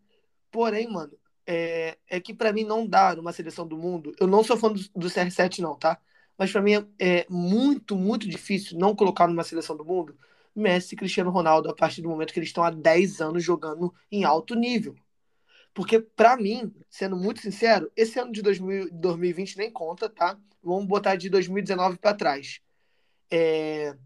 Porém, 0.50 0.90
mano, 0.90 1.12
é, 1.46 1.96
é 2.08 2.20
que 2.20 2.34
pra 2.34 2.52
mim 2.52 2.64
não 2.64 2.84
dá 2.86 3.14
numa 3.14 3.32
seleção 3.32 3.66
do 3.66 3.76
mundo. 3.78 4.12
Eu 4.18 4.26
não 4.26 4.42
sou 4.42 4.56
fã 4.56 4.72
do, 4.72 4.80
do 4.94 5.08
CR7, 5.08 5.60
não, 5.60 5.76
tá? 5.76 5.98
Mas 6.36 6.50
pra 6.50 6.60
mim 6.60 6.74
é, 6.74 6.84
é 6.98 7.26
muito, 7.30 7.94
muito 7.94 8.28
difícil 8.28 8.76
não 8.78 8.96
colocar 8.96 9.28
numa 9.28 9.44
seleção 9.44 9.76
do 9.76 9.84
mundo 9.84 10.16
Messi 10.54 10.94
e 10.94 10.98
Cristiano 10.98 11.30
Ronaldo 11.30 11.68
a 11.70 11.74
partir 11.74 12.02
do 12.02 12.08
momento 12.08 12.32
que 12.32 12.38
eles 12.38 12.48
estão 12.48 12.64
há 12.64 12.70
10 12.70 13.20
anos 13.20 13.42
jogando 13.44 13.92
em 14.10 14.24
alto 14.24 14.54
nível. 14.54 14.94
Porque, 15.72 16.00
pra 16.00 16.36
mim, 16.36 16.74
sendo 16.88 17.16
muito 17.16 17.40
sincero, 17.40 17.90
esse 17.96 18.18
ano 18.18 18.32
de 18.32 18.42
2000, 18.42 18.88
2020 18.92 19.56
nem 19.56 19.70
conta, 19.70 20.08
tá? 20.08 20.36
Vamos 20.62 20.86
botar 20.86 21.14
de 21.16 21.30
2019 21.30 21.96
pra 21.98 22.12
trás. 22.12 22.60
É, 23.30 23.96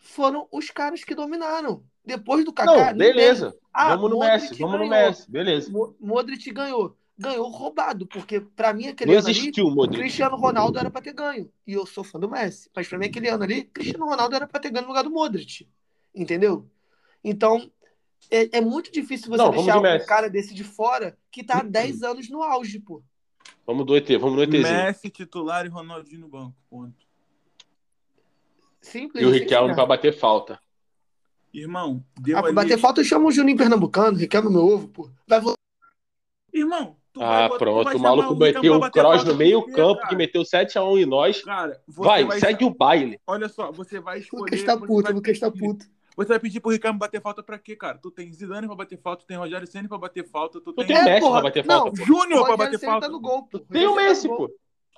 Foram 0.00 0.46
os 0.52 0.70
caras 0.70 1.02
que 1.04 1.14
dominaram. 1.14 1.82
Depois 2.04 2.44
do 2.44 2.52
Kaká, 2.52 2.90
Não, 2.92 2.98
beleza. 2.98 3.56
Ah, 3.72 3.94
vamos 3.96 4.10
no 4.10 4.16
Modric 4.16 4.40
Messi, 4.50 4.60
vamos 4.60 4.80
no. 4.80 4.88
Messi, 4.88 5.30
beleza. 5.30 5.70
Mo- 5.70 5.96
Modric 5.98 6.50
ganhou. 6.52 6.96
Ganhou 7.16 7.48
roubado, 7.48 8.06
porque 8.08 8.40
pra 8.40 8.72
mim 8.74 8.88
aquele 8.88 9.12
Não 9.12 9.18
ano 9.20 9.28
ali, 9.28 9.38
existiu 9.38 9.66
o 9.66 9.70
Modric. 9.74 10.00
Cristiano 10.00 10.36
Ronaldo 10.36 10.78
era 10.78 10.90
pra 10.90 11.00
ter 11.00 11.12
ganho. 11.12 11.48
E 11.66 11.72
eu 11.72 11.86
sou 11.86 12.02
fã 12.02 12.18
do 12.18 12.28
Messi. 12.28 12.68
Mas 12.74 12.88
pra 12.88 12.98
mim 12.98 13.06
aquele 13.06 13.28
ano 13.28 13.44
ali, 13.44 13.64
Cristiano 13.64 14.04
Ronaldo 14.06 14.34
era 14.34 14.46
pra 14.48 14.58
ter 14.58 14.70
ganho 14.70 14.82
no 14.82 14.88
lugar 14.88 15.04
do 15.04 15.10
Modric. 15.10 15.68
Entendeu? 16.12 16.68
Então, 17.22 17.70
é, 18.30 18.58
é 18.58 18.60
muito 18.60 18.90
difícil 18.90 19.28
você 19.30 19.36
Não, 19.36 19.50
deixar 19.52 19.80
de 19.80 20.02
um 20.02 20.06
cara 20.06 20.28
desse 20.28 20.52
de 20.54 20.64
fora 20.64 21.16
que 21.30 21.44
tá 21.44 21.60
há 21.60 21.62
10 21.62 22.02
anos 22.02 22.28
no 22.28 22.42
auge, 22.42 22.80
pô. 22.80 23.00
Vamos 23.66 23.86
do 23.86 23.96
ET, 23.96 24.08
vamos 24.18 24.34
no 24.36 24.42
ETzinho. 24.42 24.62
Messi 24.62 25.08
titular 25.08 25.64
e 25.64 25.68
Ronaldinho 25.68 26.20
no 26.22 26.28
banco. 26.28 26.54
Ponto. 26.68 27.06
Simples. 28.80 29.22
E 29.22 29.26
o 29.26 29.30
Riquelme 29.30 29.74
pra 29.74 29.86
bater 29.86 30.12
falta. 30.12 30.58
Irmão, 31.52 32.04
deu 32.20 32.36
Ah, 32.36 32.40
pra 32.40 32.48
ali. 32.48 32.54
bater 32.56 32.78
falta, 32.78 33.00
eu 33.00 33.04
chamo 33.04 33.28
o 33.28 33.32
Juninho 33.32 33.56
Pernambucano, 33.56 34.18
Riquelme 34.18 34.50
meu 34.50 34.62
ovo, 34.66 34.88
pô. 34.88 35.10
Vai 35.26 35.40
vo- 35.40 35.54
Irmão, 37.16 37.32
ah, 37.32 37.48
pronto. 37.58 37.96
O 37.96 38.00
maluco 38.00 38.34
meteu 38.34 38.76
o 38.76 38.90
cross 38.90 39.24
no 39.24 39.34
meio 39.34 39.62
campo, 39.70 40.06
que 40.08 40.16
meteu 40.16 40.42
7x1 40.42 41.02
em 41.02 41.06
nós. 41.06 41.42
Cara, 41.42 41.80
vai, 41.86 42.24
vai, 42.24 42.40
segue 42.40 42.64
o 42.64 42.70
baile. 42.70 43.20
Olha 43.26 43.48
só, 43.48 43.70
você 43.70 44.00
vai 44.00 44.18
escolher. 44.18 44.42
O 44.42 44.44
Lucas 44.44 44.62
tá 44.64 44.76
puto, 44.76 45.10
o 45.10 45.14
Lucas 45.14 45.38
tá 45.38 45.50
puto. 45.50 45.86
Você 46.16 46.28
vai 46.28 46.38
pedir 46.38 46.60
pro 46.60 46.70
Ricardo 46.70 46.98
bater 46.98 47.20
falta 47.20 47.42
pra 47.42 47.58
quê, 47.58 47.74
cara? 47.74 47.98
Tu 47.98 48.10
tem 48.10 48.32
Zidane 48.32 48.66
pra 48.66 48.76
bater 48.76 49.00
falta, 49.00 49.24
tu 49.24 49.26
tem 49.26 49.36
Rogério 49.36 49.66
Senna 49.66 49.88
pra 49.88 49.98
bater 49.98 50.24
falta, 50.28 50.60
tu, 50.60 50.72
tu 50.72 50.84
tem, 50.84 50.86
tem 50.86 51.04
Messi 51.04 51.28
pra 51.28 51.40
bater 51.40 51.64
falta. 51.64 51.98
Não, 51.98 52.06
Júnior 52.06 52.46
pra 52.46 52.56
bater 52.56 52.78
falta. 52.78 53.06
Tá 53.06 53.12
no 53.12 53.20
gol, 53.20 53.42
pô. 53.44 53.58
Tem 53.58 53.86
o 53.86 53.96
Messi, 53.96 54.28
pô. 54.28 54.50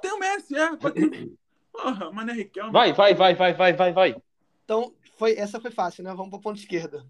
Tem 0.02 0.12
o 0.12 0.18
Messi, 0.18 0.54
é. 0.56 0.70
Porra, 1.72 2.10
Mané 2.10 2.32
Riquelme. 2.32 2.72
Vai, 2.72 2.92
vai, 2.92 3.14
vai, 3.14 3.34
vai, 3.34 3.54
vai, 3.54 3.72
vai, 3.72 3.92
vai. 3.92 4.16
Então, 4.64 4.92
foi, 5.18 5.36
essa 5.36 5.60
foi 5.60 5.70
fácil, 5.70 6.04
né? 6.04 6.12
Vamos 6.14 6.30
pra 6.30 6.38
ponta 6.38 6.58
esquerda. 6.58 7.04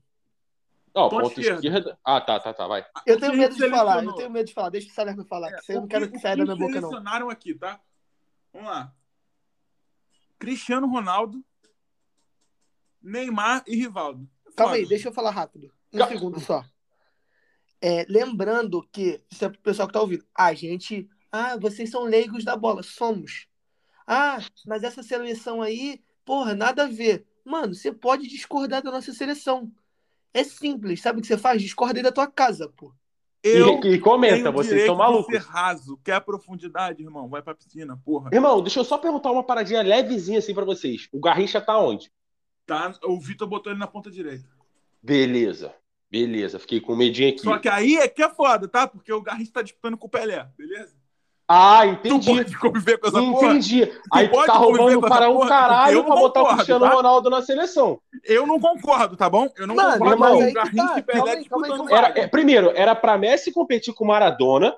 Oh, 0.97 1.11
ponta 1.11 1.39
esquerda. 1.39 1.57
esquerda. 1.57 1.99
Ah, 2.03 2.19
tá, 2.23 2.41
tá, 2.41 2.55
tá, 2.55 2.67
vai. 2.67 2.87
Eu 3.05 3.21
tenho 3.21 3.37
medo 3.37 3.55
de 3.55 3.69
falar, 3.69 4.03
eu 4.03 4.15
tenho 4.15 4.31
medo 4.31 4.47
de 4.47 4.55
falar. 4.55 4.71
Deixa 4.71 4.89
o 4.89 4.95
Salerno 4.95 5.27
falar, 5.27 5.51
é, 5.51 5.61
que 5.61 5.73
eu 5.73 5.83
não 5.83 5.87
quero 5.87 6.11
que 6.11 6.19
saia 6.19 6.37
da 6.39 6.45
minha 6.45 6.57
boca, 6.57 6.81
não. 6.81 6.89
selecionaram 6.89 7.29
aqui, 7.29 7.55
tá? 7.55 7.79
Vamos 8.51 8.71
lá. 8.71 8.95
Cristiano 10.39 10.87
Ronaldo, 10.89 11.45
Neymar 13.03 13.63
e 13.67 13.77
Rivaldo. 13.77 14.27
Calma 14.57 14.77
aí, 14.77 14.87
deixa 14.87 15.09
eu 15.09 15.13
falar 15.13 15.33
rápido. 15.33 15.71
Um 15.93 15.99
Calma. 15.99 16.15
segundo 16.15 16.41
só. 16.41 16.65
É, 17.79 18.07
lembrando 18.09 18.83
que, 18.91 19.23
isso 19.31 19.45
é 19.45 19.51
pro 19.51 19.61
pessoal 19.61 19.87
que 19.87 19.93
tá 19.93 20.01
ouvindo, 20.01 20.25
a 20.35 20.55
gente. 20.55 21.07
Ah, 21.31 21.59
vocês 21.59 21.91
são 21.91 22.05
leigos 22.05 22.43
da 22.43 22.57
bola. 22.57 22.83
Somos. 22.83 23.47
Ah, 24.07 24.39
mas 24.67 24.83
essa 24.83 25.03
seleção 25.03 25.61
aí, 25.61 26.03
porra, 26.25 26.55
nada 26.55 26.85
a 26.85 26.89
ver. 26.89 27.27
Mano, 27.45 27.75
você 27.75 27.93
pode 27.93 28.27
discordar 28.29 28.83
da 28.83 28.91
nossa 28.91 29.13
seleção. 29.13 29.71
É 30.37 30.45
simples. 30.45 31.01
Sabe 31.01 31.19
o 31.19 31.23
que 31.23 31.29
você 31.29 31.39
faz? 31.39 31.63
Discorda 31.63 31.99
aí 31.99 32.03
da 32.03 32.13
tua 32.13 32.27
casa, 32.27 32.71
pô. 32.77 32.93
Eu 33.43 33.81
e, 33.85 33.95
e 33.95 33.99
comenta, 33.99 34.51
vocês 34.51 34.85
são 34.85 34.95
malucos. 34.95 35.35
ser 35.35 35.41
raso. 35.41 35.99
Quer 36.05 36.21
profundidade, 36.21 37.03
irmão? 37.03 37.27
Vai 37.27 37.41
pra 37.41 37.55
piscina, 37.55 37.99
porra. 38.05 38.29
Irmão, 38.31 38.61
deixa 38.61 38.81
eu 38.81 38.85
só 38.85 38.99
perguntar 38.99 39.31
uma 39.31 39.43
paradinha 39.43 39.81
levezinha 39.81 40.41
assim 40.41 40.53
pra 40.53 40.65
vocês. 40.67 41.09
O 41.11 41.21
Garrincha 41.21 41.59
tá 41.59 41.79
onde? 41.79 42.13
Tá, 42.67 42.93
o 43.05 43.19
Vitor 43.19 43.49
botou 43.49 43.73
ele 43.73 43.81
na 43.81 43.87
ponta 43.87 44.11
direita. 44.11 44.47
Beleza. 45.03 45.73
Beleza, 46.11 46.59
fiquei 46.59 46.83
com 46.83 46.95
medinho 46.95 47.31
aqui. 47.31 47.41
Só 47.41 47.59
que 47.59 47.69
aí 47.69 47.97
é 47.97 48.07
que 48.07 48.23
é 48.23 48.29
foda, 48.29 48.69
tá? 48.69 48.87
Porque 48.87 49.11
o 49.13 49.23
Garrincha 49.23 49.53
tá 49.53 49.63
disputando 49.63 49.97
com 49.97 50.07
o 50.07 50.11
Pelé, 50.11 50.47
beleza? 50.59 50.95
Ah, 51.49 51.87
entendi. 51.87 52.27
Tu 52.27 52.37
pode 52.37 52.59
conviver 52.59 52.99
com 52.99 53.07
essa 53.07 53.21
entendi. 53.21 53.87
porra? 53.87 54.01
Aí 54.13 54.29
tu 54.29 54.45
tá 54.45 54.55
roubando 54.55 55.01
para 55.01 55.31
um 55.31 55.47
caralho 55.47 56.05
pra 56.05 56.17
botar 56.17 56.43
o 56.43 56.49
Cristiano 56.55 56.85
tá? 56.85 56.93
Ronaldo 56.93 57.31
na 57.31 57.41
seleção. 57.41 58.01
Eu 58.25 58.47
não 58.47 58.59
concordo, 58.59 59.17
tá 59.17 59.31
bom? 59.31 59.49
Eu 59.57 59.67
não 59.67 59.77
Mano, 59.77 59.99
concordo 59.99 60.49
o 60.49 60.53
Garrincha 60.53 60.87
tá. 60.89 60.99
e 60.99 61.03
Pelé 61.03 61.37
disputando. 61.37 61.89
Era, 61.89 62.09
é, 62.19 62.27
primeiro, 62.27 62.73
era 62.75 62.97
pra 62.97 63.17
Messi 63.17 63.53
competir 63.53 63.95
com 63.95 64.05
Maradona. 64.05 64.75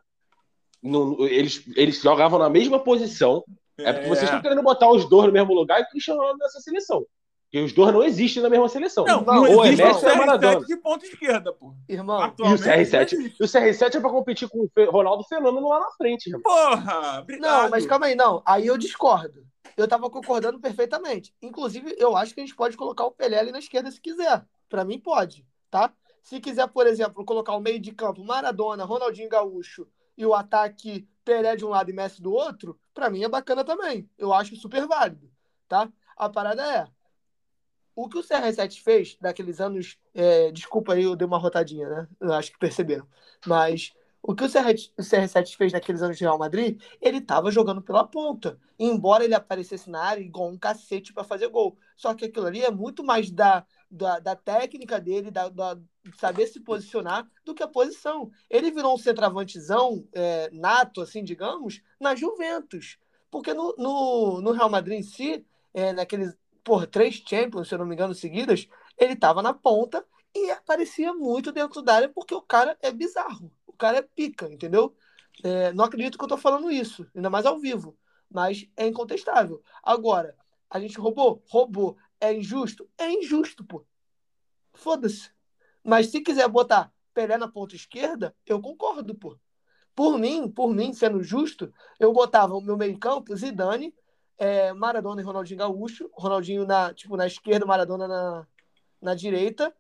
No, 0.83 1.27
eles, 1.27 1.65
eles 1.75 2.01
jogavam 2.01 2.39
na 2.39 2.51
mesma 2.51 2.79
posição. 2.79 3.43
É, 3.79 3.89
é 3.89 3.93
porque 3.93 4.09
vocês 4.09 4.25
estão 4.25 4.43
querendo 4.43 4.63
botar 4.63 4.91
os 4.91 5.09
dois 5.09 5.27
no 5.27 5.33
mesmo 5.33 5.55
lugar 5.55 5.81
e 5.81 5.85
o 5.85 5.89
Cristiano 5.89 6.21
Ronaldo 6.21 6.39
nessa 6.39 6.61
seleção. 6.61 7.05
Porque 7.51 7.65
os 7.65 7.73
dois 7.73 7.95
não 7.95 8.03
existem 8.03 8.43
na 8.43 8.51
mesma 8.51 8.69
seleção. 8.69 9.07
Não, 9.07 9.23
não 9.23 9.41
ou 9.43 9.65
é 9.65 9.71
Messi 9.71 10.05
ou 10.05 10.11
é 10.11 10.17
Maradona. 10.17 10.67
de 10.67 10.77
ponta 10.77 11.07
esquerda, 11.07 11.51
pô. 11.51 11.75
Irmão, 11.89 12.35
e 12.39 12.43
o 12.43 12.57
CR7, 12.57 13.13
e 13.41 13.43
o 13.43 13.47
CR7 13.47 13.95
é 13.95 14.01
pra 14.01 14.11
competir 14.11 14.47
com 14.51 14.59
o 14.59 14.91
Ronaldo 14.91 15.25
Fenômeno 15.25 15.67
lá 15.67 15.81
na 15.81 15.91
frente, 15.93 16.27
irmão. 16.27 16.43
Porra! 16.43 17.21
Obrigado. 17.21 17.63
Não, 17.63 17.71
mas 17.71 17.87
calma 17.87 18.05
aí, 18.05 18.15
não. 18.15 18.43
Aí 18.45 18.67
eu 18.67 18.77
discordo. 18.77 19.47
Eu 19.79 19.89
tava 19.89 20.11
concordando 20.11 20.61
perfeitamente. 20.61 21.35
Inclusive, 21.41 21.95
eu 21.99 22.15
acho 22.15 22.35
que 22.35 22.41
a 22.41 22.45
gente 22.45 22.55
pode 22.55 22.77
colocar 22.77 23.05
o 23.05 23.13
Pelé 23.13 23.39
ali 23.39 23.51
na 23.51 23.61
esquerda 23.61 23.91
se 23.91 24.01
quiser. 24.01 24.45
Para 24.69 24.85
mim, 24.85 24.99
pode, 24.99 25.47
tá? 25.71 25.91
Se 26.23 26.41
quiser, 26.41 26.69
por 26.69 26.87
exemplo, 26.87 27.25
colocar 27.25 27.55
o 27.57 27.61
meio 27.61 27.81
de 27.81 27.93
campo 27.93 28.23
Maradona, 28.23 28.85
Ronaldinho 28.85 29.31
Gaúcho 29.31 29.89
e 30.19 30.27
o 30.27 30.35
ataque 30.35 31.09
Pelé 31.25 31.57
de 31.57 31.65
um 31.65 31.71
lado 31.71 31.91
e 31.91 31.95
Messi 31.95 32.21
do 32.21 32.33
outro, 32.33 32.79
para 32.93 33.09
mim 33.09 33.23
é 33.23 33.29
bacana 33.29 33.65
também. 33.65 34.07
Eu 34.19 34.35
acho 34.35 34.55
super 34.57 34.87
válido, 34.87 35.31
tá? 35.67 35.89
A 36.17 36.29
parada 36.29 36.63
é, 36.63 36.87
o 37.99 38.09
que 38.09 38.17
o 38.17 38.23
CR7 38.23 38.81
fez 38.81 39.17
daqueles 39.21 39.61
anos. 39.61 39.99
É, 40.15 40.53
desculpa 40.53 40.93
aí, 40.95 41.03
eu 41.03 41.17
dei 41.17 41.27
uma 41.27 41.37
rotadinha, 41.37 41.89
né? 41.89 42.09
Eu 42.21 42.33
acho 42.33 42.53
que 42.53 42.59
perceberam. 42.59 43.05
Mas 43.45 43.93
o 44.23 44.37
que 44.37 44.45
o, 44.45 44.49
CR, 44.49 44.71
o 44.97 45.03
CR7 45.03 45.57
fez 45.57 45.73
naqueles 45.73 46.01
anos 46.01 46.17
de 46.17 46.23
Real 46.23 46.39
Madrid, 46.39 46.81
ele 47.01 47.19
estava 47.19 47.51
jogando 47.51 47.83
pela 47.83 48.07
ponta. 48.07 48.57
Embora 48.79 49.25
ele 49.25 49.35
aparecesse 49.35 49.91
na 49.91 50.01
área 50.01 50.21
igual 50.21 50.49
um 50.49 50.57
cacete 50.57 51.13
para 51.13 51.25
fazer 51.25 51.49
gol. 51.49 51.77
Só 51.97 52.15
que 52.15 52.27
aquilo 52.27 52.47
ali 52.47 52.63
é 52.63 52.71
muito 52.71 53.03
mais 53.03 53.33
da, 53.33 53.67
da, 53.91 54.21
da 54.21 54.37
técnica 54.37 55.01
dele, 55.01 55.33
da, 55.33 55.49
da, 55.49 55.77
saber 56.21 56.47
se 56.47 56.61
posicionar, 56.61 57.29
do 57.45 57.53
que 57.53 57.65
a 57.65 57.69
posição. 57.69 58.31
Ele 58.49 58.71
virou 58.71 58.95
um 58.95 58.99
centroavantezão 58.99 60.07
é, 60.13 60.49
nato, 60.53 61.01
assim, 61.01 61.25
digamos, 61.25 61.83
na 62.01 62.15
Juventus. 62.15 62.97
Porque 63.29 63.53
no, 63.53 63.75
no, 63.77 64.41
no 64.41 64.53
Real 64.53 64.71
Madrid 64.71 65.01
em 65.01 65.03
si, 65.03 65.45
é, 65.75 65.93
naqueles 65.93 66.37
por 66.69 66.87
três 66.87 67.15
Champions, 67.27 67.67
se 67.67 67.75
eu 67.75 67.79
não 67.79 67.87
me 67.87 67.95
engano, 67.95 68.13
seguidas, 68.15 68.69
ele 68.99 69.15
estava 69.15 69.41
na 69.41 69.55
ponta 69.55 70.05
e 70.37 70.51
aparecia 70.51 71.15
muito 71.15 71.51
dentro 71.51 71.81
da 71.81 71.95
área 71.95 72.09
porque 72.11 72.35
o 72.35 72.43
cara 72.43 72.77
é 72.83 72.93
bizarro. 72.93 73.51
O 73.67 73.73
cara 73.73 73.97
é 73.97 74.03
pica, 74.03 74.53
entendeu? 74.53 74.95
É, 75.43 75.73
não 75.73 75.87
acredito 75.87 76.19
que 76.19 76.25
eu 76.25 76.27
estou 76.27 76.37
falando 76.37 76.71
isso, 76.71 77.11
ainda 77.17 77.31
mais 77.31 77.47
ao 77.47 77.59
vivo, 77.59 77.97
mas 78.31 78.69
é 78.77 78.87
incontestável. 78.87 79.63
Agora, 79.83 80.37
a 80.69 80.79
gente 80.79 80.99
roubou? 80.99 81.43
Roubou. 81.49 81.97
É 82.21 82.35
injusto? 82.35 82.87
É 82.99 83.11
injusto, 83.11 83.65
pô. 83.65 83.87
Foda-se. 84.75 85.31
Mas 85.83 86.09
se 86.09 86.21
quiser 86.21 86.49
botar 86.49 86.93
Pelé 87.15 87.39
na 87.39 87.49
ponta 87.49 87.75
esquerda, 87.77 88.37
eu 88.45 88.61
concordo, 88.61 89.15
pô. 89.15 89.39
Por 89.95 90.19
mim, 90.19 90.51
por 90.51 90.75
mim, 90.75 90.93
sendo 90.93 91.23
justo, 91.23 91.73
eu 91.99 92.13
botava 92.13 92.55
o 92.55 92.61
meu 92.61 92.77
meio-campo, 92.77 93.35
Zidane, 93.35 93.95
é, 94.39 94.73
Maradona 94.73 95.21
e 95.21 95.25
Ronaldinho 95.25 95.59
Gaúcho, 95.59 96.09
Ronaldinho 96.13 96.65
na, 96.65 96.95
tipo, 96.95 97.17
na 97.17 97.27
esquerda, 97.27 97.67
Maradona 97.67 98.07
na, 98.07 98.47
na 99.03 99.15
direita, 99.15 99.75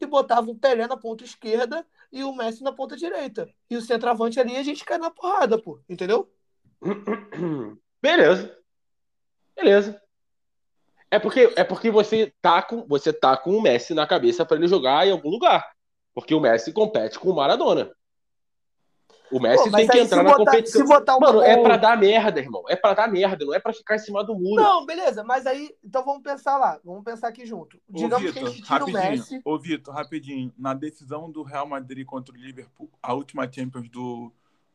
e 0.00 0.06
botava 0.06 0.50
o 0.50 0.56
Pelé 0.56 0.86
na 0.86 0.96
ponta 0.96 1.24
esquerda 1.24 1.86
e 2.10 2.24
o 2.24 2.34
Messi 2.34 2.62
na 2.62 2.72
ponta 2.72 2.96
direita. 2.96 3.48
E 3.68 3.76
o 3.76 3.82
centroavante 3.82 4.40
ali 4.40 4.56
a 4.56 4.62
gente 4.62 4.84
cai 4.84 4.98
na 4.98 5.10
porrada, 5.10 5.60
pô, 5.60 5.80
entendeu? 5.88 6.32
Beleza. 8.02 8.56
Beleza. 9.54 10.00
É 11.10 11.18
porque, 11.18 11.52
é 11.56 11.64
porque 11.64 11.90
você 11.90 12.32
tá 12.40 12.62
com 12.62 12.86
você 12.86 13.12
tá 13.12 13.36
com 13.36 13.50
o 13.50 13.60
Messi 13.60 13.94
na 13.94 14.06
cabeça 14.06 14.46
para 14.46 14.56
ele 14.56 14.68
jogar 14.68 15.06
em 15.06 15.10
algum 15.10 15.28
lugar. 15.28 15.70
Porque 16.14 16.34
o 16.34 16.40
Messi 16.40 16.72
compete 16.72 17.18
com 17.18 17.30
o 17.30 17.34
Maradona. 17.34 17.92
O 19.30 19.40
Messi 19.40 19.70
Pô, 19.70 19.76
tem 19.76 19.88
que 19.88 19.98
entrar 19.98 20.22
na 20.22 20.30
botar, 20.30 20.50
competição. 20.50 20.86
Mano, 21.20 21.38
um... 21.38 21.42
é 21.42 21.62
pra 21.62 21.76
dar 21.76 21.96
merda, 21.96 22.40
irmão. 22.40 22.64
É 22.68 22.74
pra 22.74 22.94
dar 22.94 23.08
merda, 23.08 23.44
não 23.44 23.54
é 23.54 23.60
pra 23.60 23.72
ficar 23.72 23.94
em 23.94 23.98
cima 24.00 24.24
do 24.24 24.34
muro. 24.34 24.60
Não, 24.60 24.84
beleza, 24.84 25.22
mas 25.22 25.46
aí, 25.46 25.74
então 25.84 26.04
vamos 26.04 26.22
pensar 26.22 26.58
lá. 26.58 26.80
Vamos 26.84 27.04
pensar 27.04 27.28
aqui 27.28 27.46
junto. 27.46 27.80
Digamos 27.88 28.16
Ô, 28.16 28.32
Victor, 28.32 28.42
que 28.42 28.48
a 28.48 28.50
gente 28.50 28.62
tira 28.62 28.84
o 28.84 28.92
Messi. 28.92 29.40
Ô, 29.44 29.58
Vitor, 29.58 29.94
rapidinho. 29.94 30.52
Na 30.58 30.74
decisão 30.74 31.30
do 31.30 31.42
Real 31.42 31.66
Madrid 31.66 32.04
contra 32.04 32.34
o 32.34 32.38
Liverpool, 32.38 32.90
a 33.02 33.14
última 33.14 33.50
Champions 33.50 33.88
do, 33.88 34.32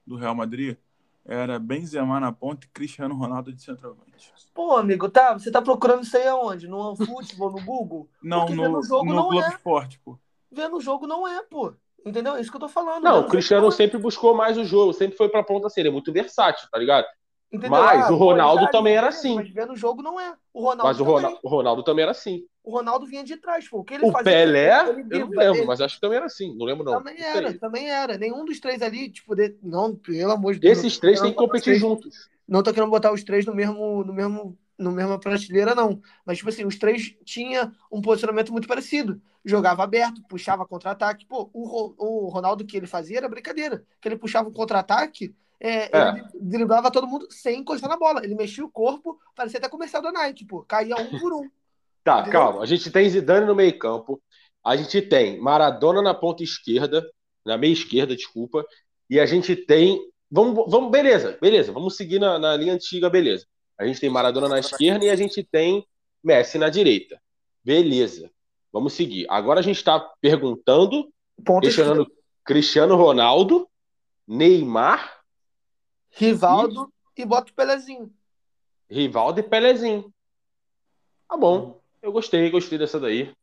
do 0.07 0.15
Real 0.15 0.33
Madrid, 0.33 0.77
era 1.25 1.57
Benzema 1.59 2.19
na 2.19 2.31
ponta 2.31 2.65
e 2.65 2.69
Cristiano 2.69 3.15
Ronaldo 3.15 3.51
de 3.51 3.61
centroavante. 3.61 4.31
Pô, 4.53 4.77
amigo, 4.77 5.09
tá? 5.09 5.33
Você 5.33 5.51
tá 5.51 5.61
procurando 5.61 6.03
isso 6.03 6.15
aí 6.15 6.27
aonde? 6.27 6.67
No 6.67 6.91
OneFootball, 6.91 7.51
no 7.51 7.65
Google? 7.65 8.09
Não, 8.21 8.47
no, 8.47 8.69
no 8.69 8.83
jogo 8.83 9.05
no 9.05 9.15
não 9.15 9.29
Globo 9.29 9.41
é. 9.41 9.49
Esporte, 9.49 9.99
pô. 9.99 10.17
Vendo 10.51 10.77
o 10.77 10.81
jogo 10.81 11.07
não 11.07 11.27
é, 11.27 11.41
pô. 11.43 11.73
Entendeu? 12.05 12.35
É 12.35 12.41
isso 12.41 12.51
que 12.51 12.57
eu 12.57 12.61
tô 12.61 12.69
falando. 12.69 13.03
Não, 13.03 13.21
o 13.21 13.27
Cristiano 13.27 13.71
sempre 13.71 13.97
buscou 13.97 14.35
mais 14.35 14.57
o 14.57 14.63
jogo, 14.63 14.93
sempre 14.93 15.17
foi 15.17 15.27
pra 15.27 15.43
ponta 15.43 15.65
assim, 15.65 15.81
ele 15.81 15.89
é 15.89 15.91
muito 15.91 16.13
versátil, 16.13 16.67
tá 16.71 16.77
ligado? 16.77 17.07
Entendeu? 17.51 17.71
Mas 17.71 18.05
ah, 18.05 18.11
o 18.11 18.15
Ronaldo 18.15 18.67
também 18.69 18.95
era 18.95 19.07
assim. 19.07 19.35
Mas 19.35 19.49
vendo 19.49 19.73
o 19.73 19.75
jogo 19.75 20.03
não 20.03 20.19
é. 20.19 20.35
O 20.53 20.61
Ronaldo 20.61 20.83
mas 20.83 20.99
o 20.99 21.03
Ronaldo, 21.03 21.39
o 21.41 21.49
Ronaldo, 21.49 21.83
também 21.83 22.03
era 22.03 22.11
assim. 22.11 22.43
O 22.63 22.71
Ronaldo 22.71 23.05
vinha 23.05 23.23
de 23.23 23.37
trás, 23.37 23.67
pô. 23.67 23.79
O, 23.79 23.83
que 23.83 23.95
ele 23.95 24.05
o 24.05 24.11
fazia, 24.11 24.23
Pelé, 24.23 24.89
ele, 24.89 25.01
eu 25.11 25.19
não 25.19 25.29
lembro, 25.29 25.57
ele... 25.57 25.65
mas 25.65 25.81
acho 25.81 25.95
que 25.95 26.01
também 26.01 26.17
era 26.17 26.25
assim. 26.25 26.55
Não 26.55 26.65
lembro, 26.65 26.83
não. 26.83 26.97
Também 26.97 27.21
era, 27.21 27.53
também 27.57 27.89
era. 27.89 28.17
Nenhum 28.17 28.45
dos 28.45 28.59
três 28.59 28.81
ali, 28.81 29.09
tipo, 29.09 29.35
de... 29.35 29.55
não, 29.63 29.95
pelo 29.95 30.31
amor 30.31 30.53
de 30.53 30.59
Deus. 30.59 30.79
Esses 30.79 30.99
três 30.99 31.21
têm 31.21 31.31
que 31.31 31.37
competir 31.37 31.75
juntos. 31.75 32.29
Não 32.47 32.61
tô 32.61 32.73
querendo 32.73 32.89
botar 32.89 33.11
os 33.11 33.23
três 33.23 33.45
no 33.45 33.55
mesmo, 33.55 34.03
no 34.03 34.13
mesmo 34.13 34.57
no 34.77 34.91
mesma 34.91 35.19
prateleira, 35.19 35.73
não. 35.73 36.01
Mas, 36.25 36.37
tipo 36.37 36.49
assim, 36.49 36.65
os 36.65 36.77
três 36.77 37.15
tinham 37.23 37.71
um 37.91 38.01
posicionamento 38.01 38.51
muito 38.51 38.67
parecido. 38.67 39.21
Jogava 39.43 39.83
aberto, 39.83 40.21
puxava 40.27 40.65
contra-ataque. 40.65 41.25
Pô, 41.25 41.49
o, 41.53 41.95
o 41.97 42.29
Ronaldo 42.29 42.65
que 42.65 42.75
ele 42.77 42.87
fazia 42.87 43.17
era 43.17 43.29
brincadeira. 43.29 43.85
Que 44.01 44.07
ele 44.07 44.17
puxava 44.17 44.49
o 44.49 44.51
contra-ataque, 44.51 45.35
é, 45.59 45.97
é. 45.97 46.09
ele 46.09 46.23
driblava 46.33 46.91
todo 46.91 47.07
mundo 47.07 47.27
sem 47.29 47.59
encostar 47.59 47.89
na 47.89 47.97
bola. 47.97 48.23
Ele 48.23 48.35
mexia 48.35 48.65
o 48.65 48.69
corpo, 48.69 49.17
parecia 49.35 49.59
até 49.59 49.69
comercial 49.69 50.01
da 50.01 50.11
Nike, 50.11 50.45
pô. 50.45 50.63
Caía 50.63 50.95
um 50.95 51.19
por 51.19 51.33
um. 51.33 51.49
tá, 52.03 52.21
entendeu? 52.21 52.39
calma. 52.39 52.61
A 52.61 52.65
gente 52.65 52.91
tem 52.91 53.09
Zidane 53.09 53.45
no 53.45 53.55
meio 53.55 53.77
campo. 53.77 54.21
A 54.63 54.75
gente 54.75 55.01
tem 55.01 55.39
Maradona 55.39 56.01
na 56.01 56.13
ponta 56.13 56.43
esquerda, 56.43 57.05
na 57.45 57.57
meia 57.57 57.73
esquerda, 57.73 58.15
desculpa. 58.15 58.65
E 59.09 59.19
a 59.19 59.25
gente 59.25 59.55
tem. 59.55 59.99
Vamos, 60.29 60.69
vamos 60.69 60.91
beleza, 60.91 61.37
beleza. 61.39 61.71
Vamos 61.71 61.95
seguir 61.95 62.19
na, 62.19 62.39
na 62.39 62.57
linha 62.57 62.73
antiga, 62.73 63.09
beleza. 63.09 63.45
A 63.77 63.85
gente 63.85 63.99
tem 63.99 64.09
Maradona 64.09 64.47
na 64.47 64.59
esquerda 64.59 65.05
e 65.05 65.09
a 65.09 65.15
gente 65.15 65.43
tem 65.43 65.85
Messi 66.23 66.57
na 66.57 66.69
direita. 66.69 67.21
Beleza. 67.63 68.31
Vamos 68.71 68.93
seguir. 68.93 69.25
Agora 69.29 69.59
a 69.59 69.63
gente 69.63 69.77
está 69.77 69.99
perguntando, 70.21 71.11
questionando 71.61 72.11
Cristiano 72.43 72.95
Ronaldo, 72.95 73.69
Neymar 74.27 75.21
Rivaldo 76.09 76.91
e 77.15 77.25
bota 77.25 77.51
o 77.51 77.55
Pelezinho. 77.55 78.13
Rivaldo 78.89 79.39
e 79.39 79.43
Pelezinho. 79.43 80.13
Tá 81.27 81.35
bom. 81.35 81.81
Eu 82.01 82.11
gostei, 82.11 82.49
gostei 82.49 82.77
dessa 82.77 82.99
daí. 82.99 83.33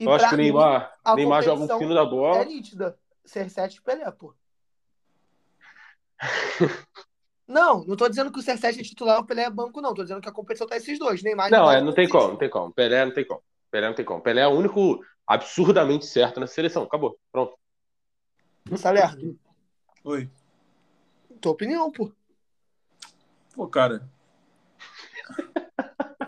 E 0.00 0.04
Eu 0.04 0.12
acho 0.12 0.28
que 0.28 0.34
o 0.34 0.38
mim, 0.38 0.44
Neymar, 0.44 0.94
a 1.04 1.14
Neymar 1.14 1.42
joga 1.42 1.62
um 1.62 1.78
fino 1.78 1.94
da 1.94 2.04
bola. 2.04 2.38
É 2.38 2.44
nítida. 2.44 2.98
CR7 3.26 3.76
e 3.76 3.80
Pelé, 3.82 4.10
pô. 4.10 4.34
Não, 7.48 7.82
não 7.84 7.96
tô 7.96 8.06
dizendo 8.10 8.30
que 8.30 8.38
o 8.38 8.42
CR7 8.42 8.80
é 8.80 8.82
titular, 8.82 9.18
o 9.18 9.24
Pelé 9.24 9.44
é 9.44 9.50
banco, 9.50 9.80
não. 9.80 9.94
Tô 9.94 10.02
dizendo 10.02 10.20
que 10.20 10.28
a 10.28 10.32
competição 10.32 10.66
tá 10.66 10.76
esses 10.76 10.98
dois. 10.98 11.22
Neymar 11.22 11.48
e 11.48 11.50
Não, 11.50 11.72
é, 11.72 11.80
não 11.80 11.94
tem 11.94 12.06
como, 12.06 12.28
não 12.28 12.36
tem 12.36 12.50
como. 12.50 12.70
Pelé 12.70 13.06
não 13.06 13.12
tem 13.12 13.24
como. 13.24 13.42
Pelé 13.70 13.86
não 13.86 13.94
tem 13.94 14.04
como. 14.04 14.20
Pelé 14.20 14.42
é 14.42 14.46
o 14.46 14.50
único 14.50 15.02
absurdamente 15.26 16.04
certo 16.04 16.38
nessa 16.38 16.52
seleção. 16.52 16.82
Acabou. 16.82 17.18
Pronto. 17.32 17.56
Salerno, 18.76 19.34
Oi. 20.04 20.28
tua 21.40 21.52
opinião, 21.52 21.90
pô. 21.90 22.12
Pô, 23.54 23.66
cara. 23.66 24.06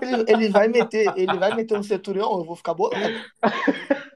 Ele, 0.01 0.25
ele 0.27 0.49
vai 0.49 0.69
meter, 0.69 1.13
ele 1.19 1.39
vai 1.39 1.55
meter 1.55 1.79
um 1.79 1.83
Centurião, 1.83 2.39
eu 2.39 2.45
vou 2.45 2.57
ficar 2.57 2.73
bolado. 2.73 3.05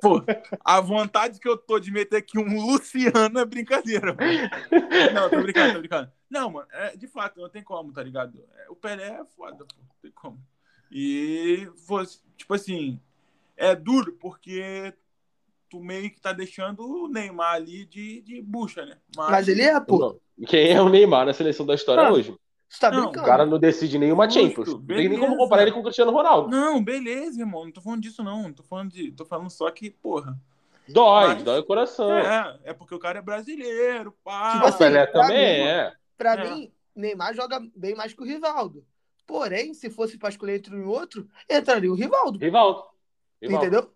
Pô, 0.00 0.22
a 0.64 0.80
vontade 0.80 1.40
que 1.40 1.48
eu 1.48 1.56
tô 1.56 1.78
de 1.78 1.90
meter 1.90 2.16
aqui 2.16 2.38
um 2.38 2.66
Luciano 2.66 3.38
é 3.38 3.44
brincadeira, 3.44 4.14
mano. 4.14 4.50
Não, 5.12 5.30
tô 5.30 5.40
brincando, 5.42 5.72
tô 5.72 5.78
brincando. 5.78 6.12
Não, 6.28 6.50
mano, 6.50 6.68
é, 6.72 6.96
de 6.96 7.06
fato, 7.06 7.40
não 7.40 7.48
tem 7.48 7.62
como, 7.62 7.92
tá 7.92 8.02
ligado? 8.02 8.42
É, 8.56 8.70
o 8.70 8.76
Pelé 8.76 9.08
é 9.08 9.24
foda, 9.36 9.64
pô, 9.64 9.76
não 9.78 9.96
tem 10.02 10.10
como. 10.12 10.40
E, 10.90 11.68
tipo 12.36 12.54
assim, 12.54 13.00
é 13.56 13.74
duro 13.74 14.12
porque 14.20 14.92
tu 15.68 15.80
meio 15.80 16.10
que 16.10 16.20
tá 16.20 16.32
deixando 16.32 16.82
o 16.84 17.08
Neymar 17.08 17.54
ali 17.54 17.84
de, 17.84 18.20
de 18.22 18.42
bucha, 18.42 18.84
né? 18.84 18.96
Mas 19.16 19.48
ele 19.48 19.62
é, 19.62 19.78
pô. 19.80 19.98
Não. 19.98 20.20
Quem 20.46 20.72
é 20.72 20.80
o 20.80 20.88
Neymar 20.88 21.26
na 21.26 21.32
seleção 21.32 21.64
da 21.64 21.74
história 21.74 22.04
Ah, 22.04 22.12
hoje? 22.12 22.34
Você 22.70 22.78
tá 22.80 22.90
Não, 22.92 22.98
O 22.98 23.02
brincando. 23.06 23.26
cara 23.26 23.44
não 23.44 23.58
decide 23.58 23.98
nenhuma 23.98 24.26
Justo, 24.30 24.40
Champions. 24.40 24.68
Não 24.68 24.86
tem 24.86 25.08
nem 25.08 25.18
como 25.18 25.36
comparar 25.36 25.62
ele 25.62 25.72
com 25.72 25.80
o 25.80 25.82
Cristiano 25.82 26.12
Ronaldo. 26.12 26.48
Não, 26.48 26.82
beleza, 26.82 27.40
irmão. 27.40 27.64
Não 27.64 27.72
tô 27.72 27.80
falando 27.80 28.00
disso, 28.00 28.22
não. 28.22 28.44
Não 28.44 28.52
tô 28.52 28.62
falando 28.62 28.92
de. 28.92 29.10
Tô 29.10 29.24
falando 29.24 29.50
só 29.50 29.68
que, 29.72 29.90
porra. 29.90 30.38
Dói, 30.88 31.26
Mas- 31.34 31.42
dói 31.42 31.58
o 31.58 31.64
coração. 31.64 32.12
É, 32.16 32.58
é 32.64 32.72
porque 32.72 32.94
o 32.94 32.98
cara 32.98 33.18
é 33.18 33.22
brasileiro, 33.22 34.14
pá. 34.22 34.52
Tipo 34.52 34.64
o 34.64 34.68
assim, 34.68 34.78
Pelé 34.78 35.06
pra 35.06 35.22
também 35.22 35.36
mim, 35.62 35.68
é. 35.68 35.92
Pra 36.16 36.34
É. 36.34 36.50
mim, 36.50 36.72
Neymar 36.94 37.34
joga 37.34 37.60
bem 37.76 37.94
mais 37.96 38.12
que 38.12 38.22
o 38.22 38.24
Rivaldo. 38.24 38.84
Porém, 39.26 39.74
se 39.74 39.90
fosse 39.90 40.16
pra 40.16 40.28
escolher 40.28 40.56
entre 40.56 40.74
um 40.74 40.80
e 40.82 40.84
outro, 40.84 41.28
entraria 41.48 41.90
o 41.90 41.94
Rivaldo. 41.94 42.38
Rivaldo. 42.38 42.84
Rivaldo. 43.42 43.66
Entendeu? 43.66 43.90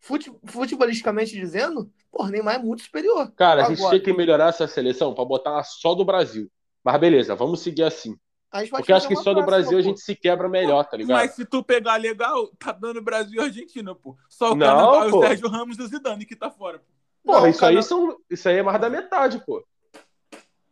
Fute, 0.00 0.30
futebolisticamente 0.46 1.32
dizendo, 1.34 1.90
porra, 2.10 2.30
Neymar 2.30 2.56
é 2.56 2.58
muito 2.58 2.82
superior. 2.82 3.30
Cara, 3.32 3.64
a 3.64 3.68
gente 3.68 3.78
Agora, 3.80 3.98
tinha 3.98 4.04
que 4.04 4.16
melhorar 4.16 4.48
essa 4.48 4.66
seleção 4.66 5.12
pra 5.14 5.24
botar 5.24 5.62
só 5.64 5.94
do 5.94 6.04
Brasil. 6.04 6.50
Mas 6.90 7.00
beleza, 7.00 7.34
vamos 7.34 7.60
seguir 7.60 7.82
assim. 7.82 8.16
a 8.50 8.62
Porque 8.66 8.94
acho 8.94 9.06
que 9.06 9.14
só 9.14 9.34
do 9.34 9.42
próxima, 9.42 9.46
Brasil 9.46 9.78
a 9.78 9.82
pô. 9.82 9.88
gente 9.88 10.00
se 10.00 10.16
quebra 10.16 10.48
melhor, 10.48 10.82
tá 10.84 10.96
ligado? 10.96 11.18
Mas 11.18 11.32
se 11.32 11.44
tu 11.44 11.62
pegar 11.62 11.96
legal, 11.96 12.48
tá 12.58 12.72
dando 12.72 13.02
Brasil 13.02 13.42
e 13.42 13.44
Argentina, 13.44 13.94
pô. 13.94 14.16
Só 14.26 14.52
o 14.52 14.54
Não, 14.54 14.66
Carnaval 14.66 15.08
e 15.08 15.10
pô. 15.10 15.18
o 15.18 15.22
Sérgio 15.22 15.48
Ramos 15.48 15.78
e 15.78 15.82
o 15.82 15.86
Zidane 15.86 16.24
que 16.24 16.34
tá 16.34 16.50
fora, 16.50 16.78
pô. 16.78 16.84
Porra, 17.22 17.40
Não, 17.42 17.48
isso 17.48 17.60
cara, 17.60 17.76
aí 17.76 17.82
são. 17.82 18.16
Isso 18.30 18.48
aí 18.48 18.56
é 18.56 18.62
mais 18.62 18.80
da 18.80 18.88
metade, 18.88 19.44
pô. 19.44 19.62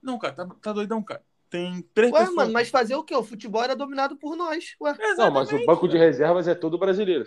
Não, 0.02 0.18
cara, 0.18 0.32
tá, 0.32 0.48
tá 0.62 0.72
doidão, 0.72 1.02
cara. 1.02 1.22
Tem 1.50 1.82
três 1.92 2.10
Ué, 2.12 2.20
pessoas. 2.20 2.36
mano, 2.36 2.52
mas 2.52 2.70
fazer 2.70 2.94
o 2.94 3.04
quê? 3.04 3.14
O 3.14 3.22
futebol 3.22 3.62
era 3.62 3.76
dominado 3.76 4.16
por 4.16 4.36
nós. 4.36 4.74
Ué. 4.80 4.96
Não, 5.18 5.30
mas 5.30 5.52
o 5.52 5.66
banco 5.66 5.86
de 5.86 5.98
reservas 5.98 6.48
é 6.48 6.54
todo 6.54 6.78
brasileiro. 6.78 7.26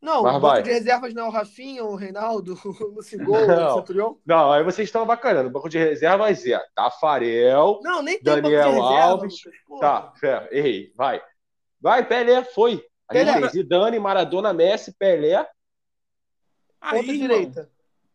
Não, 0.00 0.22
Mas 0.22 0.36
o 0.36 0.40
banco 0.40 0.54
vai. 0.54 0.62
de 0.62 0.70
reservas 0.70 1.12
não 1.12 1.24
é 1.24 1.28
o 1.28 1.30
Rafinha, 1.30 1.84
o 1.84 1.94
Reinaldo, 1.94 2.54
o 2.64 2.86
Lucigol, 2.94 3.46
Não. 3.46 3.72
o 3.74 3.74
Centurião. 3.74 4.18
Não, 4.24 4.50
aí 4.52 4.64
vocês 4.64 4.88
estão 4.88 5.04
bacanando. 5.04 5.48
O 5.48 5.52
banco 5.52 5.68
de 5.68 5.78
reservas 5.78 6.46
é 6.46 6.58
Tafarel. 6.74 7.80
Não, 7.82 8.02
nem 8.02 8.14
tem 8.20 8.40
Daniel 8.40 8.64
banco 8.72 8.78
de 8.78 8.80
reserva, 8.80 9.02
Alves. 9.02 9.34
Tá, 9.80 10.12
fé, 10.16 10.48
errei. 10.50 10.92
Vai. 10.96 11.22
Vai, 11.80 12.06
Pelé, 12.06 12.42
foi. 12.44 12.82
A 13.08 13.14
gente 13.14 13.26
Pelé. 13.26 13.40
tem 13.40 13.50
Zidane, 13.50 13.98
Maradona, 13.98 14.52
Messi, 14.54 14.92
Pelé. 14.96 15.46
Aí, 16.80 17.02
direita. 17.18 17.70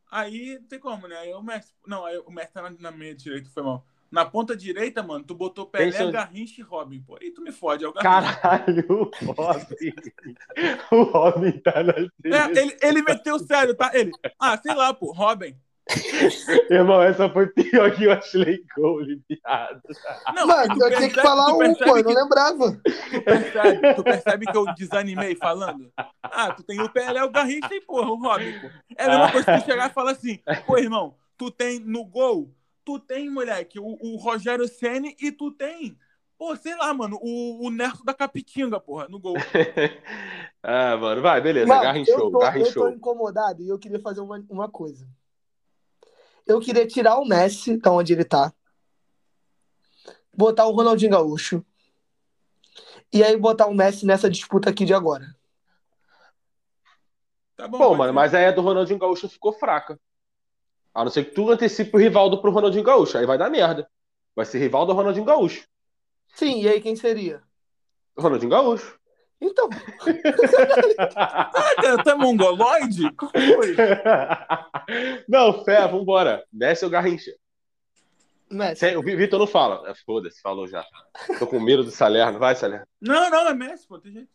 Aí 0.09 0.59
tem 0.67 0.79
como, 0.79 1.07
né? 1.07 1.17
Aí 1.17 1.33
o 1.33 1.43
Messi. 1.43 1.71
Não, 1.85 2.03
aí 2.05 2.17
o 2.17 2.31
Messi 2.31 2.51
tá 2.53 2.61
na, 2.63 2.71
na 2.79 2.91
meia 2.91 3.13
direita, 3.15 3.49
foi 3.53 3.61
mal. 3.61 3.85
Na 4.11 4.23
ponta 4.25 4.55
direita, 4.55 5.01
mano, 5.03 5.23
tu 5.25 5.33
botou 5.35 5.65
Pelé, 5.65 5.91
Pensa- 5.91 6.11
Garrincha 6.11 6.61
e 6.61 6.63
Robin, 6.63 7.01
pô. 7.01 7.17
Aí 7.21 7.31
tu 7.31 7.41
me 7.41 7.51
fode, 7.51 7.83
é 7.83 7.87
o 7.87 7.93
Garrincha. 7.93 8.37
Caralho, 8.39 8.85
o 9.21 9.31
Robin. 9.31 9.93
o 10.91 11.03
Robin 11.03 11.51
tá 11.59 11.83
na 11.83 11.93
É, 11.93 12.59
ele, 12.59 12.77
ele 12.81 13.01
meteu 13.01 13.37
sério, 13.39 13.75
tá? 13.75 13.91
Ele. 13.93 14.11
Ah, 14.39 14.57
sei 14.57 14.73
lá, 14.73 14.93
pô, 14.93 15.11
Robin. 15.11 15.55
Irmão, 16.69 17.01
essa 17.01 17.29
foi 17.29 17.47
pior 17.47 17.95
que 17.95 18.07
o 18.07 18.11
Ashley 18.11 18.63
Cole, 18.73 19.21
viado. 19.29 19.81
Não, 20.33 20.47
Mano, 20.47 20.75
eu 20.83 20.95
tinha 20.95 21.09
que 21.09 21.21
falar 21.21 21.53
um, 21.53 21.73
pô, 21.75 21.97
eu 21.97 22.03
não 22.03 22.11
lembrava. 22.13 22.81
Tu 23.11 23.21
percebe, 23.21 23.93
tu 23.95 24.03
percebe 24.03 24.45
que 24.47 24.57
eu 24.57 24.73
desanimei 24.73 25.35
falando? 25.35 25.91
Ah, 26.23 26.51
tu 26.51 26.63
tem 26.63 26.81
o 26.81 26.89
Pelé, 26.89 27.23
o 27.23 27.29
Garrincha 27.29 27.73
e, 27.73 27.81
porra, 27.81 28.09
o 28.09 28.15
Robin, 28.15 28.59
pô. 28.59 28.71
É 28.97 29.05
a 29.05 29.09
mesma 29.09 29.31
coisa 29.31 29.51
que 29.53 29.59
tu 29.61 29.65
chegar 29.65 29.89
e 29.89 29.93
falar 29.93 30.11
assim, 30.11 30.39
pô, 30.65 30.77
irmão, 30.77 31.15
tu 31.37 31.51
tem 31.51 31.79
no 31.79 32.03
gol, 32.03 32.51
tu 32.85 32.99
tem, 32.99 33.29
moleque, 33.29 33.79
o, 33.79 33.97
o 33.99 34.15
Rogério 34.17 34.67
Ceni 34.67 35.17
e 35.19 35.31
tu 35.31 35.51
tem, 35.51 35.97
pô, 36.37 36.55
sei 36.55 36.75
lá, 36.75 36.93
mano, 36.93 37.17
o, 37.21 37.65
o 37.65 37.71
Nerto 37.71 38.05
da 38.05 38.13
Capitinga, 38.13 38.79
porra, 38.79 39.07
no 39.09 39.19
gol. 39.19 39.35
ah, 40.61 40.95
mano, 40.95 41.21
vai, 41.21 41.41
beleza. 41.41 41.67
Mano, 41.67 41.81
Garrinchou, 41.81 42.15
eu 42.15 42.31
tô, 42.31 42.37
eu 42.37 42.39
tô 42.39 42.41
Garrinchou. 42.41 42.89
incomodado 42.89 43.63
e 43.63 43.67
eu 43.67 43.79
queria 43.79 43.99
fazer 43.99 44.21
uma, 44.21 44.41
uma 44.49 44.69
coisa. 44.69 45.07
Eu 46.45 46.59
queria 46.59 46.85
tirar 46.85 47.17
o 47.17 47.25
Messi 47.25 47.77
da 47.77 47.91
onde 47.91 48.13
ele 48.13 48.23
tá. 48.23 48.53
Botar 50.31 50.67
o 50.67 50.71
Ronaldinho 50.71 51.11
Gaúcho. 51.11 51.65
E 53.11 53.23
aí 53.23 53.35
botar 53.35 53.65
o 53.65 53.73
Messi 53.73 54.05
nessa 54.05 54.29
disputa 54.29 54.69
aqui 54.69 54.85
de 54.85 54.93
agora. 54.93 55.35
Tá 57.55 57.67
bom, 57.67 57.77
Pô, 57.77 57.85
pode 57.87 57.99
mano, 57.99 58.13
mas 58.13 58.33
aí 58.33 58.45
a 58.45 58.51
do 58.51 58.61
Ronaldinho 58.61 58.99
Gaúcho 58.99 59.29
ficou 59.29 59.53
fraca. 59.53 59.99
A 60.95 61.03
não 61.03 61.11
ser 61.11 61.25
que 61.25 61.31
tu 61.31 61.51
antecipe 61.51 61.93
o 61.95 61.99
Rivaldo 61.99 62.41
pro 62.41 62.51
Ronaldinho 62.51 62.83
Gaúcho. 62.83 63.17
Aí 63.17 63.25
vai 63.25 63.37
dar 63.37 63.49
merda. 63.49 63.87
Vai 64.35 64.45
ser 64.45 64.59
Rivaldo 64.59 64.91
ou 64.93 64.97
Ronaldinho 64.97 65.25
Gaúcho. 65.25 65.67
Sim, 66.33 66.61
e 66.61 66.67
aí 66.69 66.79
quem 66.81 66.95
seria? 66.95 67.43
Ronaldinho 68.17 68.49
Gaúcho. 68.51 68.97
Então, 69.41 69.69
Ah, 71.17 71.51
cara, 71.81 72.01
tu 72.03 72.09
é 72.09 72.15
mongoloide? 72.15 73.03
Foi? 73.19 73.75
não, 75.27 75.63
fé, 75.65 75.85
vambora. 75.87 76.43
Messi 76.51 76.85
ou 76.85 76.91
Garrincha? 76.91 77.31
Messi. 78.49 78.95
O 78.95 79.01
Vi- 79.03 79.15
Vitor 79.17 79.37
não 79.39 79.47
fala. 79.47 79.89
Ah, 79.89 79.95
Foda-se, 80.05 80.41
falou 80.41 80.67
já. 80.67 80.85
Tô 81.37 81.45
com 81.47 81.59
medo 81.59 81.83
do 81.83 81.91
Salerno. 81.91 82.39
Vai, 82.39 82.55
Salerno. 82.55 82.85
Não, 83.01 83.29
não, 83.29 83.49
é 83.49 83.53
Messi, 83.53 83.85
pô, 83.87 83.99
tem 83.99 84.13
jeito. 84.13 84.29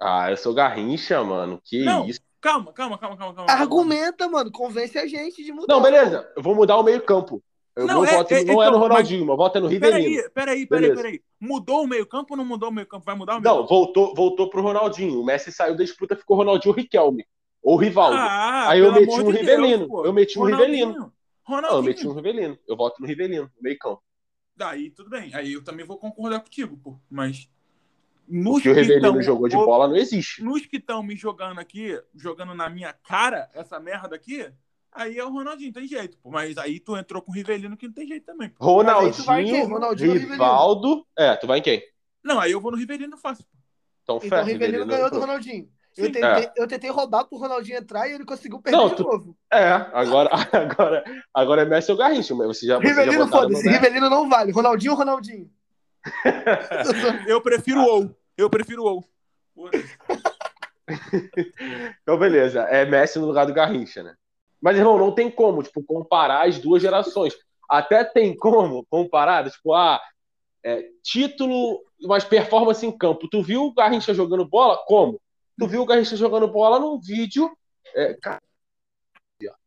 Ah, 0.00 0.30
eu 0.30 0.36
sou 0.36 0.52
Garrincha, 0.54 1.22
mano. 1.22 1.60
Que 1.64 1.84
Não. 1.84 2.06
isso. 2.06 2.20
Calma, 2.40 2.72
calma, 2.72 2.96
calma, 2.98 3.16
calma, 3.16 3.34
calma. 3.34 3.52
Argumenta, 3.52 4.28
mano. 4.28 4.50
Convence 4.50 4.98
a 4.98 5.06
gente 5.06 5.42
de 5.44 5.52
mudar. 5.52 5.72
Não, 5.74 5.82
beleza. 5.82 6.30
Eu 6.36 6.42
vou 6.42 6.54
mudar 6.54 6.76
o 6.78 6.82
meio-campo. 6.82 7.42
Eu 7.76 7.86
Não, 7.86 8.04
é- 8.04 8.16
voto, 8.16 8.32
é- 8.32 8.44
não 8.44 8.62
é 8.62 8.66
então, 8.66 8.72
no 8.72 8.78
Ronaldinho, 8.78 9.24
meu 9.24 9.36
voto 9.36 9.56
é 9.56 9.60
no 9.60 9.68
Rivelino. 9.68 9.98
Peraí, 9.98 10.30
peraí, 10.30 10.66
peraí, 10.66 10.94
peraí. 10.94 11.22
Mudou 11.38 11.84
o 11.84 11.86
meio 11.86 12.04
campo 12.06 12.34
ou 12.34 12.36
não 12.36 12.44
mudou 12.44 12.68
o 12.68 12.72
meio 12.72 12.86
campo? 12.86 13.04
Vai 13.06 13.14
mudar 13.14 13.36
o 13.36 13.40
meio 13.40 13.54
Não, 13.54 13.66
voltou, 13.66 14.14
voltou 14.14 14.50
pro 14.50 14.60
Ronaldinho. 14.62 15.20
O 15.20 15.24
Messi 15.24 15.52
saiu 15.52 15.76
da 15.76 15.84
disputa, 15.84 16.16
ficou 16.16 16.36
Ronaldinho 16.36 16.74
Riquelme. 16.74 17.24
Ou 17.62 17.76
Rivaldo. 17.76 18.16
Ah, 18.16 18.70
Aí 18.70 18.80
eu 18.80 18.92
meti 18.92 19.12
um 19.20 19.30
de 19.30 19.38
Rivelino. 19.38 19.86
Deus. 19.88 20.04
Eu 20.06 20.12
meti 20.12 20.38
um 20.38 20.42
Ronaldinho. 20.42 20.66
Rivelino. 20.68 20.92
Não, 20.98 21.04
eu 21.04 21.12
Ronaldinho. 21.44 21.82
meti 21.84 22.08
um 22.08 22.12
Rivelino. 22.12 22.58
Eu 22.66 22.76
voto 22.76 23.00
no 23.00 23.06
Rivelino, 23.06 23.42
no 23.44 23.62
meio 23.62 23.78
campo. 23.78 24.02
Daí 24.56 24.90
tudo 24.90 25.08
bem. 25.08 25.32
Aí 25.34 25.52
eu 25.52 25.62
também 25.62 25.86
vou 25.86 25.96
concordar 25.98 26.40
contigo, 26.40 26.76
pô. 26.76 26.98
Mas 27.10 27.48
nos 28.30 28.54
Porque 28.62 28.70
o 28.70 28.74
que 28.74 28.80
Rivelino 28.80 29.12
tão- 29.14 29.22
jogou 29.22 29.48
de 29.48 29.56
bola 29.56 29.88
não 29.88 29.96
existe. 29.96 30.42
Nos 30.42 30.64
que 30.66 30.76
estão 30.76 31.02
me 31.02 31.16
jogando 31.16 31.58
aqui, 31.58 32.00
jogando 32.14 32.54
na 32.54 32.68
minha 32.70 32.92
cara 32.92 33.48
essa 33.54 33.80
merda 33.80 34.14
aqui, 34.16 34.48
aí 34.92 35.18
é 35.18 35.24
o 35.24 35.30
Ronaldinho, 35.30 35.72
tem 35.72 35.86
jeito, 35.86 36.16
pô. 36.18 36.30
Mas 36.30 36.56
aí 36.58 36.78
tu 36.80 36.96
entrou 36.96 37.20
com 37.22 37.30
o 37.30 37.34
Rivelino 37.34 37.76
que 37.76 37.86
não 37.86 37.94
tem 37.94 38.06
jeito 38.06 38.24
também, 38.26 38.48
pô. 38.50 38.64
Ronaldinho, 38.64 39.66
Ronaldinho 39.68 40.12
Rivelino? 40.12 40.32
Rivaldo. 40.32 41.06
É, 41.18 41.34
tu 41.36 41.46
vai 41.46 41.58
em 41.58 41.62
quem? 41.62 41.82
Não, 42.22 42.38
aí 42.38 42.52
eu 42.52 42.60
vou 42.60 42.70
no 42.70 42.78
Rivelino 42.78 43.16
fácil. 43.16 43.44
pô. 43.44 43.50
Então, 44.02 44.16
Então 44.22 44.28
fé, 44.38 44.42
o 44.42 44.44
Rivelino 44.46 44.86
ganhou 44.86 45.10
do. 45.10 45.18
Ronaldinho. 45.20 45.68
Eu 45.96 46.12
tentei, 46.12 46.50
eu 46.56 46.68
tentei 46.68 46.88
roubar 46.90 47.24
pro 47.24 47.36
Ronaldinho 47.36 47.76
entrar 47.78 48.08
e 48.08 48.12
ele 48.12 48.24
conseguiu 48.24 48.60
perder 48.60 48.78
Não, 48.78 48.88
de 48.88 48.94
tu- 48.96 49.02
novo. 49.02 49.36
É, 49.52 49.70
agora, 49.92 50.30
agora, 50.52 51.04
agora 51.34 51.62
é 51.62 51.64
Messi 51.64 51.90
ou 51.90 51.98
Garrincha, 51.98 52.34
mas 52.34 52.46
você 52.46 52.64
já, 52.66 52.78
Rivelino, 52.78 53.26
foda-se. 53.26 53.68
Rivelino 53.68 54.08
não 54.08 54.28
vale. 54.28 54.52
Ronaldinho 54.52 54.92
ou 54.92 54.98
Ronaldinho? 54.98 55.50
Eu 57.26 57.40
prefiro 57.40 57.80
o 57.80 57.84
ou. 57.84 58.16
Eu 58.40 58.48
prefiro 58.50 58.84
o. 58.84 59.04
Então, 62.02 62.18
beleza. 62.18 62.62
É 62.62 62.84
Messi 62.84 63.18
no 63.20 63.26
lugar 63.26 63.46
do 63.46 63.54
Garrincha, 63.54 64.02
né? 64.02 64.16
Mas, 64.60 64.76
irmão, 64.76 64.98
não 64.98 65.14
tem 65.14 65.30
como, 65.30 65.62
tipo, 65.62 65.84
comparar 65.84 66.48
as 66.48 66.58
duas 66.58 66.82
gerações. 66.82 67.32
Até 67.68 68.02
tem 68.02 68.36
como 68.36 68.84
comparar, 68.90 69.48
tipo, 69.48 69.72
ah, 69.72 70.00
é, 70.64 70.88
título, 71.02 71.80
mas 72.02 72.24
performance 72.24 72.84
em 72.84 72.90
campo. 72.90 73.28
Tu 73.28 73.40
viu 73.40 73.66
o 73.66 73.72
Garrincha 73.72 74.12
jogando 74.12 74.44
bola? 74.44 74.82
Como? 74.84 75.20
Tu 75.56 75.68
viu 75.68 75.82
o 75.82 75.86
Garrincha 75.86 76.16
jogando 76.16 76.48
bola 76.48 76.80
num 76.80 76.98
vídeo. 76.98 77.48
É, 77.94 78.14
cara, 78.14 78.42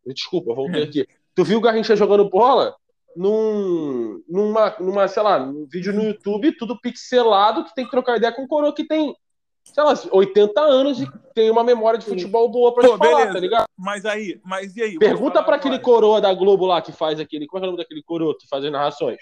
desculpa, 0.05 0.51
eu 0.51 0.55
voltei 0.55 0.84
aqui. 0.84 1.07
Tu 1.34 1.43
viu 1.45 1.59
o 1.59 1.61
Garrincha 1.61 1.95
jogando 1.95 2.30
bola 2.30 2.76
num, 3.16 4.24
numa, 4.28 4.76
numa, 4.80 5.07
sei 5.07 5.24
lá, 5.24 5.39
num 5.39 5.66
vídeo 5.68 5.93
no 5.93 6.03
YouTube, 6.03 6.55
tudo 6.57 6.80
pixelado, 6.80 7.64
que 7.66 7.74
tem 7.76 7.86
que 7.86 7.91
trocar 7.91 8.18
ideia 8.18 8.34
com 8.34 8.43
um 8.43 8.47
coroa 8.47 8.74
que 8.74 8.86
tem, 8.86 9.16
sei 9.64 9.84
lá, 9.84 9.93
80 10.11 10.61
anos 10.61 11.01
e 11.01 11.07
tem 11.34 11.49
uma 11.49 11.64
memória 11.64 11.99
de 11.99 12.05
futebol 12.05 12.49
boa 12.49 12.74
pra 12.74 12.84
Pô, 12.88 12.93
te 12.93 12.97
falar, 12.97 13.18
beleza. 13.18 13.34
tá 13.34 13.39
ligado? 13.39 13.66
Mas 13.78 14.05
aí, 14.05 14.39
mas 14.43 14.76
e 14.76 14.82
aí? 14.84 14.97
Pergunta 14.99 15.41
pra 15.43 15.55
aquele 15.55 15.76
agora. 15.76 15.84
coroa 15.86 16.22
da 16.22 16.34
Globo 16.34 16.66
lá 16.66 16.82
que 16.82 16.91
faz 16.91 17.20
aquele. 17.20 17.47
Como 17.47 17.64
é 17.64 17.66
é 17.66 17.68
o 17.68 17.72
nome 17.72 17.84
daquele 17.84 18.03
coroa 18.03 18.36
que 18.38 18.47
faz 18.47 18.64
as 18.66 18.72
narrações? 18.72 19.18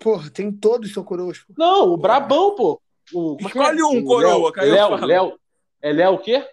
Porra, 0.00 0.28
tem 0.30 0.50
todos 0.52 0.88
os 0.88 0.94
seu 0.94 1.04
coroas. 1.04 1.44
Não, 1.56 1.92
o 1.92 1.96
Brabão, 1.96 2.54
pô. 2.54 2.80
O, 3.12 3.34
é 3.34 3.42
que 3.42 3.46
Escolhe 3.46 3.80
é? 3.80 3.84
um, 3.84 3.98
O 3.98 4.04
coroa, 4.04 4.52
Léo, 4.56 4.90
Léo. 4.96 5.06
Léo. 5.06 5.40
É 5.80 5.92
Léo 5.92 6.14
o 6.14 6.18
quê? 6.18 6.46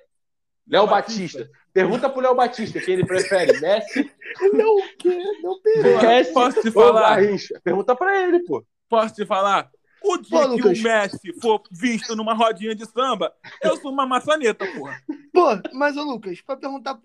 Léo 0.68 0.88
Batista. 0.88 1.40
Batista. 1.40 1.61
Pergunta 1.74 2.10
pro 2.10 2.22
Léo 2.22 2.36
Batista 2.36 2.80
quem 2.82 2.96
ele 2.96 3.06
prefere, 3.06 3.60
Messi, 3.60 4.12
Não, 4.54 4.76
o 4.76 4.98
quê? 4.98 5.18
Não, 5.42 5.62
pera. 5.62 6.02
Messi 6.02 6.34
Posso 6.34 6.62
te 6.62 6.72
falar? 6.72 7.16
Garrincha? 7.22 7.62
Pergunta 7.64 7.96
pra 7.96 8.22
ele, 8.22 8.40
pô. 8.44 8.66
Posso 8.90 9.16
te 9.16 9.26
falar? 9.26 9.70
O 10.04 10.18
dia 10.18 10.42
Pô, 10.42 10.56
que 10.56 10.62
Lucas. 10.62 10.80
o 10.80 10.84
Messi 10.84 11.40
for 11.40 11.62
visto 11.72 12.16
numa 12.16 12.34
rodinha 12.34 12.74
de 12.74 12.86
samba, 12.86 13.32
eu 13.64 13.78
sou 13.78 13.92
uma 13.92 14.06
maçaneta, 14.06 14.66
porra. 14.74 15.00
Pô, 15.32 15.48
mas, 15.74 15.96
ô 15.96 16.04
Lucas, 16.04 16.42
pra 16.42 16.58
perguntar, 16.58 17.00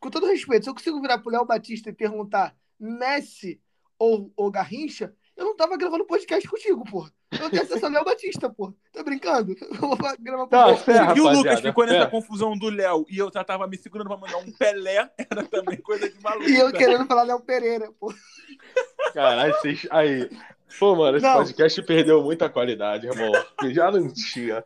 com 0.00 0.10
todo 0.10 0.26
respeito, 0.26 0.64
se 0.64 0.70
eu 0.70 0.74
consigo 0.74 1.00
virar 1.00 1.18
pro 1.18 1.30
Léo 1.30 1.44
Batista 1.44 1.90
e 1.90 1.92
perguntar 1.92 2.56
Messi 2.80 3.60
ou, 3.98 4.32
ou 4.34 4.50
Garrincha, 4.50 5.12
eu 5.38 5.44
não 5.46 5.56
tava 5.56 5.76
gravando 5.76 6.04
podcast 6.04 6.46
contigo, 6.48 6.84
porra. 6.84 7.10
Eu 7.40 7.48
tenho 7.48 7.62
acesso 7.62 7.86
ao 7.86 7.92
Léo 7.92 8.04
Batista, 8.04 8.50
porra. 8.50 8.74
Tá 8.92 9.02
brincando? 9.02 9.54
Eu 9.70 9.74
vou 9.78 9.96
gravar 10.18 10.42
com 10.44 10.48
Tá, 10.48 10.66
você. 10.68 10.90
É, 10.92 11.12
que 11.14 11.20
o 11.20 11.28
Lucas 11.32 11.60
ficou 11.60 11.86
nessa 11.86 12.04
é. 12.04 12.10
confusão 12.10 12.58
do 12.58 12.68
Léo 12.68 13.06
e 13.08 13.18
eu 13.18 13.30
já 13.32 13.44
tava 13.44 13.66
me 13.66 13.76
segurando 13.78 14.08
pra 14.08 14.16
mandar 14.16 14.36
um 14.38 14.50
Pelé, 14.52 15.08
era 15.30 15.44
também 15.44 15.78
coisa 15.80 16.08
de 16.10 16.20
maluco. 16.22 16.48
E 16.48 16.56
eu 16.58 16.72
querendo 16.72 17.06
falar 17.06 17.22
Léo 17.22 17.40
Pereira, 17.40 17.90
pô. 17.98 18.12
Caralho, 19.14 19.54
vocês. 19.54 19.86
Aí. 19.90 20.28
Pô, 20.78 20.94
mano, 20.94 21.16
esse 21.16 21.26
Não. 21.26 21.36
podcast 21.38 21.82
perdeu 21.82 22.22
muita 22.22 22.48
qualidade, 22.50 23.06
irmão. 23.06 23.32
Que 23.58 23.72
já 23.72 23.90
não 23.90 24.06
tinha. 24.12 24.62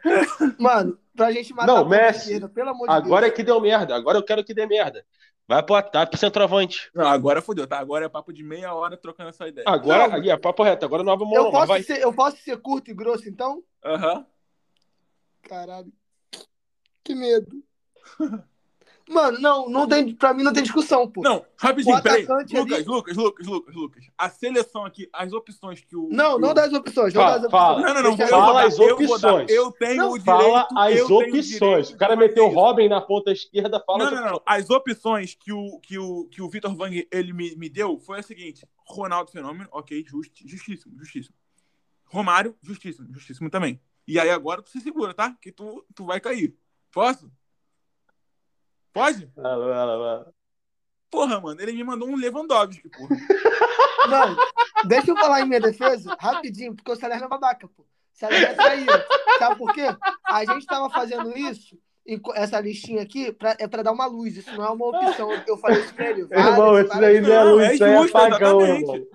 Mano, 0.58 0.98
pra 1.14 1.30
gente 1.30 1.54
matar 1.54 1.66
Não, 1.72 1.88
Messi. 1.88 2.22
esquerda, 2.32 2.48
pelo 2.48 2.70
amor 2.70 2.88
de 2.88 2.94
Agora 2.94 3.26
é 3.26 3.28
Deus. 3.28 3.36
que 3.36 3.42
deu 3.44 3.60
merda. 3.60 3.94
Agora 3.94 4.18
eu 4.18 4.22
quero 4.24 4.42
que 4.42 4.52
dê 4.52 4.66
merda. 4.66 5.04
Vai 5.48 5.62
pro 5.62 5.74
ataque, 5.74 6.16
centroavante. 6.16 6.90
Não, 6.94 7.06
agora 7.06 7.42
fodeu, 7.42 7.66
tá? 7.66 7.78
Agora 7.78 8.06
é 8.06 8.08
papo 8.08 8.32
de 8.32 8.42
meia 8.42 8.72
hora 8.74 8.96
trocando 8.96 9.30
essa 9.30 9.46
ideia. 9.48 9.64
Agora, 9.68 10.08
Não. 10.08 10.14
aí, 10.14 10.30
é 10.30 10.36
papo 10.36 10.62
reto. 10.62 10.84
Agora 10.84 11.02
não 11.02 11.12
abre 11.12 11.24
mão, 11.26 11.34
Eu 11.34 11.50
posso, 11.50 11.66
Vai. 11.66 11.82
ser, 11.82 12.00
eu 12.00 12.12
posso 12.12 12.36
ser 12.38 12.56
curto 12.60 12.90
e 12.90 12.94
grosso, 12.94 13.28
então? 13.28 13.62
Aham. 13.84 14.26
Caralho. 15.42 15.92
Que 17.04 17.14
medo. 17.14 17.62
Mano, 19.08 19.38
não, 19.40 19.68
não 19.68 19.86
tem, 19.88 20.14
pra 20.14 20.32
mim 20.32 20.42
não 20.42 20.52
tem 20.52 20.62
discussão, 20.62 21.08
pô. 21.10 21.22
Não, 21.22 21.44
rapidinho, 21.56 21.96
O 21.96 22.02
peraí. 22.02 22.22
Lucas, 22.24 22.54
ali- 22.78 22.84
Lucas, 22.84 23.16
Lucas, 23.16 23.46
Lucas, 23.46 23.74
Lucas. 23.74 24.04
A 24.16 24.28
seleção 24.28 24.84
aqui, 24.84 25.08
as 25.12 25.32
opções 25.32 25.80
que 25.80 25.96
o. 25.96 26.08
Não, 26.10 26.38
não 26.38 26.50
o- 26.50 26.54
dá 26.54 26.64
as 26.64 26.72
opções. 26.72 27.12
Não 27.12 27.22
Fala, 27.22 27.38
dá 27.38 27.46
as 27.46 27.50
fala. 27.50 27.78
opções. 27.80 27.94
Não, 27.94 28.02
não, 28.02 28.10
não. 28.10 28.16
Eu 28.18 28.22
eu- 28.24 28.28
Fala 28.28 28.52
dar, 28.60 28.66
as 28.66 28.78
eu 28.78 28.88
vou 28.96 28.98
dar. 28.98 29.14
opções. 29.34 29.50
Eu 29.50 29.72
tenho 29.72 29.96
Não, 29.96 30.10
o 30.12 30.18
direito. 30.18 30.24
Fala 30.24 30.68
as 30.76 30.96
eu 30.98 31.06
o 31.08 31.18
opções. 31.18 31.46
direito 31.48 31.90
O 31.94 31.96
cara 31.98 32.16
meteu 32.16 32.44
o. 32.46 32.48
Robin 32.48 32.88
na 32.88 33.00
ponta 33.00 33.32
esquerda, 33.32 33.82
fala 33.86 34.04
Não, 34.10 34.10
não, 34.22 34.30
não. 34.32 34.42
As 34.46 34.70
opções 34.70 35.34
que 35.34 35.52
o, 35.52 35.78
que 35.80 35.98
o, 35.98 36.24
que 36.26 36.40
o 36.42 36.48
Vitor 36.48 36.74
Vang 36.74 37.06
ele 37.10 37.32
me, 37.32 37.54
me 37.56 37.68
deu 37.68 37.98
foi 37.98 38.20
a 38.20 38.22
seguinte: 38.22 38.66
Ronaldo 38.86 39.30
Fenômeno, 39.30 39.68
ok, 39.72 40.04
justi, 40.06 40.46
justíssimo, 40.48 40.96
justíssimo. 40.98 41.34
Romário, 42.06 42.54
justíssimo, 42.62 43.08
justíssimo 43.12 43.48
também. 43.50 43.80
E 44.06 44.18
aí 44.18 44.28
agora 44.30 44.60
tu 44.62 44.68
se 44.70 44.80
segura, 44.80 45.14
tá? 45.14 45.36
Que 45.40 45.50
tu, 45.50 45.84
tu 45.94 46.04
vai 46.04 46.20
cair. 46.20 46.54
Posso? 46.90 47.30
Pode? 48.92 49.30
Fala. 49.34 50.32
Porra, 51.10 51.40
mano, 51.40 51.60
ele 51.60 51.72
me 51.72 51.84
mandou 51.84 52.08
um 52.08 52.16
Lewandowski, 52.16 52.88
porra. 52.88 53.16
Não, 54.08 54.36
deixa 54.86 55.10
eu 55.10 55.16
falar 55.16 55.40
em 55.42 55.46
minha 55.46 55.60
defesa, 55.60 56.16
rapidinho, 56.18 56.74
porque 56.74 56.90
o 56.90 56.96
Salerno 56.96 57.26
é 57.26 57.28
babaca, 57.28 57.68
pô. 57.68 57.84
Salerno 58.12 58.46
é 58.46 58.54
traíra. 58.54 59.06
Sabe 59.38 59.56
por 59.56 59.72
quê? 59.72 59.84
A 60.26 60.44
gente 60.44 60.66
tava 60.66 60.90
fazendo 60.90 61.36
isso, 61.36 61.78
essa 62.34 62.58
listinha 62.60 63.02
aqui, 63.02 63.30
pra- 63.32 63.56
é 63.58 63.68
pra 63.68 63.82
dar 63.82 63.92
uma 63.92 64.06
luz. 64.06 64.36
Isso 64.36 64.52
não 64.56 64.64
é 64.64 64.70
uma 64.70 64.86
opção. 64.86 65.30
Eu 65.46 65.56
falei 65.56 65.80
isso 65.82 65.94
pra 65.94 66.10
ele. 66.10 66.24
várias, 66.24 66.48
Irmão, 66.48 66.80
isso 66.80 67.00
daí 67.00 67.20
não 67.20 67.32
é 67.32 67.44
luz, 67.44 67.62
é 67.64 67.74
isso 67.74 67.84
aí 67.84 67.92
é 67.92 67.96
apagão. 68.08 68.58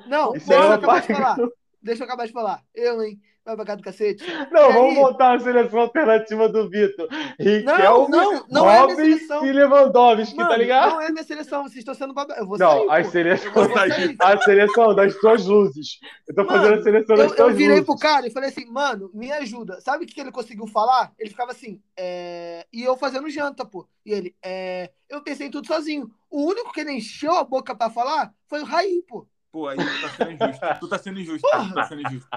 Não, 0.07 0.35
Isso 0.35 0.47
deixa 0.47 0.63
eu 0.63 0.71
é 0.71 0.75
acabar 0.75 1.01
de 1.01 1.07
falar. 1.13 1.37
Deixa 1.81 2.03
eu 2.03 2.05
acabar 2.05 2.25
de 2.27 2.31
falar. 2.33 2.63
Eu, 2.73 3.03
hein? 3.03 3.19
Vai 3.47 3.55
pra 3.55 3.63
cá 3.65 3.75
do 3.75 3.81
cacete. 3.83 4.25
Não, 4.51 4.69
E 4.69 4.73
vamos 4.73 4.89
aí? 4.89 4.95
montar 4.95 5.35
a 5.35 5.39
seleção 5.39 5.79
alternativa 5.79 6.49
do 6.49 6.69
Vitor. 6.69 7.07
Riquelme, 7.39 8.11
não, 8.11 8.45
não 8.49 8.69
é 8.69 8.79
Robin 8.79 9.17
e 9.47 9.51
Lewandowski, 9.53 10.35
Mano, 10.35 10.49
tá 10.49 10.57
ligado? 10.57 10.91
não 10.91 11.01
é 11.01 11.09
minha 11.09 11.23
seleção. 11.23 11.63
Vocês 11.63 11.77
estão 11.77 11.93
sendo 11.95 12.13
babaca. 12.13 12.41
Eu 12.41 12.45
vou 12.45 12.57
Não, 12.57 12.89
sair, 12.89 12.89
a 12.89 13.03
seleção, 13.05 13.51
Eu 13.55 13.73
sair. 13.73 14.15
a 14.19 14.37
seleção 14.41 14.93
das 14.93 15.17
suas 15.17 15.45
luzes. 15.45 15.97
Eu 16.27 16.35
tô 16.35 16.43
Mano, 16.43 16.57
fazendo 16.59 16.73
a 16.79 16.83
seleção 16.83 17.15
das 17.15 17.31
Eu, 17.31 17.37
eu 17.37 17.37
suas 17.37 17.55
virei 17.55 17.79
luzes. 17.79 17.85
pro 17.85 17.97
cara 17.97 18.27
e 18.27 18.31
falei 18.31 18.49
assim, 18.49 18.65
mano, 18.69 19.09
me 19.13 19.31
ajuda. 19.31 19.79
Sabe 19.79 20.03
o 20.03 20.07
que 20.07 20.19
ele 20.19 20.31
conseguiu 20.31 20.67
falar? 20.67 21.13
Ele 21.17 21.29
ficava 21.29 21.51
assim, 21.51 21.81
é... 21.95 22.67
e 22.73 22.83
eu 22.83 22.97
fazendo 22.97 23.29
janta, 23.29 23.63
pô. 23.65 23.87
E 24.05 24.11
ele, 24.11 24.35
é... 24.43 24.91
eu 25.09 25.21
pensei 25.23 25.47
em 25.47 25.51
tudo 25.51 25.67
sozinho. 25.67 26.11
O 26.29 26.43
único 26.43 26.73
que 26.73 26.81
ele 26.81 26.91
encheu 26.91 27.33
a 27.37 27.45
boca 27.45 27.73
pra 27.73 27.89
falar 27.89 28.33
foi 28.49 28.61
o 28.61 28.65
Raí, 28.65 29.01
pô. 29.07 29.25
Pô, 29.49 29.69
aí 29.69 29.77
tu 29.77 30.01
tá 30.01 30.09
sendo 30.09 30.31
injusto. 30.33 30.79
Tu 30.81 30.87
tá 30.89 30.97
sendo 30.99 31.19
injusto. 31.21 31.47
Tu 31.47 31.73
tá 31.73 31.83
sendo 31.85 32.01
injusto. 32.01 32.29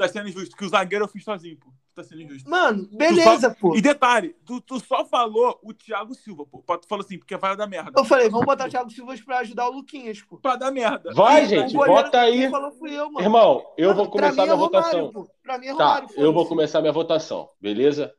Tá 0.00 0.08
sendo 0.08 0.28
injusto. 0.30 0.56
Que 0.56 0.64
o 0.64 0.68
zagueiro 0.68 1.04
eu 1.04 1.08
fiz 1.08 1.22
sozinho, 1.22 1.58
pô. 1.58 1.70
Tu 1.70 1.94
tá 1.94 2.02
sendo 2.02 2.22
injusto. 2.22 2.48
Mano, 2.48 2.88
beleza, 2.92 3.54
pô. 3.60 3.76
E 3.76 3.82
detalhe, 3.82 4.34
tu, 4.46 4.60
tu 4.60 4.80
só 4.80 5.04
falou 5.04 5.58
o 5.62 5.74
Thiago 5.74 6.14
Silva, 6.14 6.46
pô. 6.46 6.62
Tu 6.78 6.88
falou 6.88 7.04
assim, 7.04 7.18
porque 7.18 7.36
vai 7.36 7.54
dar 7.54 7.66
merda. 7.66 7.92
Eu 7.94 8.04
falei, 8.04 8.30
vamos 8.30 8.46
botar 8.46 8.66
o 8.66 8.70
Thiago 8.70 8.90
Silva 8.90 9.14
pra 9.26 9.40
ajudar 9.40 9.68
o 9.68 9.72
Luquinhas, 9.72 10.22
pô. 10.22 10.38
Pra 10.38 10.56
dar 10.56 10.70
merda. 10.70 11.12
Vai, 11.12 11.44
E- 11.44 11.48
gente, 11.48 11.74
bota 11.74 12.18
aí. 12.20 12.48
Falou 12.48 12.72
fui 12.72 12.98
eu, 12.98 13.10
mano. 13.10 13.26
Irmão, 13.26 13.62
eu 13.76 13.88
Mano, 13.90 13.96
vou 14.04 14.10
pra 14.10 14.20
começar 14.30 14.42
mim 14.42 14.48
minha 14.48 14.54
é 14.54 14.56
Romário, 14.56 15.00
votação. 15.00 15.12
pô. 15.12 15.30
Pra 15.42 15.58
mim 15.58 15.66
é 15.66 15.76
Tá, 15.76 15.84
Romário, 15.96 16.08
eu 16.16 16.32
vou 16.32 16.46
começar 16.46 16.80
minha 16.80 16.92
votação, 16.92 17.50
beleza? 17.60 18.14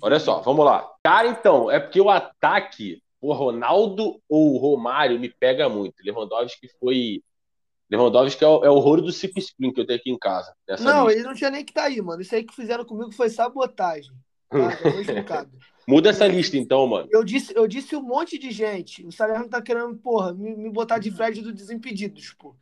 Olha 0.00 0.20
só, 0.20 0.40
vamos 0.40 0.64
lá. 0.64 0.88
Cara, 1.02 1.26
então, 1.28 1.68
é 1.70 1.80
porque 1.80 2.00
o 2.00 2.10
ataque, 2.10 3.02
o 3.20 3.32
Ronaldo 3.32 4.20
ou 4.28 4.54
o 4.54 4.58
Romário 4.58 5.18
me 5.18 5.28
pega 5.28 5.68
muito. 5.68 5.94
Lewandowski 6.04 6.68
foi. 6.78 7.22
Lewandowski 7.96 8.44
é 8.44 8.48
o, 8.48 8.64
é 8.64 8.70
o 8.70 8.74
horror 8.74 9.00
do 9.00 9.12
Cip 9.12 9.38
Spring 9.38 9.72
que 9.72 9.80
eu 9.80 9.86
tenho 9.86 9.98
aqui 9.98 10.10
em 10.10 10.18
casa. 10.18 10.54
Não, 10.80 11.06
lista. 11.06 11.12
ele 11.12 11.22
não 11.22 11.34
tinha 11.34 11.50
nem 11.50 11.64
que 11.64 11.72
tá 11.72 11.84
aí, 11.84 12.00
mano. 12.00 12.22
Isso 12.22 12.34
aí 12.34 12.44
que 12.44 12.54
fizeram 12.54 12.84
comigo 12.84 13.12
foi 13.12 13.28
sabotagem. 13.28 14.12
Tá? 15.26 15.46
Muda 15.86 16.10
essa 16.10 16.26
lista 16.26 16.56
então, 16.56 16.86
mano. 16.86 17.08
Eu 17.10 17.22
disse, 17.22 17.52
eu 17.54 17.66
disse 17.66 17.94
um 17.94 18.02
monte 18.02 18.38
de 18.38 18.50
gente. 18.50 19.06
O 19.06 19.12
Salerno 19.12 19.48
tá 19.48 19.60
querendo, 19.60 19.94
porra, 19.96 20.32
me, 20.32 20.56
me 20.56 20.70
botar 20.70 20.98
de 20.98 21.10
Fred 21.10 21.42
do 21.42 21.52
Desimpedidos, 21.52 22.34
pô. 22.38 22.56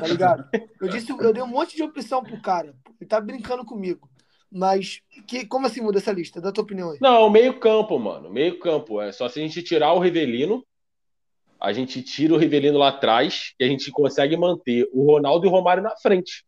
Tá 0.00 0.06
ligado? 0.06 0.48
Eu 0.80 0.88
disse, 0.88 1.10
eu 1.10 1.32
dei 1.32 1.42
um 1.42 1.46
monte 1.46 1.76
de 1.76 1.82
opção 1.82 2.22
pro 2.24 2.40
cara. 2.42 2.74
Ele 3.00 3.08
tá 3.08 3.20
brincando 3.20 3.64
comigo. 3.64 4.08
Mas, 4.50 5.00
que, 5.26 5.46
como 5.46 5.66
assim 5.66 5.80
muda 5.80 5.98
essa 5.98 6.12
lista? 6.12 6.40
Dá 6.40 6.50
tua 6.50 6.64
opinião 6.64 6.90
aí. 6.90 6.98
Não, 7.00 7.30
meio 7.30 7.58
campo, 7.58 7.98
mano. 7.98 8.30
Meio 8.30 8.58
campo. 8.58 9.00
É 9.00 9.12
só 9.12 9.28
se 9.28 9.38
a 9.38 9.42
gente 9.42 9.62
tirar 9.62 9.92
o 9.92 10.00
Rivelino, 10.00 10.64
a 11.60 11.72
gente 11.72 12.02
tira 12.02 12.34
o 12.34 12.36
Rivelino 12.36 12.78
lá 12.78 12.88
atrás 12.88 13.52
e 13.58 13.64
a 13.64 13.68
gente 13.68 13.90
consegue 13.90 14.36
manter 14.36 14.88
o 14.92 15.04
Ronaldo 15.06 15.46
e 15.46 15.48
o 15.48 15.52
Romário 15.52 15.82
na 15.82 15.96
frente. 15.96 16.44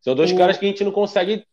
São 0.00 0.14
dois 0.14 0.32
O- 0.32 0.36
caras 0.36 0.56
que 0.58 0.64
a 0.64 0.68
gente 0.68 0.84
não 0.84 0.92
consegue 0.92 1.44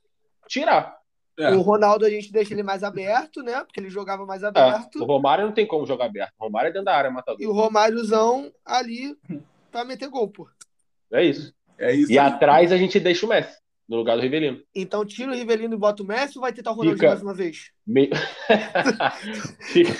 tirar. 0.47 0.99
É. 1.39 1.51
O 1.51 1.61
Ronaldo 1.61 2.05
a 2.05 2.09
gente 2.09 2.31
deixa 2.31 2.53
ele 2.53 2.61
mais 2.61 2.83
aberto, 2.83 3.41
né? 3.41 3.63
Porque 3.63 3.79
ele 3.79 3.89
jogava 3.89 4.25
mais 4.25 4.43
É, 4.43 4.47
aberto. 4.47 5.01
o 5.01 5.05
Romário 5.05 5.45
não 5.45 5.53
tem 5.53 5.65
como 5.65 5.85
jogar 5.87 6.05
aberto. 6.05 6.33
O 6.39 6.43
Romário 6.43 6.69
é 6.69 6.71
dentro 6.71 6.85
da 6.85 6.95
área, 6.95 7.09
E 7.09 7.13
matador. 7.13 7.47
o 7.47 7.53
Romáriozão 7.53 8.51
ali 8.65 9.15
pra 9.71 9.83
meter 9.85 10.09
gol, 10.09 10.27
pô. 10.29 10.47
É 11.11 11.23
isso. 11.23 11.53
É 11.79 11.93
isso. 11.95 12.11
E 12.11 12.19
aí. 12.19 12.27
atrás 12.27 12.71
a 12.71 12.77
gente 12.77 12.99
deixa 12.99 13.25
o 13.25 13.29
Messi, 13.29 13.57
no 13.91 13.97
lugar 13.97 14.15
do 14.15 14.21
Rivelino. 14.21 14.63
Então 14.73 15.03
tira 15.05 15.31
o 15.31 15.35
Rivelino 15.35 15.73
e 15.73 15.77
bota 15.77 16.01
o 16.01 16.05
Messi 16.05 16.37
ou 16.37 16.41
vai 16.41 16.53
tentar 16.53 16.71
o 16.71 16.75
Ronaldo 16.75 16.97
Fica- 16.97 17.09
mais 17.09 17.21
uma 17.21 17.33
vez? 17.33 17.71
Meio... 17.85 18.09
Fica, 19.59 19.93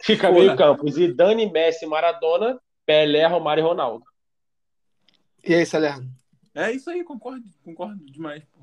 Fica 0.00 0.30
meio 0.30 0.56
campo. 0.56 0.88
Zidane, 0.88 1.50
Messi, 1.50 1.86
Maradona, 1.86 2.60
Pelé, 2.86 3.26
Romário 3.26 3.62
e 3.62 3.64
Ronaldo. 3.64 4.04
E 5.44 5.54
aí, 5.54 5.66
Salerno? 5.66 6.08
É 6.54 6.70
isso 6.70 6.88
aí, 6.88 7.02
concordo, 7.02 7.42
concordo 7.64 8.04
demais, 8.06 8.44
pô. 8.44 8.60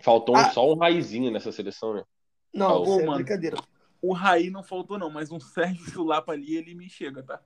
Faltou 0.00 0.34
um- 0.34 0.38
Ah. 0.38 0.50
só 0.50 0.66
um 0.72 0.76
raizinho 0.78 1.30
nessa 1.30 1.52
seleção, 1.52 1.92
né? 1.92 2.04
Não, 2.54 2.78
Pô, 2.78 2.82
isso 2.84 3.00
é 3.00 3.04
mano. 3.04 3.16
brincadeira. 3.16 3.58
O 4.00 4.14
Raí 4.14 4.48
não 4.48 4.62
faltou, 4.62 4.98
não, 4.98 5.10
mas 5.10 5.30
um 5.30 5.38
Sérgio 5.40 5.84
Chulapa 5.90 6.32
ali, 6.32 6.56
ele 6.56 6.74
me 6.74 6.88
chega, 6.88 7.22
tá? 7.22 7.42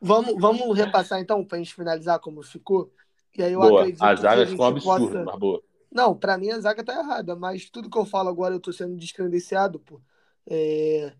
Vamos, 0.00 0.34
vamos 0.40 0.76
repassar 0.78 1.18
então, 1.20 1.44
pra 1.44 1.58
gente 1.58 1.74
finalizar 1.74 2.20
como 2.20 2.42
ficou. 2.44 2.92
E 3.36 3.42
aí 3.42 3.52
eu 3.52 3.60
boa. 3.60 3.80
acredito 3.80 4.02
A 4.02 4.14
zaga 4.14 4.46
ficou 4.46 4.66
um 4.66 4.68
absurdo, 4.68 5.06
possa- 5.08 5.24
mas 5.24 5.38
boa. 5.38 5.62
Não, 5.90 6.16
pra 6.16 6.38
mim 6.38 6.50
a 6.50 6.58
zaga 6.58 6.82
tá 6.82 6.94
errada, 6.98 7.36
mas 7.36 7.68
tudo 7.68 7.90
que 7.90 7.98
eu 7.98 8.04
falo 8.04 8.28
agora 8.28 8.54
eu 8.54 8.60
tô 8.60 8.72
sendo 8.72 8.96
descredenciado, 8.96 9.78
pô. 9.78 10.00
É... 10.46 11.12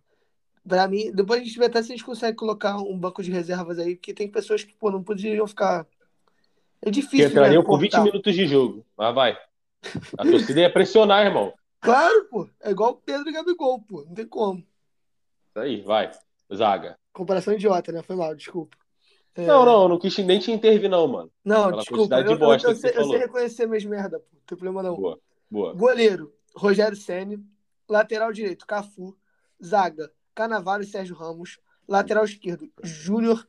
Pra 0.67 0.87
mim, 0.87 1.11
depois 1.13 1.41
a 1.41 1.45
gente 1.45 1.59
vê 1.59 1.67
até 1.67 1.83
se 1.83 1.93
a 1.93 1.97
gente 1.97 2.05
consegue 2.05 2.37
colocar 2.37 2.77
um 2.79 2.97
banco 2.97 3.23
de 3.23 3.31
reservas 3.33 3.79
aí, 3.79 3.97
porque 3.97 4.15
tem 4.15 4.29
pessoas 4.31 4.63
que, 4.63 4.73
pô, 4.75 4.91
não 4.91 5.03
poderiam 5.03 5.47
ficar. 5.47 5.87
É 6.81 6.87
Que 6.87 6.91
difícil, 6.93 7.29
entrariam 7.29 7.63
né, 7.63 7.67
com 7.69 7.77
20 7.77 7.91
cortar. 7.93 8.05
minutos 8.05 8.35
de 8.35 8.47
jogo. 8.47 8.87
Mas 8.97 9.15
vai. 9.15 9.39
A 10.17 10.23
torcida 10.25 10.61
ia 10.61 10.73
pressionar, 10.73 11.27
irmão. 11.27 11.53
Claro, 11.83 12.27
pô. 12.31 12.49
É 12.61 12.71
igual 12.71 12.91
o 12.93 12.95
Pedro 12.95 13.29
e 13.29 13.33
Gabigol, 13.33 13.83
pô. 13.83 14.05
Não 14.05 14.15
tem 14.15 14.25
como. 14.25 14.61
Isso 14.61 15.59
aí, 15.59 15.81
vai. 15.81 16.13
Zaga. 16.55 16.97
Comparação 17.13 17.55
idiota, 17.55 17.91
né? 17.91 18.03
Foi 18.05 18.15
mal, 18.15 18.37
desculpa. 18.37 18.77
É, 19.35 19.47
Não, 19.47 19.65
não, 19.65 19.83
eu 19.85 19.89
não 19.89 19.99
quis 19.99 20.17
nem 20.19 20.39
te 20.39 20.51
intervir, 20.53 20.91
não, 20.91 21.07
mano. 21.09 21.33
Não, 21.45 21.65
Aquela 21.65 21.77
desculpa. 21.83 22.17
de 22.23 22.29
Eu, 22.29 22.33
eu- 22.33 22.39
bosta 22.39 22.69
eu 22.69 22.75
que 22.75 22.81
sei, 22.81 22.93
eu 22.95 23.05
sei 23.07 23.19
reconhecer 23.19 23.67
minhas 23.67 23.85
merda, 23.85 24.19
pô. 24.21 24.27
Não 24.33 24.41
tem 24.47 24.59
problema 24.59 24.83
não. 24.83 24.97
Boa, 24.97 25.19
boa. 25.51 25.75
Goleiro, 25.75 26.35
Rogério 26.55 26.97
Ceni. 26.97 27.43
Lateral 27.89 28.33
direito, 28.33 28.67
Cafu. 28.67 29.17
Zaga, 29.65 30.13
Canavaro 30.35 30.83
e 30.83 30.87
Sérgio 30.87 31.17
Ramos. 31.17 31.59
Lateral 31.89 32.25
esquerdo, 32.25 32.71
Júnior. 32.83 33.47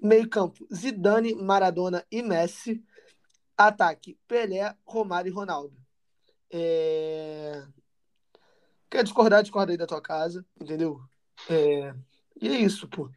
Meio 0.00 0.28
campo, 0.28 0.66
Zidane, 0.72 1.34
Maradona 1.34 2.04
e 2.10 2.22
Messi. 2.22 2.84
Ataque, 3.56 4.18
Pelé, 4.28 4.74
Romário 4.84 5.30
e 5.30 5.32
Ronaldo. 5.32 5.76
É... 6.50 7.64
Quer 8.90 9.02
discordar, 9.02 9.42
discorda 9.42 9.72
aí 9.72 9.78
da 9.78 9.86
tua 9.86 10.00
casa, 10.00 10.44
entendeu? 10.60 11.00
É... 11.48 11.94
E 12.40 12.48
é 12.48 12.52
isso, 12.60 12.86
pô. 12.88 13.10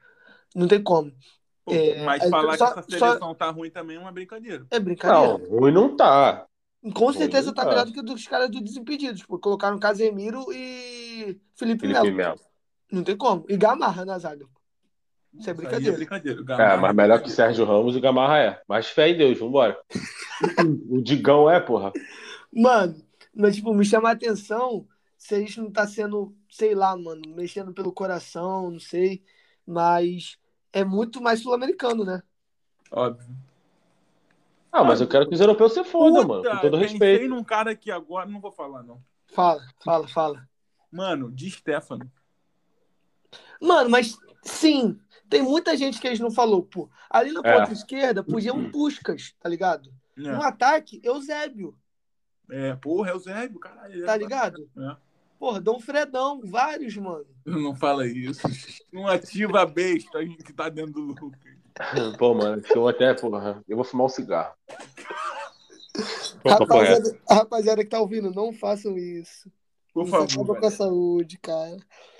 Não 0.56 0.68
tem 0.68 0.82
como. 0.82 1.12
É, 1.68 2.04
mas 2.04 2.24
é, 2.24 2.30
falar 2.30 2.58
só- 2.58 2.74
que 2.74 2.80
essa 2.80 2.90
seleção 2.90 3.36
tá 3.36 3.50
ruim 3.50 3.70
também 3.70 3.98
é 3.98 4.00
uma 4.00 4.12
brincadeira. 4.12 4.66
É 4.72 4.80
brincadeira. 4.80 5.38
Não, 5.38 5.60
ruim 5.60 5.72
não 5.72 5.96
tá. 5.96 6.46
Com 6.94 7.12
certeza 7.12 7.54
tá 7.54 7.64
tá. 7.64 7.70
melhor 7.70 7.86
do 7.86 7.92
que 7.92 8.02
dos 8.02 8.28
caras 8.28 8.50
do 8.50 8.62
Desimpedidos, 8.62 9.24
pô. 9.24 9.38
Colocaram 9.38 9.80
Casemiro 9.80 10.46
e 10.54 11.40
Felipe, 11.56 11.82
Felipe 11.82 11.88
Melo. 11.88 12.16
Melo. 12.16 12.40
Não 12.92 13.04
tem 13.04 13.18
como. 13.18 13.46
E 13.50 13.58
Gamarra 13.58 14.06
na 14.06 14.18
zaga. 14.18 14.46
Isso 15.38 15.50
é 15.50 15.52
aí 15.52 15.58
brincadeira. 15.58 15.94
é 15.94 15.98
brincadeira. 15.98 16.42
É, 16.58 16.78
mas 16.78 16.96
melhor 16.96 17.22
que 17.22 17.30
Sérgio 17.30 17.66
Ramos 17.66 17.96
e 17.96 18.00
Gamarra 18.00 18.40
é. 18.40 18.62
Mas 18.68 18.88
fé 18.88 19.10
em 19.10 19.18
Deus, 19.18 19.38
vambora. 19.38 19.78
o 20.90 21.02
Digão 21.02 21.50
é, 21.50 21.60
porra. 21.60 21.92
Mano, 22.52 22.96
mas 23.36 23.56
tipo, 23.56 23.74
me 23.74 23.86
chama 23.86 24.10
a 24.10 24.14
atenção 24.14 24.88
se 25.18 25.36
a 25.36 25.40
gente 25.40 25.60
não 25.60 25.72
tá 25.72 25.86
sendo, 25.86 26.34
sei 26.50 26.74
lá, 26.74 26.96
mano, 26.96 27.22
mexendo 27.36 27.74
pelo 27.74 27.92
coração, 27.92 28.72
não 28.72 28.80
sei. 28.80 29.24
Mas 29.66 30.38
é 30.74 30.84
muito 30.84 31.22
mais 31.22 31.42
sul-americano, 31.42 32.04
né? 32.04 32.22
Óbvio. 32.92 33.28
Ah, 34.72 34.84
mas 34.84 35.02
eu 35.02 35.08
quero 35.08 35.28
que 35.28 35.34
os 35.34 35.42
europeus 35.42 35.74
se 35.74 35.84
fodam, 35.84 36.28
mano. 36.28 36.44
Com 36.44 36.58
todo 36.60 36.78
respeito. 36.78 37.28
num 37.28 37.44
cara 37.44 37.72
aqui 37.72 37.90
agora, 37.90 38.30
não 38.30 38.40
vou 38.40 38.52
falar, 38.52 38.84
não. 38.84 39.02
Fala, 39.34 39.62
fala, 39.84 40.08
fala. 40.08 40.50
Mano, 40.92 41.32
de 41.32 41.50
Stefano. 41.50 42.10
Mano, 43.62 43.90
mas 43.90 44.18
sim, 44.44 45.00
tem 45.30 45.42
muita 45.42 45.76
gente 45.76 46.00
que 46.00 46.08
eles 46.08 46.20
não 46.20 46.30
falou, 46.32 46.64
pô. 46.64 46.90
Ali 47.10 47.32
na 47.32 47.42
É. 47.44 47.58
ponta 47.60 47.74
esquerda 47.74 48.24
podia 48.24 48.54
um 48.54 48.70
Puscas, 48.72 49.34
tá 49.40 49.50
ligado? 49.50 49.92
No 50.16 50.42
ataque, 50.42 51.00
Eusébio, 51.04 51.78
É, 52.50 52.76
porra, 52.76 53.10
é 53.10 53.14
o 53.14 53.20
Zébio, 53.20 53.60
caralho. 53.60 54.06
tá 54.06 54.16
ligado? 54.16 54.70
É. 54.78 54.98
Porra, 55.40 55.62
Dom 55.62 55.80
Fredão, 55.80 56.42
vários, 56.44 56.98
mano. 56.98 57.26
Não 57.46 57.76
fala 57.76 58.08
isso. 58.08 58.42
Não 58.92 59.08
ativa 59.08 59.62
a 59.62 59.66
besta 59.66 60.26
que 60.26 60.54
tá 60.54 60.70
dentro 60.70 60.94
do 60.94 61.02
Lucas. 61.02 61.58
Pô, 62.18 62.34
mano, 62.34 62.62
eu 62.74 62.88
até, 62.88 63.14
porra, 63.14 63.64
eu 63.68 63.76
vou 63.76 63.86
fumar 63.86 64.08
um 64.08 64.10
cigarro. 64.10 64.56
Pô, 66.42 66.50
reto. 66.50 66.64
Rapaziada, 66.64 67.20
a 67.30 67.36
rapaziada 67.36 67.84
que 67.84 67.90
tá 67.90 68.00
ouvindo, 68.00 68.32
não 68.32 68.52
façam 68.52 68.98
isso. 68.98 69.52
Por 69.94 70.04
isso 70.04 70.12
favor. 70.12 70.32
acaba 70.32 70.60
com 70.60 70.66
a 70.66 70.72
saúde, 70.72 71.38
cara. 71.40 71.78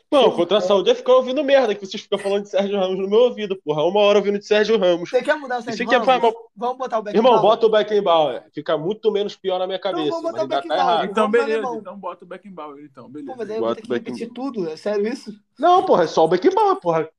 Não, 0.10 0.32
contra 0.32 0.60
a 0.60 0.62
saúde 0.62 0.90
é 0.90 0.96
ficar 0.96 1.14
ouvindo 1.16 1.44
merda, 1.44 1.76
que 1.76 1.86
vocês 1.86 2.02
ficam 2.02 2.18
falando 2.18 2.44
de 2.44 2.50
Sérgio 2.50 2.80
Ramos 2.80 2.98
no 2.98 3.10
meu 3.10 3.20
ouvido, 3.24 3.58
porra. 3.62 3.84
Uma 3.84 4.00
hora 4.00 4.20
ouvindo 4.20 4.40
de 4.40 4.46
Sérgio 4.46 4.78
Ramos. 4.80 5.10
Você 5.10 5.22
quer 5.22 5.36
mudar 5.36 5.58
o 5.58 5.60
Isso 5.60 5.66
Sérgio 5.70 5.86
aqui 5.86 5.96
é 5.96 6.00
pra- 6.00 6.18
Ramos? 6.18 6.34
Vamos 6.56 6.78
botar 6.78 7.00
o 7.00 7.04
Beckenbauer? 7.04 7.36
Irmão, 7.36 7.50
bota 7.50 7.66
o 7.66 7.70
Beckenbauer. 7.70 8.44
Fica 8.54 8.78
muito 8.78 9.12
menos 9.12 9.36
pior 9.36 9.60
na 9.60 9.68
minha 9.68 9.78
Então 9.78 9.92
cabeça. 9.92 10.10
vamos 10.10 10.24
mas 10.24 10.32
botar 10.32 10.46
o 10.46 10.48
tá 10.48 10.56
Beckenbauer. 10.56 10.82
errado. 10.94 11.12
Então, 11.12 11.30
beleza. 11.30 11.76
Então 11.76 11.98
bota 12.00 12.24
o 12.24 12.28
Beckenbauer, 12.28 12.84
então. 12.86 13.10
Beleza. 13.10 13.32
Pô, 13.34 13.38
mas 13.38 13.50
aí 13.50 13.58
eu 13.58 13.62
vou 13.62 13.76
ter 13.76 13.82
que 13.82 13.94
repetir 13.94 14.30
tudo, 14.34 14.70
é 14.70 14.78
sério 14.78 15.06
isso? 15.06 15.34
Não, 15.60 15.84
porra, 15.84 16.06
é 16.06 16.08
só 16.08 16.24
o 16.24 16.28
Beckenbauer, 16.30 16.78
porra. 16.78 17.10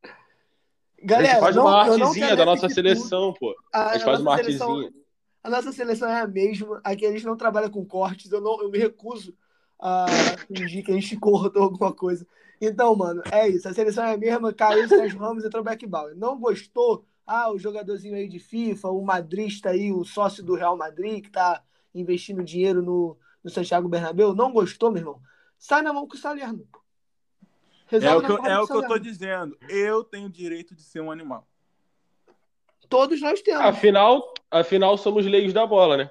Galera, 1.02 1.28
a 1.28 1.32
gente 1.34 1.40
faz 1.40 1.56
não- 1.56 1.66
uma 1.66 1.80
artezinha 1.82 2.36
da 2.36 2.44
nossa 2.46 2.68
seleção, 2.70 3.34
pô. 3.38 3.54
A, 3.72 3.90
A 3.90 3.92
gente 3.92 4.02
a 4.02 4.04
faz 4.06 4.20
uma 4.20 4.36
seleção- 4.38 4.70
artezinha. 4.76 4.92
A 5.44 5.50
nossa 5.50 5.72
seleção 5.72 6.08
é 6.10 6.20
a 6.22 6.26
mesma. 6.26 6.80
Aqui 6.82 7.04
a 7.06 7.12
gente 7.12 7.24
não 7.26 7.36
trabalha 7.36 7.68
com 7.70 7.84
cortes. 7.84 8.32
Eu, 8.32 8.40
não, 8.40 8.60
eu 8.62 8.70
me 8.70 8.78
recuso 8.78 9.32
a 9.78 10.06
fingir 10.48 10.84
que 10.84 10.90
a 10.90 10.94
gente 10.94 11.16
cortou 11.18 11.62
alguma 11.62 11.92
coisa. 11.92 12.26
Então, 12.60 12.94
mano, 12.96 13.22
é 13.30 13.48
isso. 13.48 13.68
A 13.68 13.74
seleção 13.74 14.04
é 14.04 14.14
a 14.14 14.18
mesma. 14.18 14.52
Caiu 14.52 14.84
o 14.84 14.88
Sérgio 14.88 15.18
Ramos 15.18 15.44
e 15.44 15.46
entrou 15.46 15.62
o 15.62 15.64
Beckenbauer. 15.64 16.16
Não 16.16 16.38
gostou? 16.38 17.04
Ah, 17.26 17.50
o 17.50 17.58
jogadorzinho 17.58 18.14
aí 18.14 18.26
de 18.26 18.38
FIFA, 18.38 18.88
o 18.88 19.04
madrista 19.04 19.70
aí, 19.70 19.92
o 19.92 20.04
sócio 20.04 20.42
do 20.42 20.54
Real 20.54 20.76
Madrid, 20.76 21.22
que 21.22 21.30
tá 21.30 21.62
investindo 21.94 22.42
dinheiro 22.42 22.82
no, 22.82 23.16
no 23.44 23.50
Santiago 23.50 23.88
Bernabéu. 23.88 24.34
Não 24.34 24.52
gostou, 24.52 24.90
meu 24.90 25.00
irmão? 25.00 25.20
Sai 25.58 25.82
na 25.82 25.92
mão 25.92 26.06
com 26.08 26.14
o 26.14 26.18
Salerno. 26.18 26.66
É 27.90 27.96
o 27.96 28.00
Resolve 28.00 28.26
que, 28.26 28.48
é 28.48 28.58
o 28.58 28.66
que 28.66 28.72
eu 28.72 28.86
tô 28.86 28.98
dizendo. 28.98 29.58
Eu 29.68 30.04
tenho 30.04 30.28
direito 30.28 30.74
de 30.74 30.82
ser 30.82 31.00
um 31.00 31.10
animal. 31.10 31.46
Todos 32.88 33.20
nós 33.20 33.42
temos. 33.42 33.62
Afinal, 33.62 34.32
afinal, 34.50 34.96
somos 34.96 35.26
leigos 35.26 35.52
da 35.52 35.66
bola, 35.66 35.96
né? 35.96 36.10